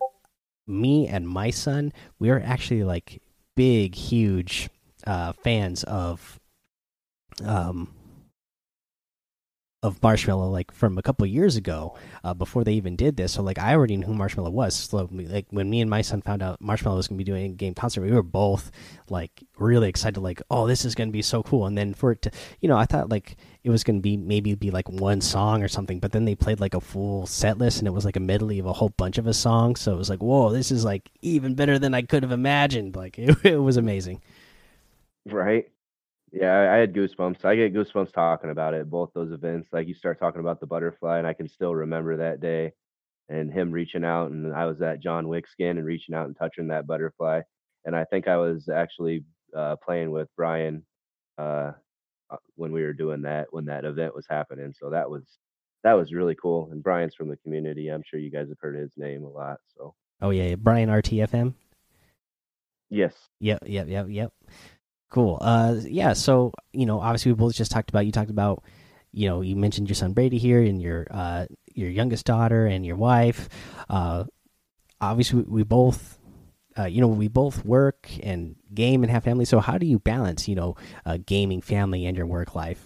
me 0.67 1.07
and 1.07 1.27
my 1.27 1.49
son, 1.49 1.91
we 2.19 2.29
are 2.29 2.41
actually 2.45 2.83
like 2.83 3.21
big, 3.55 3.95
huge 3.95 4.69
uh, 5.05 5.33
fans 5.33 5.83
of 5.83 6.39
um 7.43 7.93
of 9.83 9.99
Marshmello 9.99 10.49
like 10.49 10.71
from 10.71 10.97
a 10.97 11.01
couple 11.01 11.25
years 11.27 11.57
ago 11.57 11.95
uh, 12.23 12.33
before 12.33 12.63
they 12.63 12.73
even 12.73 12.95
did 12.95 13.17
this. 13.17 13.33
So 13.33 13.43
like 13.43 13.59
I 13.59 13.73
already 13.73 13.97
knew 13.97 14.05
who 14.07 14.13
Marshmello 14.13 14.49
was. 14.49 14.73
So 14.75 15.09
like 15.11 15.45
when 15.49 15.69
me 15.69 15.81
and 15.81 15.89
my 15.89 16.01
son 16.01 16.21
found 16.21 16.41
out 16.41 16.61
Marshmello 16.61 16.95
was 16.95 17.09
going 17.09 17.17
to 17.17 17.23
be 17.23 17.29
doing 17.29 17.51
a 17.51 17.53
game 17.53 17.73
concert, 17.73 18.01
we 18.01 18.11
were 18.11 18.23
both 18.23 18.71
like 19.09 19.43
really 19.59 19.89
excited. 19.89 20.21
Like 20.21 20.41
oh, 20.49 20.67
this 20.67 20.85
is 20.85 20.95
going 20.95 21.09
to 21.09 21.13
be 21.13 21.21
so 21.21 21.43
cool. 21.43 21.65
And 21.65 21.77
then 21.77 21.93
for 21.93 22.13
it 22.13 22.21
to, 22.23 22.31
you 22.61 22.69
know, 22.69 22.77
I 22.77 22.85
thought 22.85 23.09
like 23.09 23.35
it 23.65 23.69
was 23.69 23.83
going 23.83 23.97
to 23.97 24.01
be 24.01 24.15
maybe 24.15 24.55
be 24.55 24.71
like 24.71 24.87
one 24.87 25.19
song 25.19 25.61
or 25.61 25.67
something, 25.67 25.99
but 25.99 26.13
then 26.13 26.23
they 26.23 26.35
played 26.35 26.61
like 26.61 26.73
a 26.73 26.81
full 26.81 27.25
set 27.25 27.57
list 27.57 27.79
and 27.79 27.87
it 27.87 27.91
was 27.91 28.05
like 28.05 28.15
a 28.15 28.21
medley 28.21 28.59
of 28.59 28.65
a 28.65 28.73
whole 28.73 28.89
bunch 28.89 29.17
of 29.17 29.27
a 29.27 29.33
song. 29.33 29.75
So 29.75 29.93
it 29.93 29.97
was 29.97 30.09
like 30.09 30.23
whoa, 30.23 30.53
this 30.53 30.71
is 30.71 30.85
like 30.85 31.11
even 31.21 31.55
better 31.55 31.77
than 31.77 31.93
I 31.93 32.03
could 32.03 32.23
have 32.23 32.31
imagined. 32.31 32.95
Like 32.95 33.19
it, 33.19 33.35
it 33.43 33.57
was 33.57 33.75
amazing. 33.75 34.21
Right. 35.25 35.69
Yeah, 36.33 36.73
I 36.73 36.77
had 36.77 36.95
goosebumps. 36.95 37.45
I 37.45 37.55
get 37.55 37.75
goosebumps 37.75 38.11
talking 38.11 38.49
about 38.49 38.73
it, 38.73 38.89
both 38.89 39.11
those 39.13 39.31
events. 39.31 39.69
Like 39.71 39.87
you 39.87 39.93
start 39.93 40.17
talking 40.17 40.41
about 40.41 40.59
the 40.59 40.65
butterfly, 40.65 41.19
and 41.19 41.27
I 41.27 41.33
can 41.33 41.47
still 41.47 41.75
remember 41.75 42.17
that 42.17 42.41
day 42.41 42.73
and 43.29 43.53
him 43.53 43.71
reaching 43.71 44.03
out. 44.03 44.31
And 44.31 44.51
I 44.51 44.65
was 44.65 44.81
at 44.81 44.99
John 44.99 45.27
Wick 45.27 45.47
skin 45.47 45.77
and 45.77 45.85
reaching 45.85 46.15
out 46.15 46.25
and 46.25 46.35
touching 46.35 46.69
that 46.69 46.87
butterfly. 46.87 47.41
And 47.85 47.95
I 47.95 48.05
think 48.05 48.27
I 48.27 48.37
was 48.37 48.67
actually 48.67 49.25
uh, 49.55 49.75
playing 49.85 50.09
with 50.09 50.27
Brian 50.35 50.83
uh, 51.37 51.73
uh, 52.31 52.37
when 52.55 52.71
we 52.71 52.81
were 52.81 52.93
doing 52.93 53.21
that 53.21 53.47
when 53.51 53.65
that 53.65 53.85
event 53.85 54.15
was 54.15 54.25
happening. 54.27 54.73
So 54.75 54.89
that 54.89 55.07
was 55.07 55.37
that 55.83 55.93
was 55.93 56.13
really 56.13 56.35
cool. 56.35 56.69
And 56.71 56.81
Brian's 56.81 57.13
from 57.13 57.29
the 57.29 57.37
community. 57.37 57.89
I'm 57.89 58.03
sure 58.03 58.19
you 58.19 58.31
guys 58.31 58.49
have 58.49 58.57
heard 58.59 58.75
his 58.75 58.93
name 58.97 59.23
a 59.23 59.29
lot. 59.29 59.59
So. 59.77 59.93
Oh 60.19 60.31
yeah, 60.31 60.55
Brian 60.55 60.89
RTFM. 60.89 61.53
Yes. 62.89 63.13
Yep. 63.39 63.59
Yep. 63.67 63.87
Yep. 63.87 64.07
Yep. 64.09 64.33
Cool. 65.13 65.37
Uh, 65.41 65.75
yeah. 65.83 66.13
So 66.13 66.51
you 66.71 66.87
know, 66.87 66.99
obviously, 66.99 67.31
we 67.31 67.35
both 67.35 67.53
just 67.53 67.71
talked 67.71 67.91
about. 67.91 68.07
You 68.07 68.11
talked 68.11 68.31
about, 68.31 68.63
you 69.11 69.29
know, 69.29 69.41
you 69.41 69.55
mentioned 69.55 69.87
your 69.87 69.93
son 69.93 70.13
Brady 70.13 70.39
here, 70.39 70.59
and 70.59 70.81
your 70.81 71.05
uh, 71.11 71.45
your 71.75 71.91
youngest 71.91 72.25
daughter, 72.25 72.65
and 72.65 72.83
your 72.83 72.95
wife. 72.95 73.47
Uh, 73.87 74.23
obviously, 74.99 75.43
we, 75.43 75.61
both, 75.61 76.17
uh, 76.79 76.85
you 76.85 76.99
know, 76.99 77.07
we 77.07 77.27
both 77.27 77.63
work 77.63 78.09
and 78.23 78.55
game 78.73 79.03
and 79.03 79.11
have 79.11 79.23
family. 79.23 79.45
So, 79.45 79.59
how 79.59 79.77
do 79.77 79.85
you 79.85 79.99
balance, 79.99 80.47
you 80.47 80.55
know, 80.55 80.77
uh, 81.05 81.19
gaming, 81.23 81.61
family, 81.61 82.07
and 82.07 82.17
your 82.17 82.25
work 82.25 82.55
life? 82.55 82.83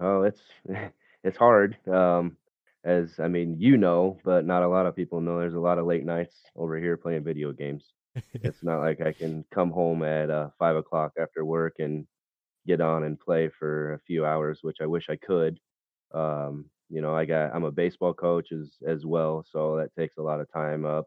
Oh, 0.00 0.22
it's 0.22 0.40
it's 1.24 1.36
hard. 1.36 1.76
Um, 1.86 2.38
as 2.84 3.20
I 3.20 3.28
mean, 3.28 3.56
you 3.58 3.76
know, 3.76 4.16
but 4.24 4.46
not 4.46 4.62
a 4.62 4.68
lot 4.68 4.86
of 4.86 4.96
people 4.96 5.20
know. 5.20 5.40
There's 5.40 5.52
a 5.52 5.60
lot 5.60 5.78
of 5.78 5.84
late 5.84 6.06
nights 6.06 6.36
over 6.56 6.78
here 6.78 6.96
playing 6.96 7.22
video 7.22 7.52
games 7.52 7.84
it's 8.42 8.62
not 8.62 8.80
like 8.80 9.00
I 9.00 9.12
can 9.12 9.44
come 9.52 9.70
home 9.70 10.02
at 10.02 10.30
uh, 10.30 10.50
five 10.58 10.76
o'clock 10.76 11.12
after 11.18 11.44
work 11.44 11.74
and 11.78 12.06
get 12.66 12.80
on 12.80 13.04
and 13.04 13.20
play 13.20 13.50
for 13.58 13.94
a 13.94 14.00
few 14.00 14.26
hours, 14.26 14.60
which 14.62 14.78
I 14.80 14.86
wish 14.86 15.08
I 15.10 15.16
could. 15.16 15.60
Um, 16.14 16.70
you 16.90 17.00
know, 17.02 17.14
I 17.16 17.24
got 17.26 17.54
I'm 17.54 17.64
a 17.64 17.72
baseball 17.72 18.14
coach 18.14 18.52
as 18.52 18.78
as 18.86 19.06
well, 19.06 19.44
so 19.50 19.76
that 19.78 19.94
takes 19.98 20.16
a 20.18 20.22
lot 20.22 20.40
of 20.40 20.52
time 20.52 20.84
up. 20.84 21.06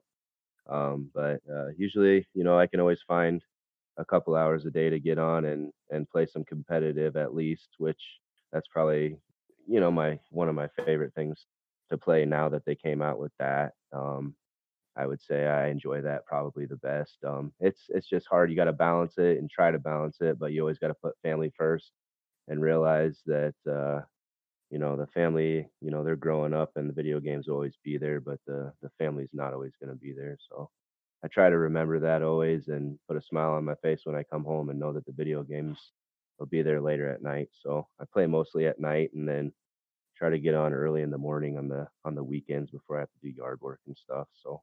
Um, 0.70 1.12
but 1.14 1.42
uh, 1.52 1.70
usually, 1.78 2.28
you 2.34 2.44
know, 2.44 2.60
I 2.60 2.68
can 2.68 2.80
always 2.80 3.02
find 3.08 3.42
a 3.98 4.06
couple 4.06 4.36
hours 4.36 4.66
a 4.66 4.72
day 4.72 4.90
to 4.90 5.00
get 5.00 5.18
on 5.20 5.46
and 5.46 5.74
and 5.92 6.10
play 6.10 6.26
some 6.28 6.46
competitive 6.46 7.18
at 7.18 7.36
least, 7.36 7.70
which 7.80 8.02
that's 8.52 8.68
probably 8.70 9.18
you 9.68 9.80
know 9.80 9.92
my 9.92 10.20
one 10.32 10.50
of 10.50 10.56
my 10.56 10.70
favorite 10.86 11.14
things 11.16 11.48
to 11.90 11.98
play 11.98 12.26
now 12.26 12.50
that 12.50 12.66
they 12.66 12.76
came 12.76 13.02
out 13.02 13.20
with 13.20 13.32
that. 13.40 13.74
Um, 13.94 14.36
I 14.98 15.06
would 15.08 15.22
say 15.22 15.48
I 15.48 15.68
enjoy 15.70 16.02
that 16.02 16.26
probably 16.26 16.66
the 16.66 16.78
best. 16.78 17.18
Um, 17.26 17.54
it's 17.60 17.84
it's 17.90 18.08
just 18.10 18.28
hard. 18.28 18.50
You 18.50 18.56
got 18.58 18.66
to 18.66 18.74
balance 18.74 19.18
it 19.18 19.38
and 19.40 19.50
try 19.50 19.72
to 19.72 19.80
balance 19.80 20.18
it, 20.22 20.40
but 20.40 20.52
you 20.54 20.62
always 20.62 20.80
got 20.80 20.90
to 20.90 20.96
put 20.96 21.16
family 21.24 21.52
first 21.58 21.92
and 22.48 22.62
realize 22.62 23.22
that 23.28 23.56
uh, 23.70 24.02
you 24.70 24.80
know 24.80 24.96
the 24.98 25.08
family. 25.08 25.70
You 25.82 25.92
know 25.92 26.04
they're 26.04 26.16
growing 26.16 26.54
up, 26.54 26.72
and 26.76 26.90
the 26.90 26.94
video 26.94 27.20
games 27.20 27.48
will 27.48 27.56
always 27.56 27.78
be 27.84 27.98
there, 27.98 28.20
but 28.22 28.40
the 28.48 28.74
the 28.82 28.90
family's 28.98 29.30
not 29.34 29.54
always 29.54 29.74
going 29.82 29.92
to 29.92 29.96
be 30.00 30.14
there. 30.14 30.38
So 30.50 30.70
I 31.24 31.28
try 31.30 31.50
to 31.50 31.58
remember 31.58 32.00
that 32.00 32.22
always 32.24 32.68
and 32.70 33.00
put 33.08 33.18
a 33.18 33.22
smile 33.22 33.54
on 33.54 33.66
my 33.66 33.76
face 33.76 34.02
when 34.06 34.16
I 34.16 34.24
come 34.24 34.44
home 34.46 34.70
and 34.70 34.80
know 34.80 34.94
that 34.94 35.06
the 35.06 35.14
video 35.14 35.44
games 35.44 35.80
will 36.40 36.48
be 36.48 36.62
there 36.64 36.82
later 36.82 37.10
at 37.10 37.24
night. 37.24 37.50
So 37.64 37.88
I 38.00 38.06
play 38.12 38.28
mostly 38.28 38.68
at 38.68 38.80
night 38.80 39.12
and 39.14 39.28
then 39.28 39.54
try 40.18 40.30
to 40.30 40.40
get 40.40 40.56
on 40.56 40.74
early 40.74 41.02
in 41.02 41.12
the 41.12 41.18
morning 41.18 41.58
on 41.58 41.68
the 41.70 41.88
on 42.06 42.16
the 42.16 42.24
weekends 42.24 42.72
before 42.72 42.98
I 42.98 43.02
have 43.02 43.12
to 43.12 43.20
do 43.22 43.30
yard 43.30 43.62
work 43.62 43.82
and 43.88 43.98
stuff. 43.98 44.28
So 44.44 44.62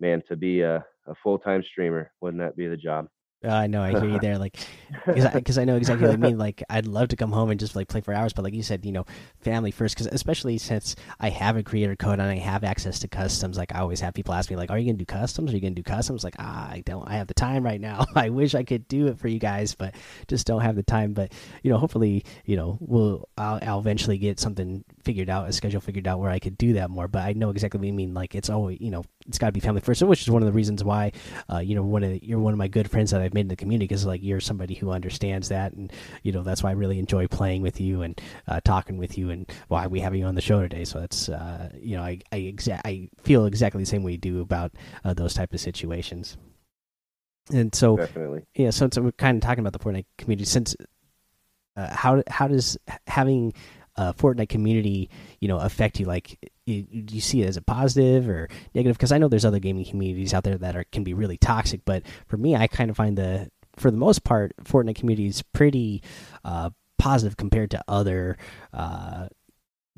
man, 0.00 0.22
to 0.28 0.36
be 0.36 0.60
a, 0.60 0.84
a 1.06 1.14
full 1.22 1.38
time 1.38 1.62
streamer, 1.62 2.12
wouldn't 2.20 2.42
that 2.42 2.56
be 2.56 2.66
the 2.66 2.76
job? 2.76 3.08
Uh, 3.44 3.50
I 3.50 3.66
know, 3.68 3.80
I 3.80 3.90
hear 3.90 4.08
you 4.08 4.18
there. 4.18 4.36
Like, 4.36 4.56
because 5.06 5.58
I, 5.58 5.62
I, 5.62 5.64
know 5.64 5.76
exactly 5.76 6.08
what 6.08 6.14
I 6.14 6.16
mean. 6.16 6.38
Like, 6.38 6.60
I'd 6.68 6.88
love 6.88 7.08
to 7.08 7.16
come 7.16 7.30
home 7.30 7.50
and 7.50 7.60
just 7.60 7.76
like 7.76 7.86
play 7.86 8.00
for 8.00 8.12
hours, 8.12 8.32
but 8.32 8.42
like 8.42 8.52
you 8.52 8.64
said, 8.64 8.84
you 8.84 8.90
know, 8.90 9.04
family 9.38 9.70
first. 9.70 9.94
Because 9.94 10.08
especially 10.08 10.58
since 10.58 10.96
I 11.20 11.28
have 11.28 11.56
a 11.56 11.62
creator 11.62 11.94
code 11.94 12.14
and 12.14 12.22
I 12.22 12.38
have 12.38 12.64
access 12.64 12.98
to 13.00 13.08
customs, 13.08 13.56
like 13.56 13.72
I 13.72 13.78
always 13.78 14.00
have 14.00 14.14
people 14.14 14.34
ask 14.34 14.50
me, 14.50 14.56
like, 14.56 14.72
"Are 14.72 14.78
you 14.78 14.86
gonna 14.86 14.98
do 14.98 15.04
customs? 15.04 15.52
Are 15.52 15.54
you 15.54 15.60
gonna 15.60 15.76
do 15.76 15.84
customs?" 15.84 16.24
Like, 16.24 16.34
ah, 16.40 16.68
I 16.68 16.82
don't. 16.84 17.08
I 17.08 17.14
have 17.14 17.28
the 17.28 17.34
time 17.34 17.62
right 17.62 17.80
now. 17.80 18.06
I 18.16 18.30
wish 18.30 18.56
I 18.56 18.64
could 18.64 18.88
do 18.88 19.06
it 19.06 19.20
for 19.20 19.28
you 19.28 19.38
guys, 19.38 19.76
but 19.76 19.94
just 20.26 20.44
don't 20.44 20.62
have 20.62 20.74
the 20.74 20.82
time. 20.82 21.12
But 21.12 21.32
you 21.62 21.70
know, 21.70 21.78
hopefully, 21.78 22.24
you 22.44 22.56
know, 22.56 22.76
we'll 22.80 23.28
I'll, 23.38 23.60
I'll 23.62 23.78
eventually 23.78 24.18
get 24.18 24.40
something 24.40 24.82
figured 25.04 25.30
out, 25.30 25.48
a 25.48 25.52
schedule 25.52 25.80
figured 25.80 26.08
out 26.08 26.18
where 26.18 26.30
I 26.30 26.40
could 26.40 26.58
do 26.58 26.72
that 26.72 26.90
more. 26.90 27.06
But 27.06 27.22
I 27.22 27.34
know 27.34 27.50
exactly 27.50 27.78
what 27.78 27.86
you 27.86 27.92
mean. 27.92 28.14
Like, 28.14 28.34
it's 28.34 28.50
always, 28.50 28.80
you 28.80 28.90
know, 28.90 29.04
it's 29.28 29.38
got 29.38 29.46
to 29.46 29.52
be 29.52 29.60
family 29.60 29.80
first, 29.80 30.02
which 30.02 30.22
is 30.22 30.30
one 30.30 30.42
of 30.42 30.46
the 30.46 30.52
reasons 30.52 30.82
why, 30.82 31.12
uh, 31.52 31.58
you 31.58 31.74
know, 31.74 31.82
one 31.82 32.02
of 32.02 32.10
the, 32.10 32.20
you're 32.24 32.38
one 32.38 32.54
of 32.54 32.58
my 32.58 32.68
good 32.68 32.90
friends 32.90 33.10
that 33.10 33.20
I've 33.20 33.34
made 33.34 33.42
in 33.42 33.48
the 33.48 33.56
community 33.56 33.86
because 33.86 34.06
like 34.06 34.22
you're 34.22 34.40
somebody 34.40 34.74
who 34.74 34.90
understands 34.90 35.48
that, 35.50 35.72
and 35.72 35.92
you 36.22 36.32
know 36.32 36.42
that's 36.42 36.62
why 36.62 36.70
I 36.70 36.72
really 36.72 36.98
enjoy 36.98 37.26
playing 37.26 37.62
with 37.62 37.80
you 37.80 38.02
and 38.02 38.20
uh, 38.48 38.60
talking 38.64 38.96
with 38.96 39.18
you, 39.18 39.30
and 39.30 39.50
why 39.68 39.86
we 39.86 40.00
have 40.00 40.16
you 40.16 40.24
on 40.24 40.34
the 40.34 40.40
show 40.40 40.60
today. 40.62 40.84
So 40.84 41.00
that's 41.00 41.28
uh, 41.28 41.70
you 41.78 41.96
know 41.96 42.02
I 42.02 42.20
I, 42.32 42.36
exa 42.36 42.80
I 42.84 43.08
feel 43.22 43.46
exactly 43.46 43.82
the 43.82 43.86
same 43.86 44.02
way 44.02 44.12
you 44.12 44.18
do 44.18 44.40
about 44.40 44.72
uh, 45.04 45.14
those 45.14 45.34
type 45.34 45.52
of 45.52 45.60
situations. 45.60 46.36
And 47.52 47.74
so, 47.74 47.96
Definitely. 47.96 48.42
yeah, 48.54 48.70
so, 48.70 48.88
so 48.92 49.00
we're 49.02 49.12
kind 49.12 49.36
of 49.36 49.42
talking 49.42 49.60
about 49.60 49.72
the 49.72 49.78
Fortnite 49.78 50.04
community. 50.18 50.44
Since 50.44 50.76
uh, 51.76 51.94
how 51.94 52.22
how 52.28 52.48
does 52.48 52.76
having 53.06 53.54
a 53.96 54.12
Fortnite 54.12 54.48
community, 54.48 55.10
you 55.40 55.48
know, 55.48 55.58
affect 55.58 55.98
you? 55.98 56.06
Like, 56.06 56.38
do 56.68 57.14
you 57.14 57.20
see 57.20 57.42
it 57.42 57.48
as 57.48 57.56
a 57.56 57.62
positive 57.62 58.28
or 58.28 58.48
negative? 58.74 58.96
Because 58.96 59.12
I 59.12 59.18
know 59.18 59.28
there's 59.28 59.44
other 59.44 59.58
gaming 59.58 59.84
communities 59.84 60.34
out 60.34 60.44
there 60.44 60.58
that 60.58 60.76
are 60.76 60.84
can 60.92 61.04
be 61.04 61.14
really 61.14 61.36
toxic, 61.36 61.80
but 61.84 62.02
for 62.26 62.36
me, 62.36 62.54
I 62.56 62.66
kind 62.66 62.90
of 62.90 62.96
find 62.96 63.16
the 63.16 63.50
for 63.76 63.90
the 63.90 63.96
most 63.96 64.24
part, 64.24 64.52
Fortnite 64.64 64.96
community 64.96 65.28
is 65.28 65.42
pretty 65.42 66.02
uh, 66.44 66.70
positive 66.98 67.36
compared 67.36 67.70
to 67.70 67.82
other 67.88 68.36
uh, 68.72 69.28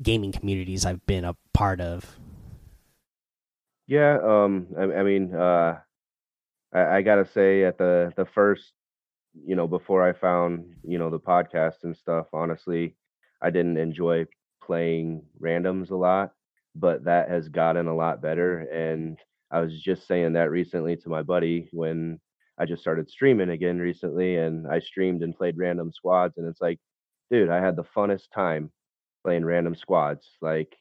gaming 0.01 0.31
communities 0.31 0.85
I've 0.85 1.05
been 1.05 1.25
a 1.25 1.35
part 1.53 1.81
of. 1.81 2.17
Yeah, 3.87 4.19
um, 4.23 4.67
I, 4.77 4.83
I 4.83 5.03
mean, 5.03 5.35
uh, 5.35 5.79
I, 6.73 6.97
I 6.97 7.01
gotta 7.01 7.25
say, 7.25 7.65
at 7.65 7.77
the 7.77 8.13
the 8.15 8.25
first, 8.25 8.71
you 9.45 9.55
know, 9.55 9.67
before 9.67 10.07
I 10.07 10.13
found, 10.13 10.75
you 10.83 10.97
know, 10.97 11.09
the 11.09 11.19
podcast 11.19 11.83
and 11.83 11.95
stuff, 11.95 12.27
honestly, 12.31 12.95
I 13.41 13.49
didn't 13.49 13.77
enjoy 13.77 14.27
playing 14.63 15.23
randoms 15.41 15.91
a 15.91 15.95
lot, 15.95 16.31
but 16.75 17.03
that 17.05 17.29
has 17.29 17.49
gotten 17.49 17.87
a 17.87 17.95
lot 17.95 18.21
better. 18.21 18.59
And 18.59 19.17
I 19.51 19.61
was 19.61 19.81
just 19.81 20.07
saying 20.07 20.33
that 20.33 20.51
recently 20.51 20.95
to 20.97 21.09
my 21.09 21.23
buddy 21.23 21.69
when 21.71 22.19
I 22.57 22.65
just 22.65 22.81
started 22.81 23.09
streaming 23.09 23.49
again 23.49 23.79
recently 23.79 24.37
and 24.37 24.67
I 24.67 24.79
streamed 24.79 25.23
and 25.23 25.35
played 25.35 25.57
random 25.57 25.91
squads. 25.91 26.37
And 26.37 26.47
it's 26.47 26.61
like, 26.61 26.79
dude, 27.29 27.49
I 27.49 27.59
had 27.59 27.75
the 27.75 27.83
funnest 27.83 28.29
time 28.33 28.71
playing 29.23 29.45
random 29.45 29.75
squads. 29.75 30.27
Like, 30.41 30.75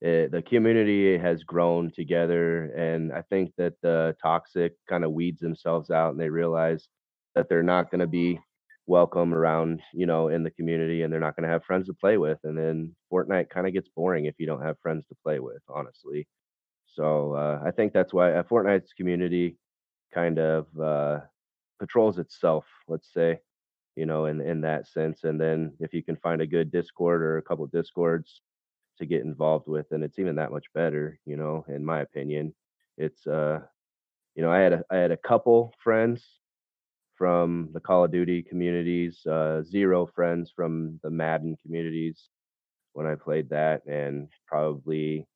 it, 0.00 0.32
the 0.32 0.42
community 0.42 1.16
has 1.16 1.44
grown 1.44 1.90
together. 1.90 2.64
And 2.76 3.12
I 3.12 3.22
think 3.22 3.52
that 3.56 3.74
the 3.82 4.16
toxic 4.20 4.74
kind 4.88 5.04
of 5.04 5.12
weeds 5.12 5.40
themselves 5.40 5.90
out 5.90 6.10
and 6.10 6.20
they 6.20 6.28
realize 6.28 6.88
that 7.34 7.48
they're 7.48 7.62
not 7.62 7.90
going 7.90 8.00
to 8.00 8.06
be 8.06 8.40
welcome 8.86 9.32
around, 9.34 9.80
you 9.94 10.06
know, 10.06 10.28
in 10.28 10.42
the 10.42 10.50
community 10.50 11.02
and 11.02 11.12
they're 11.12 11.20
not 11.20 11.36
going 11.36 11.44
to 11.44 11.52
have 11.52 11.64
friends 11.64 11.86
to 11.86 11.94
play 11.94 12.18
with. 12.18 12.38
And 12.44 12.58
then 12.58 12.94
Fortnite 13.12 13.48
kind 13.50 13.66
of 13.66 13.72
gets 13.72 13.88
boring 13.88 14.26
if 14.26 14.34
you 14.38 14.46
don't 14.46 14.62
have 14.62 14.78
friends 14.80 15.06
to 15.08 15.14
play 15.22 15.38
with, 15.38 15.62
honestly. 15.68 16.26
So 16.86 17.34
uh, 17.34 17.62
I 17.64 17.70
think 17.70 17.92
that's 17.92 18.12
why 18.12 18.32
uh, 18.32 18.42
Fortnite's 18.42 18.92
community 18.94 19.58
kind 20.14 20.38
of 20.38 20.66
uh, 20.80 21.20
patrols 21.80 22.18
itself, 22.18 22.66
let's 22.88 23.12
say, 23.12 23.40
you 23.96 24.06
know, 24.06 24.26
in 24.26 24.40
in 24.40 24.60
that 24.62 24.86
sense. 24.88 25.24
And 25.24 25.40
then 25.40 25.74
if 25.80 25.94
you 25.94 26.02
can 26.02 26.16
find 26.16 26.42
a 26.42 26.46
good 26.46 26.70
Discord 26.72 27.22
or 27.22 27.38
a 27.38 27.42
couple 27.42 27.66
Discords 27.66 28.42
to 28.98 29.06
get 29.06 29.22
involved 29.22 29.68
with, 29.68 29.88
then 29.90 30.02
it's 30.02 30.18
even 30.18 30.36
that 30.36 30.52
much 30.52 30.66
better, 30.74 31.18
you 31.26 31.36
know, 31.36 31.64
in 31.68 31.84
my 31.84 32.00
opinion. 32.00 32.54
It's 32.98 33.26
uh 33.26 33.60
you 34.34 34.42
know, 34.42 34.52
I 34.52 34.60
had 34.60 34.72
a 34.74 34.84
I 34.90 34.96
had 34.96 35.10
a 35.12 35.16
couple 35.16 35.74
friends 35.82 36.24
from 37.22 37.68
the 37.72 37.78
Call 37.78 38.04
of 38.04 38.10
Duty 38.10 38.42
communities, 38.42 39.24
uh, 39.30 39.62
zero 39.62 40.08
friends 40.12 40.50
from 40.56 40.98
the 41.04 41.10
Madden 41.10 41.56
communities 41.62 42.30
when 42.94 43.06
I 43.06 43.14
played 43.14 43.48
that, 43.50 43.86
and 43.86 44.28
probably 44.48 45.28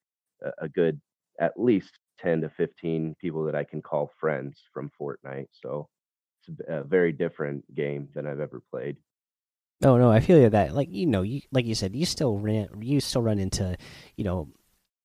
a, 0.61 0.69
good 0.69 1.01
at 1.39 1.53
least 1.57 1.93
10 2.19 2.41
to 2.41 2.49
15 2.49 3.15
people 3.21 3.45
that 3.45 3.55
I 3.55 3.63
can 3.63 3.83
call 3.83 4.11
friends 4.19 4.61
from 4.75 4.91
Fortnite. 5.01 5.47
So 5.53 5.89
it's 6.49 6.59
a 6.69 6.83
very 6.83 7.13
different 7.13 7.73
game 7.73 8.09
than 8.17 8.27
I've 8.27 8.41
ever 8.41 8.61
played. 8.69 8.97
No, 9.81 9.97
no, 9.97 10.11
I 10.11 10.19
feel 10.19 10.51
that. 10.51 10.75
Like 10.75 10.89
you 10.91 11.07
know, 11.07 11.23
you 11.23 11.43
like 11.53 11.67
you 11.67 11.77
said, 11.77 11.95
you 11.95 12.05
still 12.05 12.37
ran, 12.37 12.67
you 12.81 12.99
still 12.99 13.23
run 13.23 13.39
into, 13.39 13.77
you 14.17 14.25
know, 14.25 14.49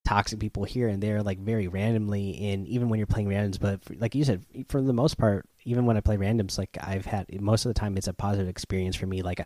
toxic 0.04 0.40
people 0.40 0.64
here 0.64 0.88
and 0.88 1.04
there, 1.04 1.22
like 1.22 1.38
very 1.38 1.68
randomly. 1.68 2.32
In 2.32 2.66
even 2.66 2.90
when 2.90 2.98
you're 2.98 3.06
playing 3.06 3.28
randoms, 3.28 3.60
but 3.60 3.86
for, 3.86 3.94
like 3.94 4.16
you 4.16 4.24
said, 4.24 4.44
for 4.68 4.82
the 4.82 4.94
most 4.94 5.20
part, 5.20 5.46
even 5.64 5.86
when 5.86 5.98
I 5.98 6.02
play 6.02 6.18
randoms, 6.18 6.58
like 6.58 6.78
I've 6.82 7.06
had 7.06 7.28
most 7.42 7.66
of 7.66 7.70
the 7.70 7.80
time, 7.80 7.98
it's 7.98 8.08
a 8.08 8.14
positive 8.14 8.48
experience 8.48 8.96
for 8.96 9.08
me. 9.08 9.22
Like 9.22 9.46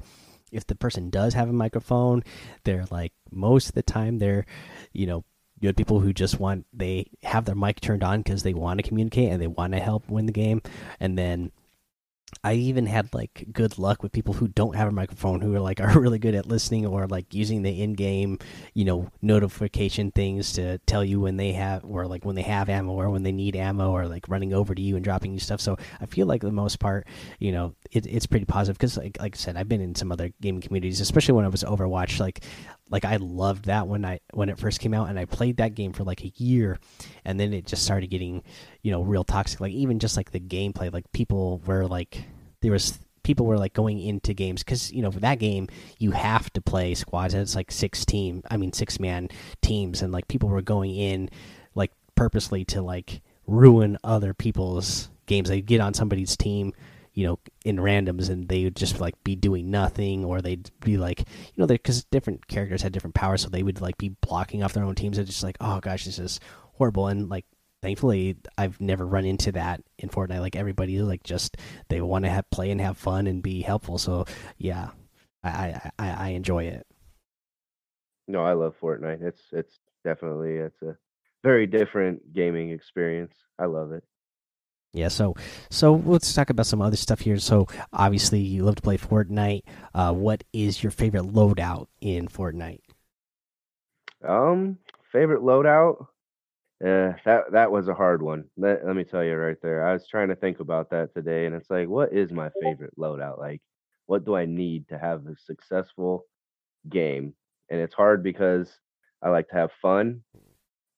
if 0.52 0.66
the 0.68 0.76
person 0.76 1.10
does 1.10 1.34
have 1.34 1.50
a 1.50 1.54
microphone, 1.54 2.24
they're 2.64 2.86
like 2.92 3.14
most 3.32 3.70
of 3.70 3.76
the 3.76 3.84
time 3.84 4.18
they're, 4.18 4.46
you 4.94 5.06
know, 5.06 5.24
good 5.62 5.78
people 5.78 6.00
who 6.02 6.14
just 6.14 6.40
want 6.40 6.66
they 6.74 7.10
have 7.24 7.46
their 7.46 7.56
mic 7.56 7.80
turned 7.80 8.04
on 8.04 8.22
because 8.22 8.44
they 8.44 8.54
want 8.54 8.78
to 8.78 8.88
communicate 8.88 9.32
and 9.32 9.42
they 9.42 9.48
want 9.48 9.74
to 9.74 9.80
help 9.80 10.08
win 10.10 10.26
the 10.26 10.32
game, 10.32 10.62
and 11.00 11.18
then 11.18 11.52
I 12.44 12.54
even 12.54 12.86
had 12.86 13.14
like 13.14 13.48
good 13.52 13.78
luck 13.78 14.04
with 14.04 14.12
people 14.12 14.34
who 14.34 14.48
don't 14.48 14.76
have 14.76 14.88
a 14.88 14.92
microphone 14.92 15.42
who 15.42 15.56
are 15.56 15.60
like 15.60 15.82
are 15.82 16.00
really 16.00 16.20
good 16.20 16.36
at 16.36 16.46
listening 16.46 16.86
or 16.86 17.08
like 17.08 17.34
using 17.34 17.62
the 17.62 17.82
in-game, 17.82 18.40
you 18.74 18.86
know, 18.86 19.10
notification 19.22 20.12
things 20.12 20.54
to 20.54 20.78
tell 20.80 21.04
you 21.04 21.20
when 21.20 21.38
they 21.38 21.54
have 21.54 21.84
or 21.86 22.08
like 22.08 22.26
when 22.26 22.36
they 22.36 22.44
have 22.44 22.70
ammo 22.70 22.92
or 22.92 23.10
when 23.10 23.24
they 23.24 23.32
need 23.32 23.56
ammo 23.56 23.92
or 23.92 24.08
like 24.08 24.28
running 24.30 24.54
over 24.54 24.76
to 24.76 24.82
you 24.82 24.96
and 24.96 25.04
dropping 25.04 25.34
you 25.34 25.40
stuff. 25.40 25.62
So 25.62 25.78
I 26.00 26.06
feel 26.06 26.28
like 26.28 26.42
the 26.42 26.52
most 26.52 26.80
part, 26.80 27.08
you 27.40 27.52
know, 27.52 27.74
it, 27.92 28.06
it's 28.06 28.26
pretty 28.26 28.46
positive 28.46 28.78
because 28.78 28.98
like 28.98 29.18
like 29.20 29.36
I 29.36 29.38
said, 29.38 29.58
I've 29.58 29.70
been 29.70 29.82
in 29.82 29.96
some 29.96 30.12
other 30.12 30.32
gaming 30.42 30.62
communities, 30.62 31.02
especially 31.02 31.34
when 31.34 31.46
I 31.46 31.50
was 31.50 31.64
Overwatch. 31.64 32.20
Like 32.20 32.44
like 32.90 33.06
I 33.06 33.18
loved 33.18 33.66
that 33.66 33.88
when 33.88 34.06
I 34.06 34.20
when 34.34 34.50
it 34.50 34.60
first 34.60 34.80
came 34.80 34.94
out 34.94 35.10
and 35.10 35.18
I 35.18 35.26
played 35.26 35.58
that 35.58 35.76
game 35.76 35.94
for 35.94 36.04
like 36.04 36.24
a 36.24 36.32
year 36.38 36.80
and 37.24 37.40
then 37.40 37.54
it 37.54 37.66
just 37.66 37.84
started 37.84 38.08
getting 38.08 38.44
you 38.82 38.92
know 38.92 39.02
real 39.02 39.24
toxic. 39.24 39.60
Like 39.60 39.74
even 39.74 40.00
just 40.00 40.18
like 40.18 40.32
the 40.32 40.40
gameplay 40.40 40.92
like 40.92 41.12
people 41.12 41.62
were 41.66 41.86
like 41.86 42.24
there 42.62 42.72
was 42.72 43.00
people 43.24 43.46
were 43.46 43.58
like 43.58 43.74
going 43.74 44.00
into 44.00 44.34
games 44.34 44.64
because 44.64 44.92
you 44.92 45.02
know 45.02 45.12
for 45.12 45.20
that 45.20 45.40
game 45.40 45.68
you 45.98 46.12
have 46.12 46.52
to 46.54 46.62
play 46.62 46.94
squads 46.94 47.34
and 47.34 47.42
it's 47.42 47.56
like 47.56 47.72
six 47.72 48.06
team 48.06 48.44
i 48.52 48.56
mean 48.56 48.72
six 48.72 49.00
man 49.00 49.28
teams 49.64 50.04
and 50.04 50.14
like 50.14 50.28
people 50.28 50.48
were 50.48 50.62
going 50.62 50.96
in 50.96 51.28
like 51.74 51.92
purposely 52.14 52.64
to 52.64 52.84
like 52.84 53.22
ruin 53.48 53.98
other 54.04 54.34
people's 54.34 55.10
games. 55.26 55.50
They 55.50 55.62
get 55.62 55.82
on 55.82 55.94
somebody's 55.94 56.38
team 56.38 56.74
you 57.16 57.26
know 57.26 57.40
in 57.64 57.78
randoms 57.78 58.30
and 58.30 58.48
they 58.48 58.64
would 58.64 58.76
just 58.76 59.00
like 59.00 59.16
be 59.24 59.36
doing 59.36 59.72
nothing 59.72 60.24
or 60.24 60.42
they'd 60.42 60.70
be 60.82 60.98
like 60.98 61.22
you 61.22 61.54
know 61.58 61.66
because 61.66 62.06
different 62.06 62.48
characters 62.48 62.84
had 62.84 62.92
different 62.92 63.16
powers 63.16 63.42
so 63.42 63.50
they 63.50 63.64
would 63.64 63.82
like 63.82 63.98
be 63.98 64.10
blocking 64.22 64.62
off 64.62 64.74
their 64.74 64.84
own 64.84 64.96
teams 64.96 65.18
and 65.18 65.26
just 65.26 65.42
like 65.44 65.58
oh 65.62 65.80
gosh 65.80 66.06
this 66.06 66.20
is 66.20 66.40
horrible 66.74 67.08
and 67.08 67.30
like 67.30 67.46
thankfully 67.86 68.36
I've 68.58 68.82
never 68.82 69.06
run 69.06 69.26
into 69.26 69.52
that 69.52 69.80
in 70.00 70.10
Fortnite. 70.10 70.40
Like 70.40 70.56
everybody 70.56 71.00
like 71.02 71.22
just 71.24 71.58
they 71.88 72.02
want 72.02 72.26
to 72.26 72.32
have 72.32 72.50
play 72.50 72.72
and 72.72 72.82
have 72.82 72.98
fun 72.98 73.28
and 73.28 73.44
be 73.44 73.62
helpful. 73.62 74.00
So 74.00 74.26
yeah, 74.58 74.90
I 75.44 75.92
I, 76.00 76.10
I 76.10 76.30
enjoy 76.30 76.64
it. 76.64 76.88
No, 78.28 78.44
I 78.44 78.54
love 78.54 78.74
Fortnite. 78.82 79.22
It's 79.22 79.42
it's 79.52 79.80
definitely 80.04 80.56
it's 80.56 80.82
a 80.82 80.98
very 81.44 81.68
different 81.68 82.34
gaming 82.34 82.72
experience. 82.72 83.36
I 83.60 83.66
love 83.66 83.92
it. 83.92 84.04
Yeah, 84.96 85.10
so 85.10 85.36
so 85.70 86.02
let's 86.06 86.34
talk 86.34 86.50
about 86.50 86.68
some 86.68 86.82
other 86.82 86.96
stuff 86.96 87.20
here. 87.20 87.38
So 87.38 87.68
obviously 87.92 88.40
you 88.40 88.64
love 88.64 88.76
to 88.76 88.82
play 88.82 88.98
Fortnite. 88.98 89.64
Uh, 89.94 90.14
what 90.14 90.46
is 90.54 90.82
your 90.82 90.92
favorite 90.92 91.26
loadout 91.26 91.88
in 92.00 92.30
Fortnite? 92.30 92.80
Um, 94.26 94.78
favorite 95.12 95.42
loadout? 95.42 96.08
Yeah, 96.82 97.16
that 97.26 97.52
that 97.52 97.72
was 97.72 97.90
a 97.90 97.94
hard 97.94 98.22
one. 98.22 98.46
Let 98.56 98.86
let 98.86 98.96
me 98.96 99.04
tell 99.04 99.22
you 99.22 99.36
right 99.36 99.58
there. 99.62 99.86
I 99.86 99.92
was 99.92 100.08
trying 100.08 100.30
to 100.30 100.36
think 100.36 100.62
about 100.62 100.90
that 100.92 101.14
today, 101.14 101.46
and 101.46 101.54
it's 101.54 101.70
like, 101.70 101.90
what 101.90 102.14
is 102.14 102.32
my 102.32 102.50
favorite 102.62 102.94
loadout? 102.98 103.38
Like, 103.38 103.62
what 104.06 104.24
do 104.24 104.34
I 104.36 104.46
need 104.46 104.88
to 104.90 104.98
have 104.98 105.28
a 105.28 105.36
successful 105.46 106.26
game? 106.88 107.34
And 107.70 107.82
it's 107.82 107.94
hard 107.94 108.24
because 108.24 108.80
I 109.22 109.28
like 109.30 109.50
to 109.50 109.56
have 109.56 109.72
fun, 109.82 110.24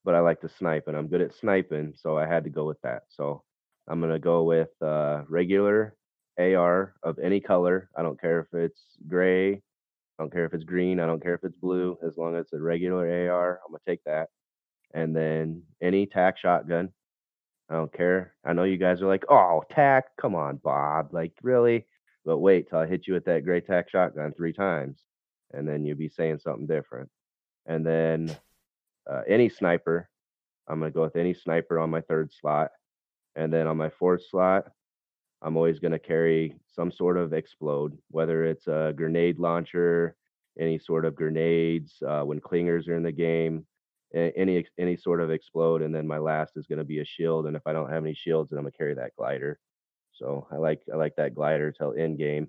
but 0.06 0.14
I 0.14 0.20
like 0.20 0.42
to 0.42 0.50
snipe, 0.50 0.88
and 0.88 0.96
I'm 0.96 1.08
good 1.08 1.22
at 1.22 1.34
sniping, 1.34 1.94
so 1.96 2.16
I 2.16 2.28
had 2.28 2.44
to 2.44 2.52
go 2.52 2.66
with 2.66 2.82
that. 2.82 3.04
So 3.10 3.44
I'm 3.88 4.02
gonna 4.02 4.20
go 4.20 4.44
with 4.44 4.70
uh, 4.82 5.24
regular 5.28 5.96
AR 6.40 6.96
of 7.04 7.20
any 7.20 7.40
color. 7.40 7.90
I 7.96 8.04
don't 8.04 8.20
care 8.20 8.40
if 8.40 8.54
it's 8.54 8.82
gray, 9.08 9.54
I 9.54 9.60
don't 10.20 10.32
care 10.32 10.46
if 10.46 10.54
it's 10.54 10.64
green, 10.64 11.00
I 11.00 11.06
don't 11.06 11.22
care 11.22 11.36
if 11.36 11.44
it's 11.44 11.56
blue. 11.56 11.98
As 12.06 12.18
long 12.18 12.36
as 12.36 12.46
it's 12.46 12.54
a 12.54 12.60
regular 12.60 13.08
AR, 13.32 13.60
I'm 13.66 13.72
gonna 13.72 13.80
take 13.86 14.04
that 14.06 14.30
and 14.94 15.16
then 15.16 15.64
any 15.82 16.06
tac 16.06 16.38
shotgun. 16.38 16.90
I 17.70 17.76
don't 17.76 17.92
care. 17.92 18.34
I 18.46 18.54
know 18.54 18.64
you 18.64 18.78
guys 18.78 19.02
are 19.02 19.08
like, 19.08 19.26
oh, 19.30 19.64
tac, 19.70 20.06
come 20.20 20.36
on, 20.36 20.58
Bob. 20.58 21.14
Like, 21.14 21.34
really? 21.42 21.86
But 22.26 22.40
wait 22.40 22.70
till 22.70 22.80
I 22.80 22.88
hit 22.88 23.08
you 23.08 23.14
with 23.14 23.26
that 23.26 23.44
gray 23.44 23.62
tac 23.62 23.90
shotgun 23.90 24.34
three 24.34 24.54
times, 24.54 25.04
and 25.52 25.68
then 25.68 25.86
you'll 25.86 25.98
be 25.98 26.10
saying 26.10 26.40
something 26.40 26.68
different. 26.68 27.10
And 27.66 27.86
then 27.86 28.36
uh, 29.10 29.22
any 29.28 29.50
sniper, 29.50 30.10
I'm 30.68 30.80
going 30.80 30.92
to 30.92 30.96
go 30.96 31.04
with 31.04 31.18
any 31.18 31.34
sniper 31.34 31.78
on 31.80 31.90
my 31.90 32.02
third 32.02 32.32
slot. 32.34 32.72
And 33.38 33.54
then 33.54 33.68
on 33.68 33.78
my 33.78 33.90
fourth 33.90 34.24
slot, 34.30 34.66
I'm 35.44 35.56
always 35.56 35.80
going 35.80 35.92
to 35.92 36.00
carry 36.00 36.56
some 36.66 36.92
sort 36.92 37.18
of 37.18 37.34
explode, 37.34 37.98
whether 38.10 38.44
it's 38.44 38.68
a 38.68 38.94
grenade 38.98 39.38
launcher, 39.38 40.16
any 40.60 40.80
sort 40.80 41.06
of 41.06 41.16
grenades, 41.16 42.02
uh, 42.06 42.24
when 42.24 42.42
clingers 42.42 42.88
are 42.88 42.96
in 42.96 43.04
the 43.04 43.12
game, 43.12 43.66
any 44.14 44.66
any 44.80 44.96
sort 44.98 45.22
of 45.22 45.30
explode, 45.30 45.82
and 45.84 45.94
then 45.94 46.08
my 46.08 46.18
last 46.18 46.54
is 46.56 46.66
going 46.66 46.80
to 46.80 46.86
be 46.86 47.00
a 47.00 47.06
shield. 47.06 47.46
And 47.46 47.56
if 47.56 47.62
I 47.68 47.74
don't 47.74 47.92
have 47.92 48.04
any 48.04 48.16
shields, 48.16 48.50
then 48.50 48.58
I'm 48.58 48.64
gonna 48.64 48.72
carry 48.72 48.96
that 48.96 49.16
glider. 49.16 49.60
So 50.14 50.48
I 50.52 50.56
like 50.56 50.82
I 50.92 50.96
like 50.96 51.16
that 51.18 51.36
glider 51.36 51.72
till 51.72 51.94
end 51.94 52.18
game. 52.18 52.48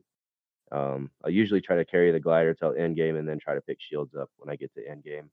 Um, 0.73 1.11
I 1.25 1.29
usually 1.29 1.61
try 1.61 1.77
to 1.77 1.85
carry 1.85 2.13
the 2.13 2.21
glider 2.21 2.55
till 2.55 2.75
end 2.75 2.97
game, 2.97 3.17
and 3.17 3.29
then 3.29 3.39
try 3.39 3.55
to 3.55 3.61
pick 3.61 3.79
shields 3.81 4.15
up 4.15 4.31
when 4.37 4.51
I 4.51 4.57
get 4.57 4.73
to 4.75 4.89
end 4.89 5.05
game, 5.05 5.29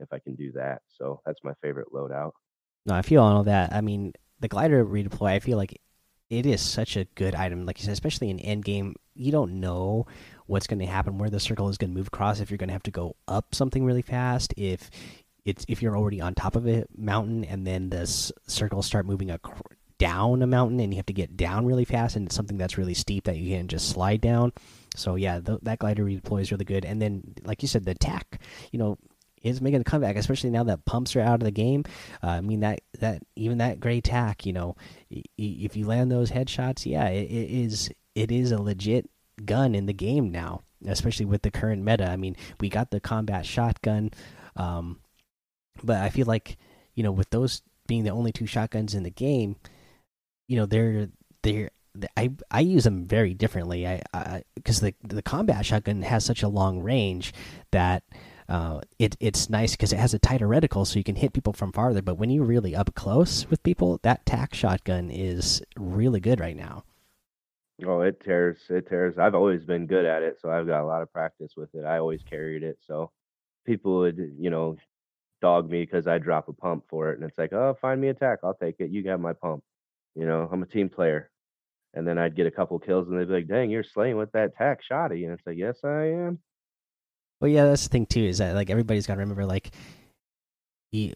if 0.00 0.12
I 0.12 0.18
can 0.18 0.34
do 0.34 0.50
that. 0.52 0.82
So 0.88 1.20
that's 1.24 1.44
my 1.44 1.52
favorite 1.62 1.92
loadout. 1.92 2.32
No, 2.86 2.94
I 2.94 3.02
feel 3.02 3.22
all 3.22 3.44
that. 3.44 3.72
I 3.72 3.82
mean, 3.82 4.14
the 4.40 4.48
glider 4.48 4.84
redeploy. 4.84 5.30
I 5.30 5.38
feel 5.40 5.56
like 5.56 5.80
it 6.30 6.46
is 6.46 6.60
such 6.60 6.96
a 6.96 7.04
good 7.14 7.34
item. 7.34 7.64
Like 7.64 7.78
you 7.78 7.84
said, 7.84 7.92
especially 7.92 8.30
in 8.30 8.38
end 8.40 8.64
game, 8.64 8.96
you 9.14 9.32
don't 9.32 9.60
know 9.60 10.06
what's 10.46 10.66
going 10.66 10.78
to 10.80 10.86
happen, 10.86 11.18
where 11.18 11.30
the 11.30 11.40
circle 11.40 11.68
is 11.68 11.78
going 11.78 11.90
to 11.90 11.96
move 11.96 12.08
across. 12.08 12.40
If 12.40 12.50
you're 12.50 12.58
going 12.58 12.68
to 12.68 12.74
have 12.74 12.82
to 12.84 12.90
go 12.90 13.16
up 13.26 13.54
something 13.54 13.84
really 13.84 14.02
fast, 14.02 14.54
if 14.56 14.90
it's 15.44 15.64
if 15.68 15.82
you're 15.82 15.96
already 15.96 16.20
on 16.20 16.34
top 16.34 16.56
of 16.56 16.68
a 16.68 16.84
mountain 16.96 17.44
and 17.44 17.66
then 17.66 17.90
the 17.90 18.06
circles 18.46 18.86
start 18.86 19.06
moving 19.06 19.30
down 19.98 20.42
a 20.42 20.46
mountain 20.46 20.78
and 20.80 20.92
you 20.92 20.96
have 20.96 21.06
to 21.06 21.12
get 21.12 21.36
down 21.36 21.66
really 21.66 21.84
fast 21.84 22.14
and 22.16 22.26
it's 22.26 22.34
something 22.34 22.56
that's 22.56 22.78
really 22.78 22.94
steep 22.94 23.24
that 23.24 23.36
you 23.36 23.56
can 23.56 23.66
just 23.66 23.88
slide 23.90 24.20
down. 24.20 24.52
So 24.94 25.16
yeah, 25.16 25.40
th 25.40 25.58
that 25.62 25.78
glider 25.78 26.04
redeploy 26.04 26.42
is 26.42 26.52
really 26.52 26.64
good. 26.64 26.84
And 26.84 27.00
then, 27.00 27.34
like 27.44 27.62
you 27.62 27.68
said, 27.68 27.84
the 27.84 27.94
tac, 27.94 28.40
you 28.72 28.78
know, 28.78 28.98
is 29.42 29.60
making 29.60 29.80
a 29.80 29.84
comeback, 29.84 30.16
especially 30.16 30.50
now 30.50 30.64
that 30.64 30.84
pumps 30.84 31.16
are 31.16 31.20
out 31.20 31.40
of 31.40 31.44
the 31.44 31.50
game. 31.50 31.84
Uh, 32.22 32.28
I 32.28 32.40
mean 32.40 32.60
that 32.60 32.80
that 33.00 33.22
even 33.36 33.58
that 33.58 33.80
gray 33.80 34.00
tac, 34.00 34.46
you 34.46 34.52
know, 34.52 34.76
if 35.10 35.76
you 35.76 35.86
land 35.86 36.10
those 36.10 36.30
headshots, 36.30 36.86
yeah, 36.86 37.08
it, 37.08 37.30
it 37.30 37.50
is 37.50 37.90
it 38.14 38.30
is 38.30 38.52
a 38.52 38.60
legit 38.60 39.08
gun 39.44 39.74
in 39.74 39.86
the 39.86 39.92
game 39.92 40.30
now, 40.30 40.62
especially 40.86 41.26
with 41.26 41.42
the 41.42 41.50
current 41.50 41.84
meta. 41.84 42.08
I 42.08 42.16
mean, 42.16 42.36
we 42.60 42.68
got 42.68 42.90
the 42.90 43.00
combat 43.00 43.46
shotgun. 43.46 44.10
Um, 44.56 45.00
but 45.82 45.98
I 45.98 46.10
feel 46.10 46.26
like 46.26 46.56
you 46.94 47.02
know 47.02 47.12
with 47.12 47.30
those 47.30 47.62
being 47.86 48.04
the 48.04 48.10
only 48.10 48.32
two 48.32 48.46
shotguns 48.46 48.94
in 48.94 49.02
the 49.02 49.10
game, 49.10 49.56
you 50.48 50.56
know 50.56 50.66
they're 50.66 51.08
they're 51.42 51.70
I 52.16 52.30
I 52.50 52.60
use 52.60 52.84
them 52.84 53.06
very 53.06 53.34
differently. 53.34 53.86
I 53.86 54.42
because 54.54 54.80
the 54.80 54.94
the 55.02 55.22
combat 55.22 55.64
shotgun 55.64 56.02
has 56.02 56.24
such 56.24 56.42
a 56.42 56.48
long 56.48 56.80
range 56.80 57.32
that 57.72 58.04
uh, 58.48 58.80
it 58.98 59.16
it's 59.20 59.50
nice 59.50 59.72
because 59.72 59.92
it 59.92 59.98
has 59.98 60.14
a 60.14 60.18
tighter 60.18 60.48
reticle, 60.48 60.86
so 60.86 60.98
you 60.98 61.04
can 61.04 61.16
hit 61.16 61.32
people 61.32 61.52
from 61.52 61.72
farther. 61.72 62.02
But 62.02 62.16
when 62.16 62.30
you're 62.30 62.44
really 62.44 62.74
up 62.74 62.94
close 62.94 63.48
with 63.50 63.62
people, 63.62 64.00
that 64.02 64.24
tac 64.26 64.54
shotgun 64.54 65.10
is 65.10 65.62
really 65.76 66.20
good 66.20 66.40
right 66.40 66.56
now. 66.56 66.84
Oh, 67.86 68.00
it 68.00 68.20
tears! 68.24 68.58
It 68.68 68.88
tears. 68.88 69.18
I've 69.18 69.34
always 69.34 69.64
been 69.64 69.86
good 69.86 70.04
at 70.04 70.22
it, 70.22 70.38
so 70.40 70.50
I've 70.50 70.66
got 70.66 70.82
a 70.82 70.86
lot 70.86 71.02
of 71.02 71.12
practice 71.12 71.52
with 71.56 71.74
it. 71.74 71.84
I 71.84 71.98
always 71.98 72.22
carried 72.22 72.62
it, 72.62 72.78
so 72.86 73.10
people 73.66 73.98
would 73.98 74.18
you 74.38 74.50
know 74.50 74.76
dog 75.40 75.70
me 75.70 75.82
because 75.82 76.06
I 76.06 76.18
drop 76.18 76.48
a 76.48 76.52
pump 76.52 76.84
for 76.88 77.10
it. 77.10 77.18
And 77.18 77.28
it's 77.28 77.38
like, 77.38 77.52
oh, 77.52 77.76
find 77.80 78.00
me 78.00 78.08
a 78.08 78.14
tac. 78.14 78.40
I'll 78.42 78.54
take 78.54 78.76
it. 78.80 78.90
You 78.90 79.02
got 79.02 79.20
my 79.20 79.32
pump. 79.32 79.62
You 80.14 80.26
know, 80.26 80.48
I'm 80.50 80.62
a 80.62 80.66
team 80.66 80.88
player. 80.88 81.30
And 81.94 82.06
then 82.06 82.18
I'd 82.18 82.36
get 82.36 82.46
a 82.46 82.50
couple 82.50 82.78
kills 82.78 83.08
and 83.08 83.18
they'd 83.18 83.28
be 83.28 83.34
like, 83.34 83.48
dang, 83.48 83.70
you're 83.70 83.84
slaying 83.84 84.16
with 84.16 84.32
that 84.32 84.56
tac 84.56 84.80
shotty. 84.88 85.24
And 85.24 85.32
it's 85.32 85.46
like, 85.46 85.56
yes, 85.56 85.78
I 85.84 86.04
am. 86.10 86.38
Well, 87.40 87.50
yeah, 87.50 87.66
that's 87.66 87.84
the 87.84 87.88
thing 87.88 88.06
too, 88.06 88.24
is 88.24 88.38
that 88.38 88.54
like 88.54 88.70
everybody's 88.70 89.06
got 89.06 89.14
to 89.14 89.20
remember, 89.20 89.46
like, 89.46 89.70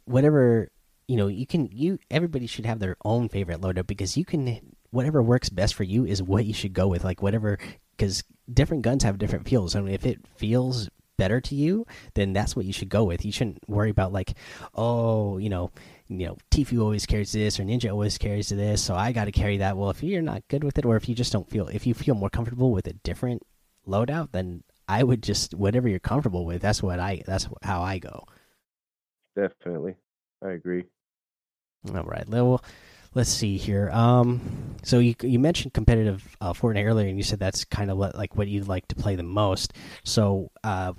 whatever, 0.04 0.68
you 1.08 1.16
know, 1.16 1.26
you 1.26 1.46
can, 1.46 1.68
you, 1.72 1.98
everybody 2.10 2.46
should 2.46 2.66
have 2.66 2.78
their 2.78 2.96
own 3.04 3.28
favorite 3.28 3.60
loadout 3.60 3.86
because 3.86 4.16
you 4.16 4.24
can, 4.24 4.60
whatever 4.90 5.22
works 5.22 5.48
best 5.48 5.74
for 5.74 5.84
you 5.84 6.04
is 6.04 6.22
what 6.22 6.44
you 6.44 6.54
should 6.54 6.72
go 6.72 6.86
with. 6.86 7.04
Like, 7.04 7.22
whatever, 7.22 7.58
because 7.96 8.22
different 8.52 8.82
guns 8.82 9.02
have 9.02 9.18
different 9.18 9.48
feels. 9.48 9.74
I 9.74 9.80
mean, 9.80 9.94
if 9.94 10.06
it 10.06 10.20
feels 10.36 10.88
better 11.18 11.40
to 11.40 11.54
you, 11.54 11.86
then 12.14 12.32
that's 12.32 12.56
what 12.56 12.66
you 12.66 12.72
should 12.72 12.88
go 12.88 13.04
with. 13.04 13.24
You 13.24 13.32
shouldn't 13.32 13.68
worry 13.68 13.90
about 13.90 14.12
like, 14.12 14.34
oh, 14.74 15.38
you 15.38 15.48
know, 15.48 15.70
you 16.08 16.26
know, 16.26 16.36
Tfue 16.50 16.82
always 16.82 17.06
carries 17.06 17.32
this 17.32 17.58
or 17.58 17.64
Ninja 17.64 17.90
always 17.90 18.18
carries 18.18 18.48
this, 18.48 18.82
so 18.82 18.94
I 18.94 19.12
got 19.12 19.24
to 19.26 19.32
carry 19.32 19.58
that. 19.58 19.76
Well, 19.76 19.90
if 19.90 20.02
you're 20.02 20.22
not 20.22 20.46
good 20.48 20.62
with 20.64 20.78
it, 20.78 20.84
or 20.84 20.96
if 20.96 21.08
you 21.08 21.14
just 21.14 21.32
don't 21.32 21.48
feel, 21.48 21.68
if 21.68 21.86
you 21.86 21.94
feel 21.94 22.14
more 22.14 22.30
comfortable 22.30 22.70
with 22.70 22.86
a 22.86 22.92
different 22.92 23.42
loadout, 23.88 24.32
then 24.32 24.62
I 24.88 25.02
would 25.02 25.22
just 25.22 25.54
whatever 25.54 25.88
you're 25.88 25.98
comfortable 25.98 26.44
with. 26.44 26.62
That's 26.62 26.82
what 26.82 26.98
I. 26.98 27.22
That's 27.26 27.48
how 27.62 27.82
I 27.82 27.98
go. 27.98 28.24
Definitely, 29.36 29.96
I 30.42 30.50
agree. 30.50 30.84
All 31.94 32.04
right, 32.04 32.28
well, 32.28 32.62
let's 33.14 33.30
see 33.30 33.56
here. 33.56 33.90
Um, 33.90 34.76
so 34.82 34.98
you 34.98 35.14
you 35.22 35.38
mentioned 35.38 35.72
competitive 35.74 36.36
uh, 36.40 36.52
Fortnite 36.52 36.86
earlier, 36.86 37.08
and 37.08 37.16
you 37.16 37.24
said 37.24 37.38
that's 37.38 37.64
kind 37.64 37.90
of 37.90 37.96
what 37.96 38.14
like 38.14 38.36
what 38.36 38.48
you'd 38.48 38.68
like 38.68 38.86
to 38.88 38.94
play 38.94 39.16
the 39.16 39.22
most. 39.22 39.72
So, 40.04 40.50
uh, 40.64 40.92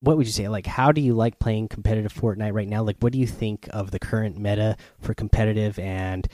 what 0.00 0.16
would 0.16 0.26
you 0.26 0.32
say? 0.32 0.48
Like, 0.48 0.66
how 0.66 0.92
do 0.92 1.00
you 1.00 1.14
like 1.14 1.38
playing 1.38 1.68
competitive 1.68 2.12
Fortnite 2.12 2.52
right 2.54 2.68
now? 2.68 2.82
Like, 2.82 2.96
what 3.00 3.12
do 3.12 3.18
you 3.18 3.26
think 3.26 3.68
of 3.70 3.90
the 3.90 3.98
current 3.98 4.38
meta 4.38 4.76
for 5.00 5.14
competitive? 5.14 5.78
And 5.78 6.26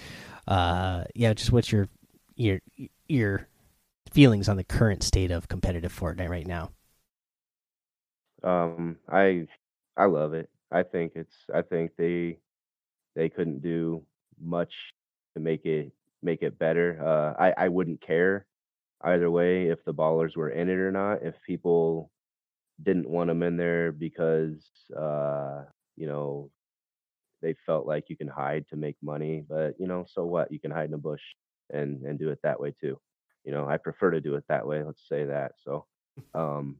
uh, 0.46 1.04
yeah, 1.14 1.32
just 1.34 1.52
what's 1.52 1.72
your 1.72 1.88
your 2.36 2.60
your 3.08 3.48
feelings 4.12 4.48
on 4.48 4.56
the 4.56 4.64
current 4.64 5.02
state 5.02 5.30
of 5.30 5.48
competitive 5.48 5.92
Fortnite 5.92 6.28
right 6.28 6.46
now? 6.46 6.70
Um, 8.42 8.96
I 9.08 9.46
I 9.96 10.06
love 10.06 10.34
it. 10.34 10.50
I 10.70 10.82
think 10.82 11.12
it's 11.14 11.34
I 11.54 11.62
think 11.62 11.92
they 11.96 12.38
they 13.14 13.28
couldn't 13.28 13.62
do 13.62 14.04
much 14.40 14.72
to 15.34 15.40
make 15.40 15.64
it 15.64 15.92
make 16.22 16.42
it 16.42 16.58
better. 16.58 16.98
Uh, 17.04 17.42
I 17.42 17.64
I 17.64 17.68
wouldn't 17.68 18.00
care 18.00 18.46
either 19.02 19.30
way 19.30 19.68
if 19.68 19.84
the 19.84 19.94
ballers 19.94 20.36
were 20.36 20.50
in 20.50 20.68
it 20.68 20.78
or 20.78 20.92
not. 20.92 21.22
If 21.22 21.34
people 21.46 22.10
didn't 22.82 23.08
want 23.08 23.28
them 23.28 23.42
in 23.42 23.56
there 23.56 23.92
because 23.92 24.64
uh, 24.96 25.64
you 25.96 26.06
know 26.06 26.50
they 27.42 27.54
felt 27.66 27.86
like 27.86 28.08
you 28.08 28.16
can 28.16 28.28
hide 28.28 28.66
to 28.70 28.76
make 28.76 28.96
money, 29.02 29.44
but 29.48 29.74
you 29.78 29.86
know, 29.86 30.04
so 30.08 30.24
what? 30.24 30.52
You 30.52 30.60
can 30.60 30.70
hide 30.70 30.88
in 30.88 30.94
a 30.94 30.98
bush 30.98 31.22
and 31.70 32.02
and 32.04 32.18
do 32.18 32.30
it 32.30 32.40
that 32.42 32.60
way 32.60 32.74
too. 32.80 32.98
You 33.44 33.52
know, 33.52 33.68
I 33.68 33.76
prefer 33.76 34.10
to 34.10 34.20
do 34.20 34.34
it 34.36 34.44
that 34.48 34.66
way. 34.66 34.82
Let's 34.82 35.06
say 35.08 35.24
that. 35.24 35.52
So, 35.64 35.86
um, 36.34 36.76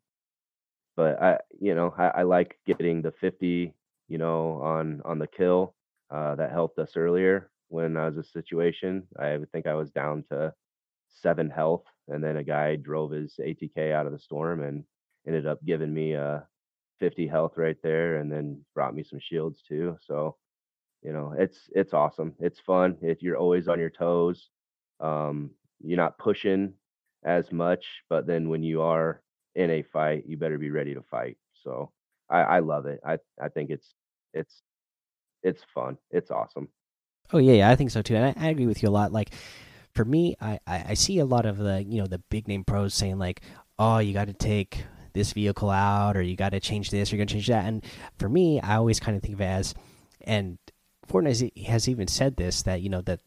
but 0.97 1.21
I, 1.23 1.39
you 1.59 1.75
know, 1.75 1.95
I, 1.97 2.09
I 2.09 2.23
like 2.23 2.59
getting 2.67 3.03
the 3.03 3.13
50, 3.13 3.75
you 4.09 4.19
know, 4.19 4.61
on 4.63 5.03
on 5.05 5.19
the 5.19 5.27
kill. 5.27 5.75
Uh, 6.11 6.35
that 6.35 6.53
helped 6.53 6.79
us 6.79 6.97
earlier 6.97 7.51
when 7.69 7.97
I 7.97 8.07
was 8.07 8.19
a 8.19 8.23
situation. 8.23 9.05
I 9.19 9.39
think 9.51 9.67
I 9.67 9.75
was 9.75 9.91
down 9.91 10.25
to 10.31 10.53
seven 11.09 11.49
health, 11.49 11.85
and 12.09 12.23
then 12.23 12.37
a 12.37 12.45
guy 12.45 12.77
drove 12.77 13.13
his 13.13 13.35
ATK 13.41 13.93
out 13.93 14.07
of 14.07 14.13
the 14.13 14.19
storm 14.19 14.63
and 14.63 14.85
ended 15.27 15.47
up 15.47 15.65
giving 15.65 15.93
me 15.93 16.13
a 16.13 16.47
50 17.01 17.27
health 17.27 17.55
right 17.57 17.77
there, 17.83 18.17
and 18.19 18.31
then 18.31 18.65
brought 18.75 18.95
me 18.95 19.03
some 19.03 19.19
shields 19.21 19.63
too. 19.67 19.97
So, 20.03 20.37
you 21.03 21.13
know, 21.13 21.35
it's 21.39 21.71
it's 21.75 21.95
awesome. 21.95 22.35
It's 22.39 22.61
fun. 22.61 22.99
If 23.01 23.23
you're 23.23 23.39
always 23.39 23.67
on 23.67 23.79
your 23.79 23.91
toes, 23.91 24.51
um, 25.01 25.51
you're 25.85 25.97
not 25.97 26.19
pushing 26.19 26.75
as 27.25 27.53
much, 27.53 27.85
but 28.09 28.27
then 28.27 28.49
when 28.49 28.63
you 28.63 28.83
are 28.83 29.23
in 29.55 29.71
a 29.71 29.83
fight, 29.83 30.25
you 30.27 30.37
better 30.37 30.59
be 30.59 30.71
ready 30.71 30.95
to 30.95 31.03
fight. 31.03 31.37
So 31.63 31.93
I, 32.31 32.41
I 32.41 32.59
love 32.61 32.87
it. 32.87 33.01
I 33.07 33.19
I 33.41 33.49
think 33.49 33.71
it's 33.71 33.95
it's 34.35 34.63
it's 35.43 35.63
fun. 35.75 35.99
It's 36.11 36.31
awesome. 36.31 36.69
Oh 37.33 37.39
yeah, 37.39 37.55
yeah, 37.55 37.71
I 37.71 37.77
think 37.77 37.91
so 37.91 38.03
too, 38.03 38.17
and 38.17 38.25
I, 38.25 38.47
I 38.47 38.51
agree 38.51 38.67
with 38.67 38.83
you 38.83 38.89
a 38.89 38.91
lot. 38.91 39.13
Like 39.13 39.35
for 39.95 40.05
me, 40.05 40.35
I, 40.41 40.59
I 40.67 40.85
I 40.89 40.95
see 40.95 41.19
a 41.19 41.25
lot 41.25 41.47
of 41.47 41.59
the 41.59 41.83
you 41.83 42.01
know 42.01 42.07
the 42.07 42.23
big 42.31 42.49
name 42.49 42.65
pros 42.65 42.95
saying 42.95 43.19
like, 43.19 43.43
oh, 43.79 43.99
you 43.99 44.13
got 44.13 44.27
to 44.27 44.35
take 44.35 44.85
this 45.13 45.33
vehicle 45.33 45.71
out, 45.71 46.17
or 46.17 46.23
you 46.23 46.37
got 46.37 46.51
to 46.51 46.61
change 46.61 46.91
this, 46.91 47.13
or 47.13 47.17
you're 47.17 47.25
gonna 47.25 47.33
change 47.33 47.49
that. 47.49 47.67
And 47.67 47.85
for 48.19 48.29
me, 48.29 48.61
I 48.61 48.77
always 48.77 49.01
kind 49.01 49.17
of 49.17 49.23
think 49.23 49.35
of 49.35 49.41
it 49.41 49.45
as, 49.45 49.75
and 50.23 50.59
Fortnite 51.09 51.67
has 51.67 51.89
even 51.89 52.09
said 52.09 52.37
this 52.37 52.63
that 52.63 52.81
you 52.81 52.89
know 52.89 53.03
that 53.03 53.21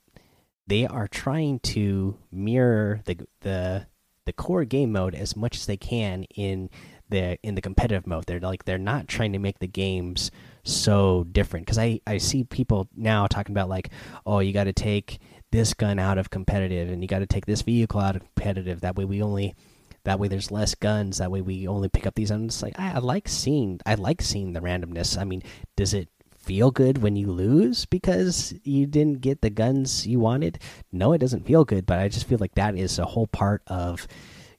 they 0.67 0.85
are 0.87 1.07
trying 1.07 1.59
to 1.59 2.17
mirror 2.31 3.01
the 3.05 3.17
the 3.41 3.87
the 4.25 4.33
core 4.33 4.65
game 4.65 4.91
mode 4.91 5.13
as 5.13 5.35
much 5.35 5.55
as 5.57 5.65
they 5.65 5.77
can 5.77 6.23
in 6.35 6.69
the 7.09 7.37
in 7.43 7.55
the 7.55 7.61
competitive 7.61 8.07
mode. 8.07 8.25
They're 8.25 8.39
like 8.39 8.65
they're 8.65 8.77
not 8.77 9.07
trying 9.07 9.33
to 9.33 9.39
make 9.39 9.59
the 9.59 9.67
games 9.67 10.31
so 10.63 11.25
different 11.31 11.65
because 11.65 11.77
I 11.77 11.99
I 12.07 12.17
see 12.17 12.43
people 12.43 12.89
now 12.95 13.27
talking 13.27 13.53
about 13.53 13.69
like 13.69 13.89
oh 14.25 14.39
you 14.39 14.53
got 14.53 14.63
to 14.63 14.73
take 14.73 15.19
this 15.51 15.73
gun 15.73 15.99
out 15.99 16.17
of 16.17 16.29
competitive 16.29 16.89
and 16.89 17.01
you 17.01 17.07
got 17.07 17.19
to 17.19 17.27
take 17.27 17.45
this 17.45 17.61
vehicle 17.61 17.99
out 17.99 18.15
of 18.15 18.23
competitive. 18.23 18.81
That 18.81 18.95
way 18.95 19.05
we 19.05 19.21
only 19.21 19.55
that 20.03 20.19
way 20.19 20.27
there's 20.27 20.51
less 20.51 20.75
guns. 20.75 21.19
That 21.19 21.31
way 21.31 21.41
we 21.41 21.67
only 21.67 21.89
pick 21.89 22.07
up 22.07 22.15
these. 22.15 22.31
It's 22.31 22.63
like 22.63 22.79
I, 22.79 22.93
I 22.93 22.97
like 22.99 23.27
seeing 23.27 23.79
I 23.85 23.95
like 23.95 24.21
seeing 24.21 24.53
the 24.53 24.61
randomness. 24.61 25.19
I 25.19 25.25
mean, 25.25 25.43
does 25.75 25.93
it 25.93 26.09
feel 26.45 26.71
good 26.71 26.99
when 26.99 27.15
you 27.15 27.31
lose 27.31 27.85
because 27.85 28.53
you 28.63 28.85
didn't 28.85 29.21
get 29.21 29.41
the 29.41 29.49
guns 29.49 30.05
you 30.05 30.19
wanted? 30.19 30.59
No, 30.91 31.13
it 31.13 31.19
doesn't 31.19 31.45
feel 31.45 31.65
good, 31.65 31.85
but 31.85 31.99
I 31.99 32.07
just 32.07 32.27
feel 32.27 32.37
like 32.39 32.55
that 32.55 32.77
is 32.77 32.99
a 32.99 33.05
whole 33.05 33.27
part 33.27 33.63
of, 33.67 34.07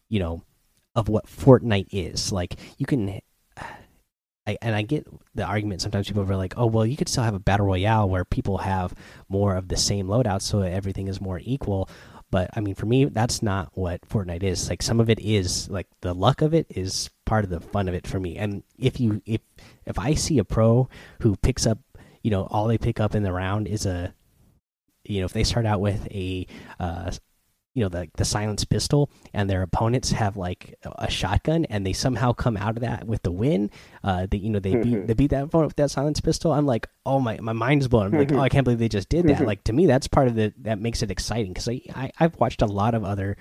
you 0.09 0.20
know, 0.20 0.43
of 0.95 1.09
what 1.09 1.26
Fortnite 1.26 1.89
is. 1.93 2.32
Like 2.32 2.57
you 2.78 2.87
can 2.87 3.20
I, 4.47 4.57
and 4.62 4.74
I 4.74 4.82
get 4.82 5.07
the 5.34 5.45
argument 5.45 5.82
sometimes 5.82 6.07
people 6.07 6.22
are 6.22 6.37
like, 6.37 6.55
oh, 6.57 6.66
well, 6.66 6.87
you 6.87 6.97
could 6.97 7.09
still 7.09 7.24
have 7.24 7.34
a 7.34 7.41
battle 7.41 7.66
royale 7.66 8.09
where 8.09 8.24
people 8.24 8.59
have 8.59 8.95
more 9.28 9.57
of 9.57 9.68
the 9.68 9.76
same 9.76 10.07
loadouts, 10.07 10.43
so 10.43 10.61
everything 10.61 11.09
is 11.09 11.20
more 11.20 11.41
equal. 11.43 11.89
But 12.30 12.51
I 12.55 12.61
mean, 12.61 12.74
for 12.74 12.87
me, 12.87 13.07
that's 13.07 13.43
not 13.43 13.70
what 13.74 14.01
Fortnite 14.09 14.43
is. 14.43 14.68
Like 14.68 14.82
some 14.82 15.01
of 15.01 15.11
it 15.11 15.20
is 15.20 15.68
like 15.68 15.87
the 16.01 16.14
luck 16.14 16.43
of 16.43 16.55
it 16.55 16.66
is 16.70 17.11
part 17.24 17.45
of 17.45 17.51
the 17.51 17.61
fun 17.61 17.89
of 17.89 17.95
it 17.95 18.07
for 18.07 18.20
me. 18.20 18.37
And 18.37 18.62
if 18.78 19.01
you 19.01 19.22
if 19.26 19.41
if 19.87 19.99
I 19.99 20.14
see 20.14 20.39
a 20.39 20.45
pro 20.45 20.89
who 21.20 21.37
picks 21.37 21.66
up, 21.66 21.78
you 22.22 22.30
know, 22.30 22.45
all 22.51 22.66
they 22.66 22.78
pick 22.78 23.01
up 23.01 23.14
in 23.14 23.22
the 23.22 23.32
round 23.32 23.68
is 23.68 23.87
a, 23.87 24.12
you 25.05 25.20
know, 25.20 25.26
if 25.26 25.32
they 25.32 25.45
start 25.45 25.66
out 25.66 25.80
with 25.80 26.07
a, 26.11 26.47
uh, 26.80 27.12
you 27.74 27.82
know, 27.82 27.89
the 27.91 28.09
the 28.16 28.24
silence 28.24 28.64
pistol, 28.64 29.11
and 29.34 29.51
their 29.51 29.61
opponents 29.61 30.11
have 30.11 30.39
like 30.39 30.74
a 30.82 31.11
shotgun, 31.11 31.66
and 31.66 31.87
they 31.87 31.93
somehow 31.93 32.32
come 32.32 32.57
out 32.57 32.76
of 32.76 32.80
that 32.80 33.07
with 33.07 33.22
the 33.22 33.30
win, 33.30 33.70
uh, 34.03 34.26
they 34.30 34.39
you 34.39 34.49
know 34.49 34.59
they 34.59 34.74
beat 34.76 35.07
they 35.07 35.12
beat 35.14 35.30
that 35.30 35.45
opponent 35.45 35.68
with 35.68 35.76
that 35.76 35.91
silence 35.91 36.18
pistol. 36.18 36.53
I'm 36.53 36.64
like, 36.64 36.89
oh 37.05 37.20
my 37.20 37.39
my 37.41 37.53
mind's 37.53 37.87
blown. 37.87 38.07
I'm 38.07 38.18
like, 38.18 38.32
oh, 38.32 38.41
I 38.41 38.49
can't 38.49 38.64
believe 38.64 38.78
they 38.78 38.89
just 38.89 39.11
did 39.11 39.26
that. 39.26 39.47
like 39.47 39.62
to 39.64 39.74
me, 39.74 39.84
that's 39.84 40.09
part 40.09 40.26
of 40.26 40.34
the 40.34 40.55
that 40.62 40.80
makes 40.80 41.03
it 41.03 41.11
exciting 41.11 41.53
because 41.53 41.68
I, 41.68 41.82
I 41.95 42.11
I've 42.18 42.41
watched 42.41 42.62
a 42.62 42.66
lot 42.66 42.95
of 42.95 43.05
other 43.05 43.37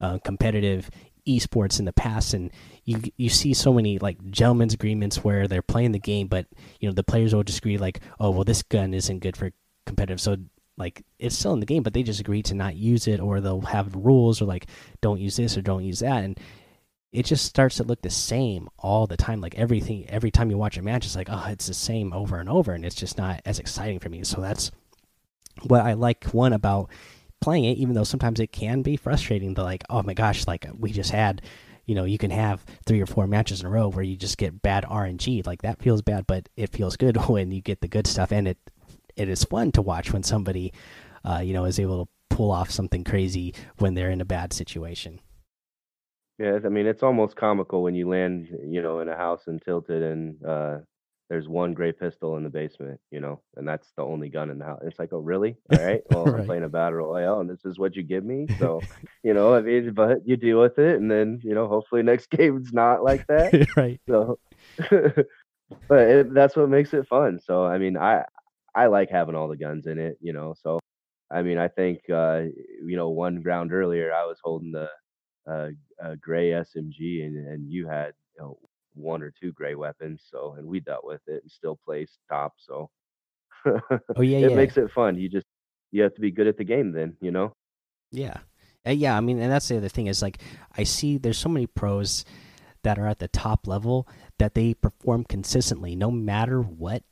uh, 0.00 0.18
competitive 0.18 0.90
esports 1.26 1.78
in 1.78 1.84
the 1.84 1.92
past 1.92 2.34
and 2.34 2.50
you 2.84 3.00
you 3.16 3.28
see 3.28 3.54
so 3.54 3.72
many 3.72 3.98
like 3.98 4.18
gentlemen's 4.30 4.74
agreements 4.74 5.22
where 5.24 5.48
they're 5.48 5.62
playing 5.62 5.92
the 5.92 5.98
game 5.98 6.26
but 6.26 6.46
you 6.80 6.88
know 6.88 6.94
the 6.94 7.04
players 7.04 7.34
will 7.34 7.42
just 7.42 7.58
agree 7.58 7.78
like 7.78 8.00
oh 8.20 8.30
well 8.30 8.44
this 8.44 8.62
gun 8.62 8.94
isn't 8.94 9.20
good 9.20 9.36
for 9.36 9.50
competitive 9.86 10.20
so 10.20 10.36
like 10.76 11.04
it's 11.18 11.36
still 11.36 11.52
in 11.52 11.60
the 11.60 11.66
game 11.66 11.82
but 11.82 11.92
they 11.94 12.02
just 12.02 12.20
agree 12.20 12.42
to 12.42 12.54
not 12.54 12.76
use 12.76 13.06
it 13.06 13.20
or 13.20 13.40
they'll 13.40 13.60
have 13.60 13.94
rules 13.94 14.42
or 14.42 14.44
like 14.44 14.66
don't 15.00 15.20
use 15.20 15.36
this 15.36 15.56
or 15.56 15.62
don't 15.62 15.84
use 15.84 16.00
that 16.00 16.24
and 16.24 16.38
it 17.12 17.24
just 17.24 17.44
starts 17.44 17.76
to 17.76 17.84
look 17.84 18.02
the 18.02 18.10
same 18.10 18.68
all 18.78 19.06
the 19.06 19.16
time 19.16 19.40
like 19.40 19.54
everything 19.54 20.04
every 20.08 20.30
time 20.30 20.50
you 20.50 20.58
watch 20.58 20.76
a 20.76 20.82
match 20.82 21.06
it's 21.06 21.16
like 21.16 21.28
oh 21.30 21.46
it's 21.48 21.66
the 21.66 21.74
same 21.74 22.12
over 22.12 22.38
and 22.38 22.48
over 22.48 22.72
and 22.72 22.84
it's 22.84 22.96
just 22.96 23.16
not 23.16 23.40
as 23.44 23.58
exciting 23.58 23.98
for 23.98 24.08
me 24.08 24.24
so 24.24 24.40
that's 24.40 24.70
what 25.62 25.82
i 25.82 25.92
like 25.92 26.24
one 26.32 26.52
about 26.52 26.90
playing 27.44 27.64
it, 27.64 27.76
even 27.76 27.94
though 27.94 28.04
sometimes 28.04 28.40
it 28.40 28.52
can 28.52 28.80
be 28.80 28.96
frustrating 28.96 29.54
to 29.54 29.62
like, 29.62 29.84
oh 29.90 30.02
my 30.02 30.14
gosh, 30.14 30.46
like 30.46 30.66
we 30.78 30.90
just 30.90 31.10
had, 31.10 31.42
you 31.86 31.94
know, 31.94 32.04
you 32.04 32.18
can 32.18 32.30
have 32.30 32.64
three 32.86 33.00
or 33.00 33.06
four 33.06 33.26
matches 33.26 33.60
in 33.60 33.66
a 33.66 33.70
row 33.70 33.88
where 33.88 34.04
you 34.04 34.16
just 34.16 34.38
get 34.38 34.62
bad 34.62 34.84
RNG. 34.84 35.46
Like 35.46 35.62
that 35.62 35.82
feels 35.82 36.02
bad, 36.02 36.26
but 36.26 36.48
it 36.56 36.70
feels 36.72 36.96
good 36.96 37.16
when 37.28 37.50
you 37.50 37.60
get 37.60 37.80
the 37.80 37.88
good 37.88 38.06
stuff, 38.06 38.32
and 38.32 38.48
it 38.48 38.58
it 39.16 39.28
is 39.28 39.44
fun 39.44 39.72
to 39.72 39.82
watch 39.82 40.12
when 40.12 40.22
somebody, 40.22 40.72
uh, 41.24 41.38
you 41.38 41.52
know, 41.52 41.64
is 41.64 41.78
able 41.78 42.04
to 42.04 42.36
pull 42.36 42.50
off 42.50 42.70
something 42.70 43.04
crazy 43.04 43.54
when 43.78 43.94
they're 43.94 44.10
in 44.10 44.20
a 44.20 44.24
bad 44.24 44.52
situation. 44.52 45.20
Yeah, 46.38 46.58
I 46.64 46.68
mean, 46.68 46.86
it's 46.86 47.04
almost 47.04 47.36
comical 47.36 47.84
when 47.84 47.94
you 47.94 48.08
land, 48.08 48.48
you 48.66 48.82
know, 48.82 48.98
in 48.98 49.08
a 49.08 49.16
house 49.16 49.46
in 49.46 49.60
Tilted 49.60 50.02
and 50.02 50.44
uh, 50.44 50.78
there's 51.30 51.48
one 51.48 51.72
gray 51.72 51.92
pistol 51.92 52.36
in 52.36 52.44
the 52.44 52.50
basement, 52.50 53.00
you 53.10 53.20
know, 53.20 53.40
and 53.56 53.66
that's 53.66 53.92
the 53.96 54.02
only 54.02 54.28
gun 54.28 54.50
in 54.50 54.58
the 54.58 54.64
house. 54.64 54.80
It's 54.84 54.98
like, 54.98 55.12
oh, 55.12 55.18
really? 55.18 55.56
All 55.72 55.84
right. 55.84 56.02
Well, 56.10 56.24
right. 56.26 56.40
I'm 56.40 56.46
playing 56.46 56.64
a 56.64 56.68
battle 56.68 56.98
royale, 56.98 57.40
and 57.40 57.48
this 57.48 57.64
is 57.64 57.78
what 57.78 57.96
you 57.96 58.02
give 58.02 58.24
me. 58.24 58.46
So, 58.58 58.80
you 59.22 59.32
know, 59.32 59.54
I 59.54 59.62
mean, 59.62 59.92
but 59.94 60.18
you 60.26 60.36
deal 60.36 60.60
with 60.60 60.78
it, 60.78 60.96
and 60.96 61.10
then 61.10 61.40
you 61.42 61.54
know, 61.54 61.66
hopefully 61.66 62.02
next 62.02 62.30
game 62.30 62.58
it's 62.58 62.72
not 62.72 63.02
like 63.02 63.26
that. 63.28 63.66
right. 63.76 64.00
So, 64.08 64.38
but 65.88 65.98
it, 65.98 66.34
that's 66.34 66.56
what 66.56 66.68
makes 66.68 66.92
it 66.92 67.08
fun. 67.08 67.40
So, 67.42 67.64
I 67.64 67.78
mean, 67.78 67.96
I 67.96 68.24
I 68.74 68.86
like 68.86 69.10
having 69.10 69.34
all 69.34 69.48
the 69.48 69.56
guns 69.56 69.86
in 69.86 69.98
it, 69.98 70.18
you 70.20 70.32
know. 70.32 70.54
So, 70.62 70.78
I 71.30 71.42
mean, 71.42 71.56
I 71.56 71.68
think 71.68 72.00
uh, 72.10 72.42
you 72.84 72.96
know, 72.96 73.08
one 73.08 73.42
round 73.42 73.72
earlier, 73.72 74.12
I 74.12 74.24
was 74.26 74.38
holding 74.44 74.72
the 74.72 74.90
uh, 75.50 75.68
uh, 76.04 76.16
gray 76.20 76.50
SMG, 76.50 77.24
and 77.24 77.48
and 77.48 77.72
you 77.72 77.88
had 77.88 78.12
you 78.36 78.42
know 78.42 78.58
one 78.94 79.22
or 79.22 79.30
two 79.30 79.52
gray 79.52 79.74
weapons. 79.74 80.22
So, 80.30 80.54
and 80.58 80.66
we 80.66 80.80
dealt 80.80 81.04
with 81.04 81.20
it 81.26 81.42
and 81.42 81.50
still 81.50 81.78
placed 81.84 82.18
top. 82.28 82.54
So, 82.58 82.90
oh 83.66 84.22
yeah, 84.22 84.38
it 84.38 84.50
yeah. 84.50 84.56
makes 84.56 84.76
it 84.76 84.90
fun. 84.90 85.18
You 85.18 85.28
just 85.28 85.46
you 85.90 86.02
have 86.02 86.14
to 86.14 86.20
be 86.20 86.30
good 86.30 86.46
at 86.46 86.56
the 86.56 86.64
game, 86.64 86.92
then 86.92 87.16
you 87.20 87.30
know. 87.30 87.54
Yeah, 88.10 88.38
uh, 88.86 88.90
yeah. 88.90 89.16
I 89.16 89.20
mean, 89.20 89.40
and 89.40 89.50
that's 89.50 89.68
the 89.68 89.76
other 89.76 89.88
thing 89.88 90.06
is 90.06 90.22
like 90.22 90.40
I 90.76 90.84
see 90.84 91.18
there's 91.18 91.38
so 91.38 91.48
many 91.48 91.66
pros 91.66 92.24
that 92.84 92.98
are 92.98 93.08
at 93.08 93.18
the 93.18 93.28
top 93.28 93.66
level 93.66 94.06
that 94.38 94.54
they 94.54 94.74
perform 94.74 95.24
consistently 95.24 95.96
no 95.96 96.10
matter 96.10 96.60
what 96.60 97.02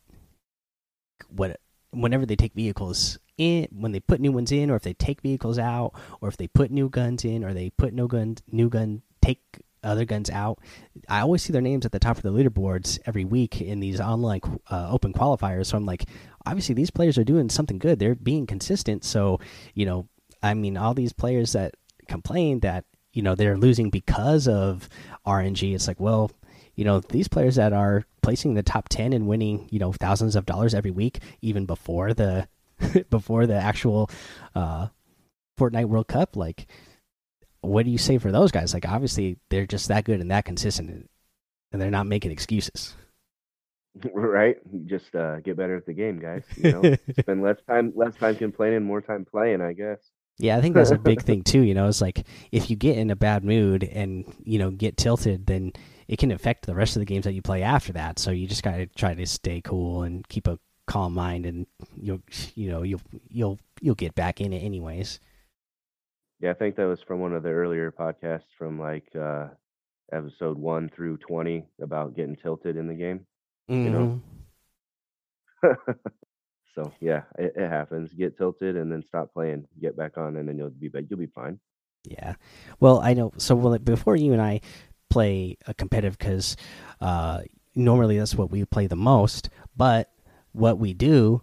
what 1.29 1.59
whenever 1.91 2.25
they 2.25 2.37
take 2.37 2.55
vehicles 2.55 3.19
in 3.39 3.67
when 3.73 3.93
they 3.93 4.01
put 4.01 4.21
new 4.21 4.33
ones 4.33 4.53
in 4.53 4.71
or 4.71 4.77
if 4.77 4.83
they 4.83 4.93
take 4.95 5.21
vehicles 5.23 5.59
out 5.59 5.93
or 6.21 6.29
if 6.29 6.37
they 6.37 6.47
put 6.47 6.71
new 6.71 6.89
guns 6.89 7.25
in 7.25 7.43
or 7.43 7.53
they 7.53 7.71
put 7.71 7.93
no 7.93 8.07
gun 8.07 8.37
new 8.51 8.69
gun 8.69 9.03
take 9.21 9.41
other 9.83 10.05
guns 10.05 10.31
out. 10.31 10.59
I 11.09 11.21
always 11.21 11.43
see 11.43 11.53
their 11.53 11.63
names 11.63 11.85
at 11.85 11.93
the 11.93 11.99
top 11.99 12.17
of 12.17 12.23
the 12.23 12.33
leaderboards 12.33 12.99
every 13.07 13.25
week 13.25 13.61
in 13.61 13.81
these 13.81 14.01
online 14.01 14.41
uh, 14.71 14.89
open 14.91 15.13
qualifiers. 15.13 15.67
So 15.67 15.77
i'm 15.77 15.87
like 15.87 16.05
obviously 16.47 16.75
these 16.75 16.91
players 16.91 17.19
are 17.19 17.25
doing 17.25 17.49
something 17.49 17.79
good. 17.79 17.99
They're 17.99 18.15
being 18.15 18.47
consistent. 18.47 19.05
So 19.05 19.41
you 19.75 19.87
know 19.87 20.09
i 20.43 20.55
mean 20.55 20.77
all 20.77 20.95
these 20.95 21.13
players 21.13 21.53
that 21.53 21.75
complain 22.09 22.61
that 22.61 22.85
you 23.13 23.23
know 23.23 23.35
they're 23.35 23.57
losing 23.57 23.91
because 23.91 24.49
of 24.49 24.89
rng 25.27 25.75
it's 25.75 25.87
like 25.87 26.01
well 26.01 26.31
you 26.75 26.85
know 26.85 27.01
these 27.01 27.29
players 27.29 27.57
that 27.57 27.73
are 27.73 28.05
placing 28.23 28.55
the 28.55 28.63
top 28.63 28.89
10 28.89 29.13
and 29.13 29.27
winning 29.27 29.69
you 29.71 29.79
know 29.79 29.93
thousands 29.93 30.37
of 30.37 30.47
dollars 30.47 30.75
every 30.75 30.91
week 30.91 31.21
even 31.41 31.67
before 31.67 32.13
the 32.15 32.49
before 33.11 33.47
the 33.47 33.55
actual 33.55 34.11
uh 34.55 34.89
Fortnite 35.59 35.85
World 35.85 36.09
Cup 36.09 36.35
like 36.35 36.67
what 37.63 37.85
do 37.85 37.91
you 37.91 37.99
say 37.99 38.19
for 38.19 38.31
those 38.31 38.53
guys 38.53 38.75
like 38.75 38.87
obviously 38.87 39.39
they're 39.51 39.67
just 39.67 39.89
that 39.89 40.05
good 40.05 40.21
and 40.21 40.31
that 40.31 40.45
consistent 40.45 41.09
and 41.73 41.81
they're 41.81 41.91
not 41.91 42.07
making 42.07 42.31
excuses 42.31 42.95
right 44.15 44.57
just 44.87 45.15
uh 45.15 45.41
get 45.41 45.57
better 45.57 45.77
at 45.77 45.87
the 45.87 45.93
game 45.93 46.19
guys 46.19 46.45
you 46.57 46.73
know 46.73 46.97
spend 47.21 47.43
less 47.43 47.59
time 47.69 47.93
less 47.95 48.15
time 48.17 48.37
complaining 48.37 48.83
more 48.83 49.01
time 49.01 49.25
playing 49.25 49.61
i 49.61 49.73
guess 49.73 49.99
yeah, 50.39 50.57
I 50.57 50.61
think 50.61 50.75
that's 50.75 50.91
a 50.91 50.99
big 50.99 51.23
thing 51.25 51.43
too. 51.43 51.61
You 51.61 51.75
know, 51.75 51.89
it's 51.89 52.01
like 52.01 52.27
if 52.51 52.71
you 52.71 52.77
get 52.77 52.97
in 52.99 53.11
a 53.11 53.17
bad 53.17 53.45
mood 53.45 53.85
and 53.85 54.25
you 54.45 54.59
know 54.59 54.71
get 54.71 54.97
tilted, 54.97 55.47
then 55.47 55.73
it 56.09 56.19
can 56.19 56.33
affect 56.33 56.67
the 56.67 56.75
rest 56.75 56.97
of 56.97 57.01
the 57.01 57.07
games 57.07 57.25
that 57.25 57.33
you 57.33 57.43
play 57.43 57.63
after 57.63 57.93
that. 57.93 58.19
So 58.19 58.31
you 58.31 58.47
just 58.47 58.63
gotta 58.63 58.87
try 58.87 59.15
to 59.15 59.27
stay 59.27 59.61
cool 59.61 60.03
and 60.03 60.27
keep 60.29 60.47
a 60.49 60.59
calm 60.87 61.15
mind, 61.15 61.47
and 61.47 61.67
you'll 61.97 62.23
you 62.55 62.71
know 62.71 62.83
you'll 62.83 63.03
you'll 63.29 63.59
you'll 63.81 63.95
get 63.95 64.15
back 64.15 64.41
in 64.41 64.53
it 64.53 64.61
anyways. 64.61 65.21
Yeah, 66.43 66.51
I 66.51 66.55
think 66.55 66.75
that 66.77 66.87
was 66.87 66.99
from 67.07 67.21
one 67.21 67.35
of 67.35 67.45
the 67.45 67.51
earlier 67.51 67.93
podcasts 67.93 68.51
from 68.59 68.79
like 68.79 69.07
uh 69.15 69.47
episode 70.13 70.59
one 70.59 70.91
through 70.95 71.19
twenty 71.19 71.65
about 71.81 72.17
getting 72.17 72.37
tilted 72.37 72.77
in 72.77 72.89
the 72.89 72.95
game. 72.95 73.25
Mm 73.71 73.77
-hmm. 73.77 73.85
You 73.85 73.91
know. 73.91 74.21
Mm-hmm. 75.65 75.93
so 76.75 76.93
yeah, 77.01 77.23
it, 77.39 77.53
it, 77.57 77.69
happens. 77.69 78.13
Get 78.13 78.37
tilted 78.37 78.77
and 78.77 78.91
then 78.91 79.03
stop 79.03 79.33
playing. 79.33 79.69
Get 79.81 79.97
back 79.97 80.17
on, 80.17 80.37
and 80.37 80.49
then 80.49 80.59
you'll 80.59 80.71
be 80.71 80.91
you'll 81.09 81.27
be 81.27 81.41
fine. 81.43 81.61
Yeah. 82.05 82.35
Well, 82.81 83.01
I 83.11 83.15
know. 83.15 83.31
So 83.37 83.55
well, 83.55 83.79
before 83.79 84.17
you 84.17 84.33
and 84.33 84.43
I 84.43 84.61
play 85.09 85.57
a 85.67 85.75
competitive, 85.75 86.19
because 86.19 86.57
uh, 87.01 87.43
normally 87.75 88.19
that's 88.19 88.35
what 88.35 88.51
we 88.51 88.65
play 88.65 88.89
the 88.89 88.97
most. 88.97 89.49
But 89.77 90.11
what 90.53 90.79
we 90.79 90.93
do 90.95 91.43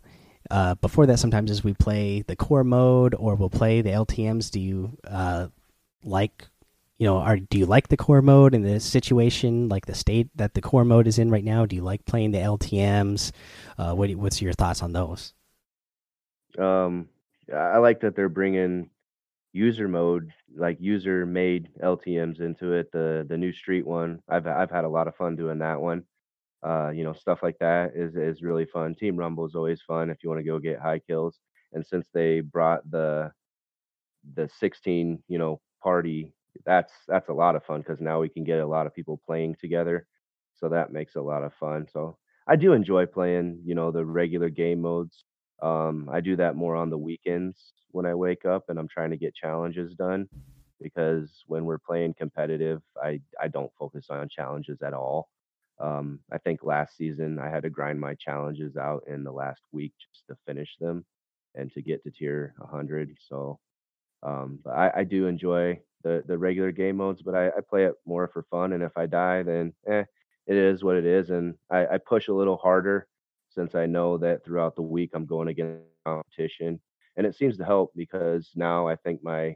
uh, 0.50 0.76
before 0.76 1.06
that 1.06 1.20
sometimes 1.20 1.52
is 1.52 1.64
we 1.64 1.74
play 1.74 2.22
the 2.22 2.36
core 2.36 2.64
mode 2.64 3.14
or 3.16 3.36
we'll 3.36 3.50
play 3.50 3.82
the 3.82 3.92
LTM's. 3.92 4.50
Do 4.50 4.60
you 4.60 4.98
uh, 5.08 5.48
like? 6.04 6.48
You 6.98 7.06
know, 7.06 7.16
are 7.18 7.38
do 7.38 7.58
you 7.58 7.66
like 7.66 7.88
the 7.88 7.96
core 7.96 8.22
mode 8.22 8.54
in 8.54 8.62
the 8.62 8.78
situation, 8.82 9.70
like 9.70 9.86
the 9.86 9.96
state 9.96 10.28
that 10.36 10.54
the 10.54 10.62
core 10.62 10.84
mode 10.84 11.08
is 11.08 11.18
in 11.18 11.32
right 11.32 11.46
now? 11.46 11.66
Do 11.66 11.78
you 11.78 11.82
like 11.82 12.04
playing 12.04 12.32
the 12.32 12.40
LTM's? 12.40 13.32
Uh, 13.78 13.94
what 13.94 14.12
what's 14.16 14.42
your 14.42 14.52
thoughts 14.52 14.84
on 14.84 14.92
those? 14.92 15.34
Um, 16.58 17.08
I 17.56 17.78
like 17.78 18.02
that 18.02 18.18
they're 18.18 18.28
bringing 18.28 18.90
user 19.54 19.88
mode, 19.88 20.32
like 20.56 20.78
user 20.80 21.26
made 21.26 21.70
LTM's 21.82 22.40
into 22.40 22.74
it. 22.74 22.92
The 22.92 23.26
the 23.28 23.38
new 23.38 23.52
street 23.54 23.86
one, 23.86 24.22
I've 24.28 24.48
I've 24.48 24.72
had 24.72 24.86
a 24.86 24.90
lot 24.90 25.08
of 25.08 25.16
fun 25.16 25.36
doing 25.36 25.60
that 25.60 25.80
one. 25.80 26.04
Uh, 26.66 26.90
you 26.90 27.04
know, 27.04 27.14
stuff 27.14 27.40
like 27.42 27.58
that 27.60 27.94
is 27.96 28.16
is 28.16 28.42
really 28.44 28.66
fun. 28.66 28.96
Team 28.96 29.16
Rumble 29.18 29.46
is 29.46 29.56
always 29.56 29.82
fun 29.82 30.10
if 30.10 30.24
you 30.24 30.30
want 30.30 30.40
to 30.40 30.46
go 30.46 30.60
get 30.60 30.80
high 30.80 31.00
kills. 31.00 31.40
And 31.74 31.86
since 31.86 32.08
they 32.14 32.42
brought 32.42 32.90
the 32.90 33.32
the 34.36 34.50
16, 34.50 35.24
you 35.28 35.38
know, 35.38 35.62
party, 35.82 36.34
that's 36.66 36.94
that's 37.08 37.30
a 37.30 37.34
lot 37.34 37.56
of 37.56 37.64
fun 37.66 37.82
because 37.82 38.02
now 38.02 38.20
we 38.20 38.30
can 38.30 38.44
get 38.44 38.60
a 38.60 38.68
lot 38.68 38.88
of 38.88 38.94
people 38.94 39.22
playing 39.26 39.56
together. 39.56 40.06
So 40.56 40.70
that 40.70 40.92
makes 40.92 41.16
a 41.16 41.22
lot 41.22 41.44
of 41.44 41.54
fun. 41.54 41.88
So 41.92 42.18
I 42.48 42.56
do 42.56 42.74
enjoy 42.74 43.06
playing, 43.06 43.62
you 43.66 43.76
know, 43.76 43.92
the 43.92 44.06
regular 44.06 44.50
game 44.50 44.82
modes. 44.82 45.24
Um, 45.62 46.10
I 46.12 46.22
do 46.22 46.36
that 46.38 46.56
more 46.56 46.76
on 46.76 46.90
the 46.90 46.98
weekends 46.98 47.74
when 47.92 48.06
I 48.06 48.14
wake 48.16 48.46
up 48.46 48.66
and 48.70 48.80
I'm 48.80 48.88
trying 48.88 49.12
to 49.12 49.18
get 49.18 49.36
challenges 49.36 49.94
done 49.96 50.28
because 50.82 51.44
when 51.48 51.66
we're 51.66 51.78
playing 51.80 52.14
competitive, 52.16 52.82
I 53.02 53.22
I 53.42 53.48
don't 53.48 53.72
focus 53.78 54.08
on 54.10 54.30
challenges 54.30 54.82
at 54.82 54.94
all. 54.94 55.30
Um, 55.80 56.20
I 56.32 56.38
think 56.38 56.64
last 56.64 56.98
season 56.98 57.40
I 57.40 57.50
had 57.50 57.64
to 57.64 57.70
grind 57.70 58.00
my 58.00 58.16
challenges 58.16 58.76
out 58.76 59.04
in 59.08 59.24
the 59.24 59.32
last 59.32 59.62
week 59.72 59.94
just 60.14 60.26
to 60.28 60.36
finish 60.46 60.76
them 60.80 61.06
and 61.56 61.72
to 61.74 61.82
get 61.82 62.04
to 62.04 62.12
tier 62.12 62.54
100. 62.58 63.16
So 63.28 63.60
um, 64.24 64.60
I, 64.66 64.92
I 64.98 65.04
do 65.04 65.28
enjoy 65.28 65.80
the 66.04 66.24
the 66.28 66.38
regular 66.38 66.72
game 66.72 66.98
modes, 66.98 67.22
but 67.22 67.36
I, 67.36 67.48
I 67.48 67.62
play 67.68 67.86
it 67.86 67.96
more 68.06 68.28
for 68.28 68.44
fun. 68.50 68.74
And 68.74 68.84
if 68.84 68.98
I 68.98 69.06
die, 69.06 69.44
then 69.44 69.74
eh, 69.88 70.04
it 70.48 70.56
is 70.56 70.84
what 70.84 70.96
it 70.96 71.06
is. 71.06 71.30
And 71.30 71.56
I, 71.70 71.86
I 71.88 71.98
push 71.98 72.28
a 72.28 72.34
little 72.34 72.58
harder 72.58 73.08
since 73.50 73.76
I 73.76 73.86
know 73.86 74.18
that 74.18 74.44
throughout 74.44 74.76
the 74.76 74.82
week 74.82 75.12
I'm 75.14 75.26
going 75.26 75.48
against 75.48 75.84
competition, 76.06 76.80
and 77.18 77.26
it 77.26 77.36
seems 77.36 77.58
to 77.58 77.66
help 77.66 77.92
because 77.96 78.52
now 78.56 78.88
I 78.88 78.96
think 78.98 79.24
my 79.24 79.56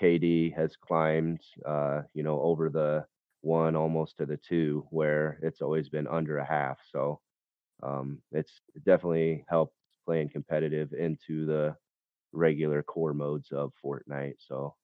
KD 0.00 0.54
has 0.56 0.76
climbed, 0.76 1.40
uh, 1.66 2.02
you 2.14 2.22
know, 2.22 2.40
over 2.40 2.68
the 2.70 3.04
one 3.42 3.76
almost 3.76 4.16
to 4.16 4.26
the 4.26 4.38
two, 4.38 4.86
where 4.90 5.38
it's 5.42 5.60
always 5.60 5.88
been 5.88 6.06
under 6.06 6.38
a 6.38 6.46
half. 6.46 6.78
So 6.90 7.20
um, 7.82 8.18
it's 8.32 8.52
definitely 8.86 9.44
helped 9.48 9.74
playing 10.06 10.30
competitive 10.30 10.92
into 10.92 11.46
the 11.46 11.76
regular 12.32 12.82
core 12.82 13.14
modes 13.14 13.52
of 13.52 13.72
Fortnite. 13.84 14.36
So 14.48 14.74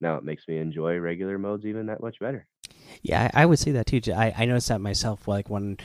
now 0.00 0.16
it 0.16 0.24
makes 0.24 0.48
me 0.48 0.58
enjoy 0.58 0.98
regular 0.98 1.38
modes 1.38 1.64
even 1.64 1.86
that 1.86 2.02
much 2.02 2.18
better. 2.18 2.46
Yeah, 3.02 3.30
I, 3.32 3.42
I 3.42 3.46
would 3.46 3.58
say 3.58 3.72
that 3.72 3.86
too. 3.86 4.00
I, 4.12 4.34
I 4.36 4.44
noticed 4.44 4.68
that 4.68 4.80
myself. 4.80 5.28
Like 5.28 5.48
when 5.48 5.78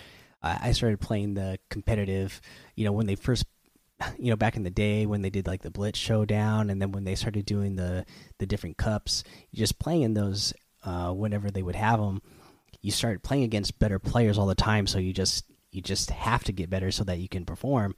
I 0.44 0.72
started 0.72 1.00
playing 1.00 1.36
the 1.36 1.60
competitive, 1.70 2.42
you 2.76 2.84
know, 2.84 2.92
when 2.92 3.06
they 3.06 3.16
first, 3.16 3.46
you 4.18 4.30
know, 4.30 4.36
back 4.36 4.56
in 4.56 4.64
the 4.64 4.72
day 4.72 5.06
when 5.06 5.22
they 5.22 5.30
did 5.30 5.48
like 5.48 5.62
the 5.62 5.72
Blitz 5.72 6.00
Showdown, 6.00 6.70
and 6.70 6.82
then 6.82 6.92
when 6.92 7.04
they 7.04 7.16
started 7.16 7.46
doing 7.46 7.76
the 7.76 8.06
the 8.40 8.46
different 8.46 8.78
cups, 8.78 9.24
just 9.54 9.80
playing 9.80 10.02
in 10.02 10.14
those 10.14 10.54
uh, 10.84 11.12
whenever 11.12 11.52
they 11.52 11.64
would 11.64 11.76
have 11.76 12.00
them, 12.00 12.22
you 12.82 12.92
started 12.92 13.24
playing 13.24 13.44
against 13.44 13.80
better 13.80 14.00
players 14.00 14.38
all 14.38 14.48
the 14.48 14.56
time. 14.56 14.88
So 14.88 15.00
you 15.00 15.14
just 15.14 15.46
you 15.72 15.82
just 15.82 16.10
have 16.10 16.44
to 16.46 16.52
get 16.52 16.70
better 16.70 16.92
so 16.92 17.04
that 17.06 17.20
you 17.20 17.30
can 17.30 17.46
perform 17.46 17.96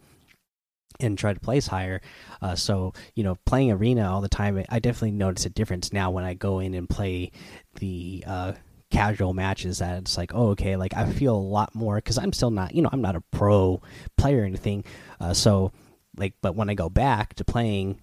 and 1.00 1.18
try 1.18 1.34
to 1.34 1.40
place 1.40 1.68
higher. 1.68 2.02
Uh, 2.42 2.56
so 2.56 2.94
you 3.16 3.24
know, 3.24 3.36
playing 3.46 3.72
arena 3.72 4.12
all 4.12 4.22
the 4.22 4.30
time, 4.30 4.64
I 4.70 4.80
definitely 4.80 5.12
notice 5.12 5.46
a 5.46 5.50
difference 5.50 5.94
now 5.94 6.12
when 6.12 6.24
I 6.24 6.34
go 6.34 6.60
in 6.60 6.74
and 6.74 6.90
play 6.90 7.32
the 7.80 8.24
uh, 8.28 8.54
casual 8.92 9.34
matches. 9.34 9.80
That 9.80 9.98
it's 10.00 10.18
like, 10.18 10.34
oh, 10.34 10.50
okay, 10.50 10.76
like 10.76 10.94
I 10.96 11.12
feel 11.12 11.36
a 11.36 11.38
lot 11.38 11.74
more 11.74 11.96
because 11.96 12.18
I'm 12.18 12.34
still 12.34 12.52
not, 12.52 12.76
you 12.76 12.82
know, 12.82 12.90
I'm 12.92 13.02
not 13.02 13.16
a 13.16 13.22
pro 13.32 13.82
player 14.18 14.42
or 14.42 14.46
anything. 14.46 14.84
Uh, 15.20 15.34
so 15.34 15.72
like, 16.18 16.34
but 16.42 16.56
when 16.56 16.70
I 16.70 16.76
go 16.76 16.90
back 16.90 17.34
to 17.36 17.46
playing 17.46 18.00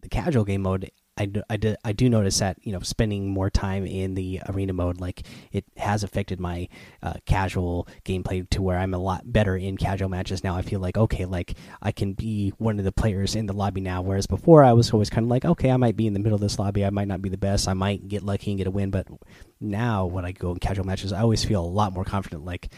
the 0.00 0.08
casual 0.08 0.44
game 0.44 0.62
mode, 0.62 0.90
I 1.20 1.26
do, 1.26 1.42
I, 1.50 1.56
do, 1.58 1.76
I 1.84 1.92
do 1.92 2.08
notice 2.08 2.38
that 2.38 2.56
you 2.62 2.72
know 2.72 2.80
spending 2.80 3.28
more 3.28 3.50
time 3.50 3.84
in 3.84 4.14
the 4.14 4.40
arena 4.48 4.72
mode 4.72 5.00
like 5.00 5.22
it 5.52 5.66
has 5.76 6.02
affected 6.02 6.40
my 6.40 6.66
uh, 7.02 7.14
casual 7.26 7.86
gameplay 8.06 8.48
to 8.48 8.62
where 8.62 8.78
I'm 8.78 8.94
a 8.94 8.98
lot 8.98 9.30
better 9.30 9.54
in 9.54 9.76
casual 9.76 10.08
matches 10.08 10.42
now. 10.42 10.56
I 10.56 10.62
feel 10.62 10.80
like 10.80 10.96
okay, 10.96 11.26
like 11.26 11.58
I 11.82 11.92
can 11.92 12.14
be 12.14 12.54
one 12.56 12.78
of 12.78 12.86
the 12.86 12.92
players 12.92 13.36
in 13.36 13.44
the 13.44 13.52
lobby 13.52 13.82
now, 13.82 14.00
whereas 14.00 14.26
before 14.26 14.64
I 14.64 14.72
was 14.72 14.92
always 14.92 15.10
kind 15.10 15.26
of 15.26 15.30
like 15.30 15.44
okay, 15.44 15.70
I 15.70 15.76
might 15.76 15.96
be 15.96 16.06
in 16.06 16.14
the 16.14 16.20
middle 16.20 16.36
of 16.36 16.40
this 16.40 16.58
lobby, 16.58 16.86
I 16.86 16.90
might 16.90 17.08
not 17.08 17.20
be 17.20 17.28
the 17.28 17.36
best, 17.36 17.68
I 17.68 17.74
might 17.74 18.08
get 18.08 18.22
lucky 18.22 18.52
and 18.52 18.58
get 18.58 18.66
a 18.66 18.70
win, 18.70 18.90
but 18.90 19.06
now 19.60 20.06
when 20.06 20.24
I 20.24 20.32
go 20.32 20.52
in 20.52 20.58
casual 20.58 20.86
matches, 20.86 21.12
I 21.12 21.20
always 21.20 21.44
feel 21.44 21.62
a 21.62 21.66
lot 21.66 21.92
more 21.92 22.04
confident. 22.04 22.46
Like 22.46 22.72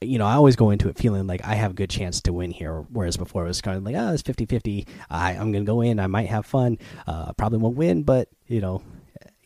you 0.00 0.18
know, 0.18 0.26
I 0.26 0.34
always 0.34 0.56
go 0.56 0.70
into 0.70 0.88
it 0.88 0.96
feeling 0.96 1.26
like 1.26 1.44
I 1.44 1.54
have 1.54 1.72
a 1.72 1.74
good 1.74 1.90
chance 1.90 2.20
to 2.22 2.32
win 2.32 2.50
here. 2.50 2.84
Whereas 2.90 3.16
before 3.16 3.44
it 3.44 3.48
was 3.48 3.60
kind 3.60 3.76
of 3.76 3.84
like, 3.84 3.94
oh, 3.96 4.12
it's 4.12 4.22
50 4.22 4.46
50. 4.46 4.86
I, 5.10 5.32
I'm 5.32 5.52
going 5.52 5.64
to 5.64 5.70
go 5.70 5.80
in. 5.80 6.00
I 6.00 6.06
might 6.06 6.28
have 6.28 6.46
fun. 6.46 6.78
Uh, 7.06 7.32
probably 7.34 7.58
won't 7.58 7.76
win, 7.76 8.02
but, 8.02 8.28
you 8.46 8.60
know, 8.60 8.82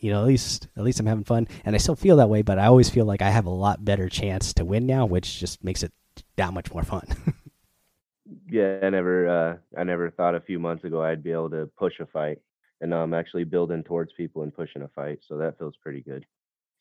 you 0.01 0.11
know, 0.11 0.21
at 0.21 0.27
least 0.27 0.69
at 0.77 0.83
least 0.83 0.99
I'm 0.99 1.07
having 1.07 1.25
fun, 1.25 1.47
and 1.65 1.75
I 1.75 1.79
still 1.79 1.95
feel 1.95 2.17
that 2.17 2.31
way. 2.31 2.43
But 2.43 2.59
I 2.59 2.67
always 2.67 2.89
feel 2.89 3.05
like 3.05 3.23
I 3.23 3.31
have 3.31 3.47
a 3.47 3.51
lot 3.51 3.85
better 3.85 4.09
chance 4.09 4.55
to 4.55 4.65
win 4.65 4.87
now, 4.87 5.07
which 5.07 5.39
just 5.39 5.63
makes 5.63 5.83
it 5.83 5.93
that 6.37 6.55
much 6.55 6.73
more 6.73 6.83
fun. 6.83 7.07
yeah, 8.49 8.79
I 8.83 8.91
never, 8.91 9.29
uh, 9.29 9.57
I 9.79 9.85
never 9.85 10.11
thought 10.11 10.35
a 10.35 10.41
few 10.41 10.59
months 10.59 10.85
ago 10.85 11.03
I'd 11.03 11.23
be 11.23 11.33
able 11.33 11.51
to 11.51 11.71
push 11.79 12.01
a 12.01 12.07
fight, 12.07 12.39
and 12.81 12.91
now 12.91 13.03
I'm 13.03 13.15
actually 13.15 13.45
building 13.45 13.85
towards 13.85 14.13
people 14.15 14.43
and 14.43 14.55
pushing 14.55 14.83
a 14.83 14.89
fight, 14.89 15.21
so 15.29 15.37
that 15.37 15.59
feels 15.59 15.75
pretty 15.83 16.01
good. 16.01 16.25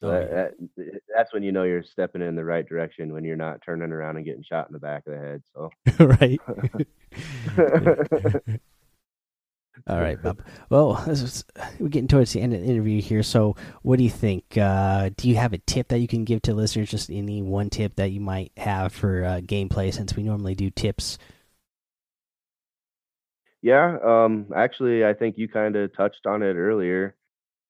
So 0.02 0.12
that, 0.12 0.54
that, 0.78 1.02
that's 1.14 1.34
when 1.34 1.44
you 1.44 1.52
know 1.52 1.64
you're 1.64 1.84
stepping 1.84 2.22
in 2.22 2.36
the 2.36 2.46
right 2.46 2.68
direction 2.68 3.12
when 3.12 3.26
you're 3.26 3.36
not 3.36 3.62
turning 3.66 3.92
around 3.92 4.16
and 4.16 4.26
getting 4.26 4.44
shot 4.44 4.68
in 4.68 4.74
the 4.74 4.80
back 4.80 5.04
of 5.06 5.14
the 5.14 5.20
head. 5.20 5.44
So 5.54 5.70
right. 6.06 6.40
All 9.88 10.00
right, 10.00 10.22
Bob. 10.22 10.42
Well, 10.70 11.04
we're 11.80 11.90
getting 11.90 12.08
towards 12.08 12.34
the 12.34 12.42
end 12.42 12.54
of 12.54 12.62
the 12.62 12.68
interview 12.68 13.02
here. 13.02 13.24
So, 13.24 13.56
what 13.82 13.98
do 13.98 14.04
you 14.04 14.10
think? 14.10 14.58
Uh, 14.58 15.10
do 15.16 15.30
you 15.30 15.38
have 15.38 15.54
a 15.54 15.58
tip 15.58 15.88
that 15.88 16.00
you 16.00 16.08
can 16.08 16.26
give 16.26 16.42
to 16.44 16.54
listeners? 16.54 16.90
Just 16.90 17.10
any 17.10 17.42
one 17.42 17.70
tip 17.70 17.96
that 17.96 18.12
you 18.12 18.20
might 18.20 18.52
have 18.58 18.94
for 18.94 19.24
uh, 19.24 19.40
gameplay, 19.42 19.94
since 19.94 20.16
we 20.16 20.24
normally 20.24 20.54
do 20.54 20.70
tips. 20.70 21.18
Yeah, 23.62 23.98
um, 24.04 24.48
actually, 24.56 25.06
I 25.06 25.14
think 25.14 25.38
you 25.38 25.48
kind 25.48 25.76
of 25.76 25.96
touched 25.96 26.26
on 26.26 26.44
it 26.44 26.56
earlier 26.56 27.16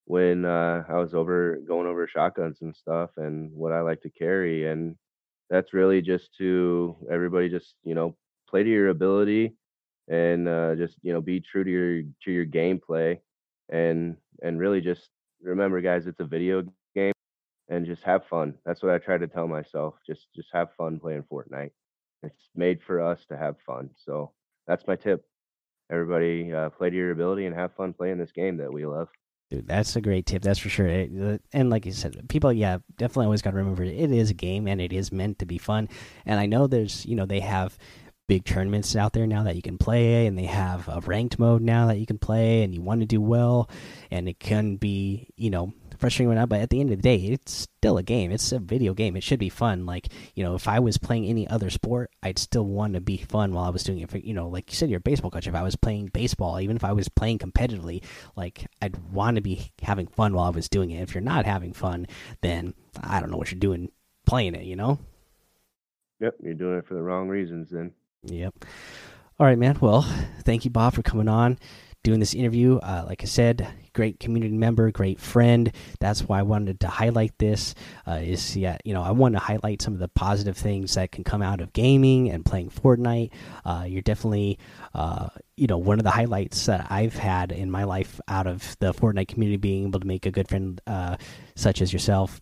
when 0.09 0.43
uh, 0.43 0.83
I 0.89 0.97
was 0.97 1.13
over 1.13 1.59
going 1.67 1.85
over 1.85 2.07
shotguns 2.07 2.57
and 2.61 2.75
stuff 2.75 3.11
and 3.17 3.53
what 3.53 3.71
I 3.71 3.81
like 3.81 4.01
to 4.01 4.09
carry, 4.09 4.65
and 4.65 4.95
that's 5.51 5.71
really 5.71 6.01
just 6.01 6.35
to 6.39 6.95
everybody 7.11 7.47
just 7.47 7.75
you 7.83 7.93
know 7.93 8.15
play 8.49 8.63
to 8.63 8.69
your 8.69 8.89
ability 8.89 9.53
and 10.07 10.47
uh, 10.47 10.73
just 10.73 10.95
you 11.03 11.13
know 11.13 11.21
be 11.21 11.39
true 11.39 11.63
to 11.63 11.69
your 11.69 12.01
to 12.23 12.31
your 12.31 12.45
gameplay 12.47 13.19
and 13.69 14.17
and 14.41 14.59
really 14.59 14.81
just 14.81 15.09
remember 15.43 15.79
guys 15.79 16.07
it's 16.07 16.19
a 16.21 16.25
video 16.25 16.63
game 16.95 17.13
and 17.69 17.85
just 17.85 18.01
have 18.01 18.25
fun. 18.25 18.55
That's 18.65 18.81
what 18.81 18.91
i 18.91 18.97
try 18.97 19.19
to 19.19 19.27
tell 19.27 19.47
myself 19.47 19.93
just 20.07 20.25
just 20.35 20.49
have 20.53 20.69
fun 20.75 20.99
playing 20.99 21.25
fortnite. 21.31 21.69
It's 22.23 22.49
made 22.55 22.79
for 22.81 22.99
us 22.99 23.19
to 23.29 23.37
have 23.37 23.57
fun 23.63 23.91
so 23.95 24.31
that's 24.65 24.87
my 24.87 24.95
tip. 24.95 25.23
Everybody 25.91 26.51
uh, 26.51 26.71
play 26.71 26.89
to 26.89 26.95
your 26.95 27.11
ability 27.11 27.45
and 27.45 27.55
have 27.55 27.75
fun 27.75 27.93
playing 27.93 28.17
this 28.17 28.31
game 28.31 28.57
that 28.57 28.73
we 28.73 28.87
love 28.87 29.09
Dude, 29.51 29.67
that's 29.67 29.95
a 29.95 30.01
great 30.01 30.27
tip. 30.27 30.43
That's 30.43 30.59
for 30.59 30.69
sure. 30.69 30.87
It, 30.87 31.11
uh, 31.19 31.37
and 31.53 31.71
like 31.71 31.85
you 31.85 31.91
said, 31.91 32.29
people, 32.29 32.53
yeah, 32.53 32.77
definitely 32.97 33.25
always 33.25 33.41
got 33.41 33.51
to 33.51 33.57
remember 33.57 33.83
it 33.83 34.11
is 34.11 34.29
a 34.29 34.35
game 34.35 34.67
and 34.67 34.79
it 34.79 34.93
is 34.93 35.11
meant 35.11 35.39
to 35.39 35.45
be 35.45 35.57
fun. 35.57 35.89
And 36.25 36.39
I 36.39 36.45
know 36.45 36.67
there's, 36.67 37.03
you 37.05 37.15
know, 37.15 37.25
they 37.25 37.39
have 37.39 37.75
big 38.29 38.45
tournaments 38.45 38.95
out 38.95 39.11
there 39.13 39.25
now 39.25 39.41
that 39.43 39.55
you 39.55 39.61
can 39.61 39.77
play, 39.77 40.27
and 40.27 40.37
they 40.37 40.45
have 40.45 40.87
a 40.87 41.01
ranked 41.01 41.39
mode 41.39 41.63
now 41.63 41.87
that 41.87 41.97
you 41.97 42.05
can 42.05 42.19
play, 42.19 42.63
and 42.63 42.73
you 42.73 42.79
want 42.79 43.01
to 43.01 43.07
do 43.07 43.19
well, 43.19 43.67
and 44.11 44.29
it 44.29 44.39
can 44.39 44.77
be 44.77 45.27
you 45.35 45.49
know 45.49 45.73
frustrating 45.99 46.31
or 46.31 46.35
not, 46.35 46.49
but 46.49 46.61
at 46.61 46.69
the 46.69 46.79
end 46.79 46.91
of 46.91 46.97
the 46.97 47.03
day, 47.03 47.17
it's 47.17 47.51
still 47.51 47.97
a 47.97 48.03
game. 48.03 48.31
It's 48.31 48.51
a 48.51 48.59
video 48.59 48.93
game. 48.93 49.15
It 49.15 49.23
should 49.23 49.39
be 49.39 49.49
fun. 49.49 49.85
Like 49.85 50.07
you 50.33 50.43
know, 50.43 50.55
if 50.55 50.67
I 50.67 50.79
was 50.79 50.97
playing 50.97 51.25
any 51.25 51.47
other 51.47 51.69
sport, 51.69 52.11
I'd 52.23 52.39
still 52.39 52.65
want 52.65 52.93
to 52.93 53.01
be 53.01 53.17
fun 53.17 53.53
while 53.53 53.65
I 53.65 53.69
was 53.69 53.83
doing 53.83 53.99
it. 53.99 54.09
For, 54.09 54.17
you 54.17 54.33
know, 54.33 54.47
like 54.47 54.71
you 54.71 54.75
said, 54.75 54.89
you're 54.89 54.97
a 54.97 55.01
baseball 55.01 55.31
coach. 55.31 55.47
If 55.47 55.55
I 55.55 55.63
was 55.63 55.75
playing 55.75 56.07
baseball, 56.07 56.59
even 56.59 56.75
if 56.75 56.83
I 56.83 56.93
was 56.93 57.09
playing 57.09 57.39
competitively, 57.39 58.03
like 58.35 58.65
I'd 58.81 58.97
want 59.11 59.35
to 59.35 59.41
be 59.41 59.71
having 59.81 60.07
fun 60.07 60.33
while 60.33 60.45
I 60.45 60.49
was 60.49 60.69
doing 60.69 60.91
it. 60.91 61.01
If 61.01 61.13
you're 61.13 61.21
not 61.21 61.45
having 61.45 61.73
fun, 61.73 62.07
then 62.41 62.73
I 63.01 63.19
don't 63.19 63.29
know 63.29 63.37
what 63.37 63.51
you're 63.51 63.59
doing 63.59 63.91
playing 64.25 64.55
it. 64.55 64.63
You 64.63 64.75
know. 64.75 64.99
Yep, 66.21 66.35
you're 66.43 66.53
doing 66.53 66.79
it 66.79 66.85
for 66.85 66.95
the 66.95 67.01
wrong 67.01 67.29
reasons 67.29 67.69
then. 67.69 67.91
Yep. 68.23 68.65
All 69.39 69.45
right, 69.45 69.57
man. 69.57 69.77
Well, 69.79 70.01
thank 70.43 70.65
you, 70.65 70.71
Bob, 70.71 70.93
for 70.93 71.01
coming 71.01 71.29
on, 71.29 71.57
doing 72.03 72.19
this 72.19 72.33
interview. 72.33 72.75
Uh, 72.77 73.05
like 73.07 73.23
I 73.23 73.25
said, 73.25 73.65
great 73.99 74.17
community 74.17 74.55
member, 74.55 74.89
great 74.91 75.19
friend. 75.19 75.73
That's 75.99 76.21
why 76.21 76.39
I 76.39 76.43
wanted 76.43 76.79
to 76.79 76.87
highlight 76.87 77.37
this. 77.37 77.75
Uh, 78.07 78.21
is 78.23 78.55
yeah, 78.55 78.77
you 78.85 78.93
know, 78.93 79.03
I 79.03 79.11
want 79.11 79.35
to 79.35 79.39
highlight 79.39 79.81
some 79.81 79.93
of 79.93 79.99
the 79.99 80.07
positive 80.07 80.55
things 80.55 80.93
that 80.93 81.11
can 81.11 81.25
come 81.25 81.41
out 81.41 81.59
of 81.59 81.73
gaming 81.73 82.29
and 82.29 82.45
playing 82.45 82.69
Fortnite. 82.69 83.31
Uh, 83.65 83.83
you're 83.85 84.01
definitely, 84.01 84.57
uh, 84.93 85.27
you 85.57 85.67
know, 85.67 85.77
one 85.77 85.99
of 85.99 86.05
the 86.05 86.11
highlights 86.11 86.65
that 86.67 86.87
I've 86.89 87.15
had 87.15 87.51
in 87.51 87.69
my 87.69 87.83
life 87.83 88.21
out 88.29 88.47
of 88.47 88.77
the 88.79 88.93
Fortnite 88.93 89.27
community, 89.27 89.57
being 89.57 89.87
able 89.87 89.99
to 89.99 90.07
make 90.07 90.25
a 90.25 90.31
good 90.31 90.47
friend 90.47 90.79
uh, 90.87 91.17
such 91.55 91.81
as 91.81 91.91
yourself. 91.91 92.39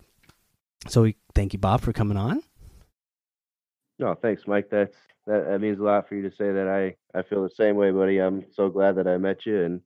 So, 0.86 1.10
thank 1.34 1.54
you, 1.54 1.58
Bob, 1.58 1.80
for 1.80 1.92
coming 1.92 2.16
on. 2.16 2.40
No, 3.98 4.14
thanks, 4.14 4.42
Mike. 4.46 4.68
That's 4.70 4.94
that, 5.26 5.48
that 5.48 5.60
means 5.60 5.80
a 5.80 5.82
lot 5.82 6.08
for 6.08 6.14
you 6.14 6.22
to 6.22 6.36
say 6.36 6.52
that. 6.52 6.68
I 6.68 7.18
I 7.18 7.22
feel 7.22 7.42
the 7.42 7.50
same 7.50 7.74
way, 7.74 7.90
buddy. 7.90 8.18
I'm 8.18 8.44
so 8.54 8.68
glad 8.68 8.94
that 8.94 9.08
I 9.08 9.16
met 9.16 9.44
you, 9.44 9.64
and 9.64 9.80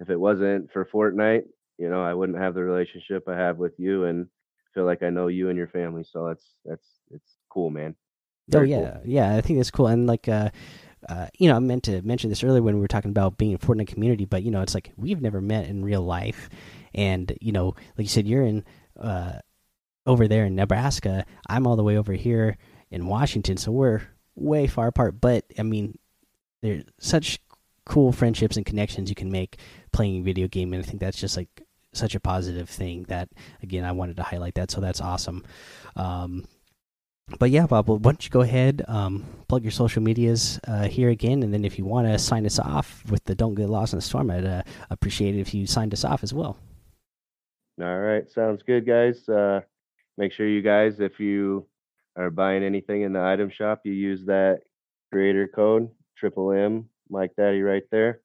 if 0.00 0.10
it 0.10 0.18
wasn't 0.20 0.72
for 0.72 0.84
Fortnite, 0.86 1.44
you 1.78 1.88
know, 1.90 2.02
I 2.02 2.14
wouldn't 2.14 2.38
have 2.38 2.54
the 2.54 2.62
relationship 2.64 3.28
I 3.28 3.36
have 3.36 3.58
with 3.58 3.74
you, 3.78 4.04
and 4.04 4.26
feel 4.74 4.84
like 4.84 5.02
I 5.02 5.10
know 5.10 5.28
you 5.28 5.48
and 5.48 5.58
your 5.58 5.68
family. 5.68 6.04
So 6.10 6.28
that's 6.28 6.44
that's 6.64 6.86
it's 7.10 7.36
cool, 7.50 7.70
man. 7.70 7.94
Oh, 8.54 8.60
Very 8.60 8.74
oh 8.74 8.80
yeah, 8.80 8.90
cool. 8.92 9.02
yeah. 9.04 9.36
I 9.36 9.40
think 9.40 9.60
it's 9.60 9.70
cool, 9.70 9.88
and 9.88 10.06
like. 10.06 10.28
uh 10.28 10.50
uh, 11.08 11.28
you 11.38 11.48
know, 11.48 11.54
I 11.54 11.60
meant 11.60 11.84
to 11.84 12.02
mention 12.02 12.30
this 12.30 12.42
earlier 12.42 12.62
when 12.62 12.74
we 12.74 12.80
were 12.80 12.88
talking 12.88 13.10
about 13.10 13.38
being 13.38 13.54
a 13.54 13.58
Fortnite 13.58 13.86
community, 13.86 14.24
but 14.24 14.42
you 14.42 14.50
know, 14.50 14.62
it's 14.62 14.74
like 14.74 14.92
we've 14.96 15.20
never 15.20 15.40
met 15.40 15.66
in 15.66 15.84
real 15.84 16.02
life, 16.02 16.48
and 16.94 17.32
you 17.40 17.52
know, 17.52 17.76
like 17.96 18.04
you 18.04 18.08
said, 18.08 18.26
you're 18.26 18.42
in 18.42 18.64
uh, 18.98 19.38
over 20.04 20.26
there 20.26 20.46
in 20.46 20.56
Nebraska. 20.56 21.24
I'm 21.48 21.66
all 21.66 21.76
the 21.76 21.84
way 21.84 21.96
over 21.96 22.14
here 22.14 22.56
in 22.90 23.06
Washington, 23.06 23.56
so 23.56 23.70
we're 23.70 24.02
way 24.34 24.66
far 24.66 24.88
apart. 24.88 25.20
But 25.20 25.44
I 25.58 25.62
mean, 25.62 25.98
there's 26.62 26.84
such 26.98 27.38
cool 27.86 28.12
friendships 28.12 28.56
and 28.56 28.66
connections 28.66 29.08
you 29.08 29.14
can 29.14 29.30
make 29.30 29.58
playing 29.92 30.24
video 30.24 30.48
game, 30.48 30.72
and 30.72 30.82
I 30.82 30.86
think 30.86 31.00
that's 31.00 31.18
just 31.18 31.36
like 31.36 31.62
such 31.92 32.14
a 32.14 32.20
positive 32.20 32.68
thing 32.68 33.04
that 33.04 33.28
again 33.62 33.84
I 33.84 33.92
wanted 33.92 34.16
to 34.16 34.22
highlight 34.22 34.54
that. 34.54 34.70
So 34.70 34.80
that's 34.80 35.00
awesome. 35.00 35.44
Um, 35.94 36.44
but 37.40 37.50
yeah, 37.50 37.66
Bob, 37.66 37.88
why 37.88 37.96
don't 37.96 38.24
you 38.24 38.30
go 38.30 38.42
ahead, 38.42 38.84
um, 38.86 39.24
plug 39.48 39.64
your 39.64 39.72
social 39.72 40.00
medias 40.00 40.60
uh, 40.68 40.86
here 40.86 41.08
again, 41.08 41.42
and 41.42 41.52
then 41.52 41.64
if 41.64 41.76
you 41.76 41.84
want 41.84 42.06
to 42.06 42.18
sign 42.18 42.46
us 42.46 42.58
off 42.58 43.02
with 43.10 43.24
the 43.24 43.34
"Don't 43.34 43.54
Get 43.54 43.68
Lost 43.68 43.92
in 43.92 43.98
the 43.98 44.02
Storm," 44.02 44.30
I'd 44.30 44.44
uh, 44.44 44.62
appreciate 44.90 45.34
it 45.34 45.40
if 45.40 45.52
you 45.52 45.66
signed 45.66 45.92
us 45.92 46.04
off 46.04 46.22
as 46.22 46.32
well. 46.32 46.56
All 47.80 47.98
right, 47.98 48.30
sounds 48.30 48.62
good, 48.62 48.86
guys. 48.86 49.28
Uh, 49.28 49.60
make 50.16 50.32
sure 50.32 50.46
you 50.46 50.62
guys, 50.62 51.00
if 51.00 51.18
you 51.18 51.66
are 52.16 52.30
buying 52.30 52.62
anything 52.62 53.02
in 53.02 53.12
the 53.12 53.20
item 53.20 53.50
shop, 53.50 53.80
you 53.84 53.92
use 53.92 54.24
that 54.26 54.60
creator 55.10 55.48
code 55.48 55.90
triple 56.16 56.52
M 56.52 56.88
Mike 57.10 57.32
Daddy 57.36 57.62
right 57.62 57.84
there, 57.90 58.20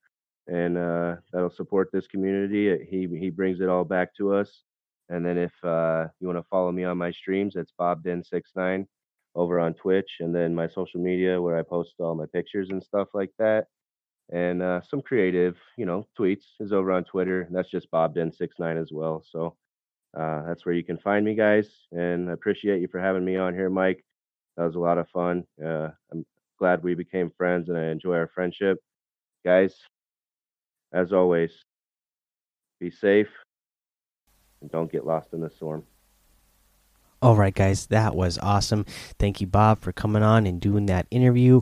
and 0.48 0.78
uh, 0.78 1.16
that'll 1.32 1.52
support 1.52 1.90
this 1.92 2.08
community. 2.08 2.72
Uh, 2.72 2.78
he 2.90 3.08
he 3.20 3.30
brings 3.30 3.62
it 3.62 3.70
all 3.70 3.84
back 3.84 4.16
to 4.16 4.34
us. 4.34 4.64
And 5.10 5.26
then 5.26 5.38
if 5.38 5.52
uh, 5.64 6.08
you 6.20 6.28
want 6.28 6.40
to 6.40 6.48
follow 6.50 6.72
me 6.72 6.86
on 6.86 6.98
my 6.98 7.12
streams, 7.12 7.58
it's 7.58 7.74
BobDen69 7.80 8.88
over 9.36 9.60
on 9.60 9.74
Twitch, 9.74 10.10
and 10.22 10.34
then 10.34 10.56
my 10.56 10.68
social 10.68 11.02
media 11.02 11.42
where 11.42 11.58
I 11.58 11.64
post 11.64 11.94
all 12.00 12.16
my 12.16 12.26
pictures 12.34 12.70
and 12.70 12.82
stuff 12.82 13.10
like 13.14 13.32
that. 13.38 13.68
And 14.32 14.62
uh, 14.62 14.80
some 14.90 15.02
creative, 15.02 15.58
you 15.78 15.86
know, 15.86 16.08
tweets 16.18 16.46
is 16.62 16.72
over 16.72 16.94
on 16.94 17.04
Twitter. 17.04 17.48
That's 17.52 17.70
just 17.70 17.92
BobDen69 17.92 18.82
as 18.82 18.90
well. 18.94 19.22
So 19.30 19.58
uh, 20.18 20.44
that's 20.48 20.66
where 20.66 20.76
you 20.76 20.84
can 20.84 20.98
find 20.98 21.26
me, 21.26 21.36
guys. 21.36 21.68
And 21.92 22.30
I 22.30 22.34
appreciate 22.34 22.82
you 22.82 22.88
for 22.88 23.02
having 23.02 23.26
me 23.26 23.36
on 23.36 23.54
here, 23.54 23.70
Mike. 23.70 24.06
That 24.56 24.64
was 24.64 24.76
a 24.76 24.80
lot 24.80 24.98
of 24.98 25.10
fun. 25.10 25.44
Uh, 25.64 25.90
I'm 26.12 26.26
glad 26.62 26.84
we 26.84 26.94
became 26.94 27.32
friends 27.36 27.70
and 27.70 27.78
I 27.78 27.86
enjoy 27.86 28.14
our 28.14 28.28
friendship. 28.28 28.78
Guys, 29.44 29.74
as 30.94 31.12
always, 31.12 31.52
be 32.80 32.92
safe 32.92 33.30
and 34.62 34.70
don't 34.70 34.92
get 34.92 35.04
lost 35.04 35.34
in 35.34 35.42
the 35.42 35.50
storm. 35.50 35.84
All 37.20 37.36
right, 37.36 37.54
guys, 37.54 37.88
that 37.88 38.16
was 38.16 38.38
awesome. 38.38 38.86
Thank 39.18 39.42
you, 39.42 39.48
Bob, 39.48 39.82
for 39.82 39.92
coming 39.92 40.22
on 40.22 40.46
and 40.46 40.62
doing 40.62 40.86
that 40.86 41.08
interview. 41.10 41.62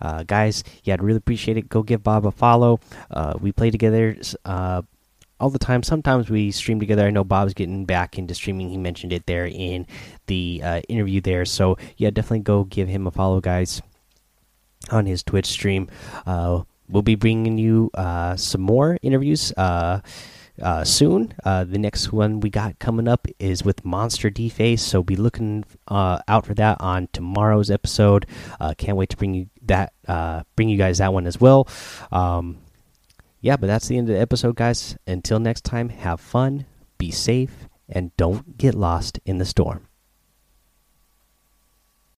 Uh, 0.00 0.22
guys, 0.22 0.64
yeah, 0.84 0.94
I'd 0.94 1.02
really 1.02 1.18
appreciate 1.18 1.58
it. 1.58 1.68
Go 1.68 1.82
give 1.82 2.02
Bob 2.02 2.24
a 2.24 2.30
follow. 2.30 2.80
Uh, 3.10 3.34
we 3.38 3.52
play 3.52 3.70
together 3.70 4.16
uh, 4.46 4.80
all 5.38 5.50
the 5.50 5.58
time. 5.58 5.82
Sometimes 5.82 6.30
we 6.30 6.50
stream 6.50 6.80
together. 6.80 7.06
I 7.06 7.10
know 7.10 7.24
Bob's 7.24 7.52
getting 7.52 7.84
back 7.84 8.16
into 8.16 8.34
streaming. 8.34 8.70
He 8.70 8.78
mentioned 8.78 9.12
it 9.12 9.26
there 9.26 9.46
in 9.46 9.86
the 10.28 10.62
uh, 10.64 10.80
interview 10.88 11.20
there. 11.20 11.44
So 11.44 11.76
yeah, 11.98 12.08
definitely 12.08 12.40
go 12.40 12.64
give 12.64 12.88
him 12.88 13.06
a 13.06 13.10
follow, 13.10 13.40
guys, 13.40 13.82
on 14.90 15.06
his 15.06 15.22
Twitch 15.22 15.46
stream. 15.46 15.88
Uh, 16.26 16.62
we'll 16.88 17.02
be 17.02 17.14
bringing 17.14 17.58
you 17.58 17.90
uh, 17.94 18.36
some 18.36 18.60
more 18.60 18.98
interviews. 19.02 19.52
Uh, 19.56 20.00
uh, 20.60 20.84
soon, 20.84 21.32
uh, 21.44 21.64
the 21.64 21.78
next 21.78 22.12
one 22.12 22.40
we 22.40 22.50
got 22.50 22.78
coming 22.78 23.08
up 23.08 23.26
is 23.38 23.64
with 23.64 23.82
Monster 23.84 24.28
Deface, 24.28 24.82
so 24.82 25.02
be 25.02 25.16
looking 25.16 25.64
out 25.88 26.44
for 26.44 26.52
that 26.54 26.76
on 26.80 27.08
tomorrow's 27.12 27.70
episode. 27.70 28.26
can't 28.76 28.96
wait 28.96 29.08
to 29.08 29.16
bring 29.16 29.32
you 29.32 29.46
that, 29.62 29.92
bring 30.56 30.68
you 30.68 30.76
guys 30.76 30.98
that 30.98 31.14
one 31.14 31.26
as 31.26 31.40
well. 31.40 31.66
Um, 32.12 32.58
yeah, 33.40 33.56
but 33.56 33.68
that's 33.68 33.88
the 33.88 33.96
end 33.96 34.10
of 34.10 34.14
the 34.14 34.20
episode, 34.20 34.56
guys. 34.56 34.98
Until 35.06 35.38
next 35.38 35.64
time, 35.64 35.88
have 35.88 36.20
fun, 36.20 36.66
be 36.98 37.10
safe, 37.10 37.68
and 37.88 38.14
don't 38.18 38.58
get 38.58 38.74
lost 38.74 39.18
in 39.24 39.38
the 39.38 39.46
storm. 39.46 39.86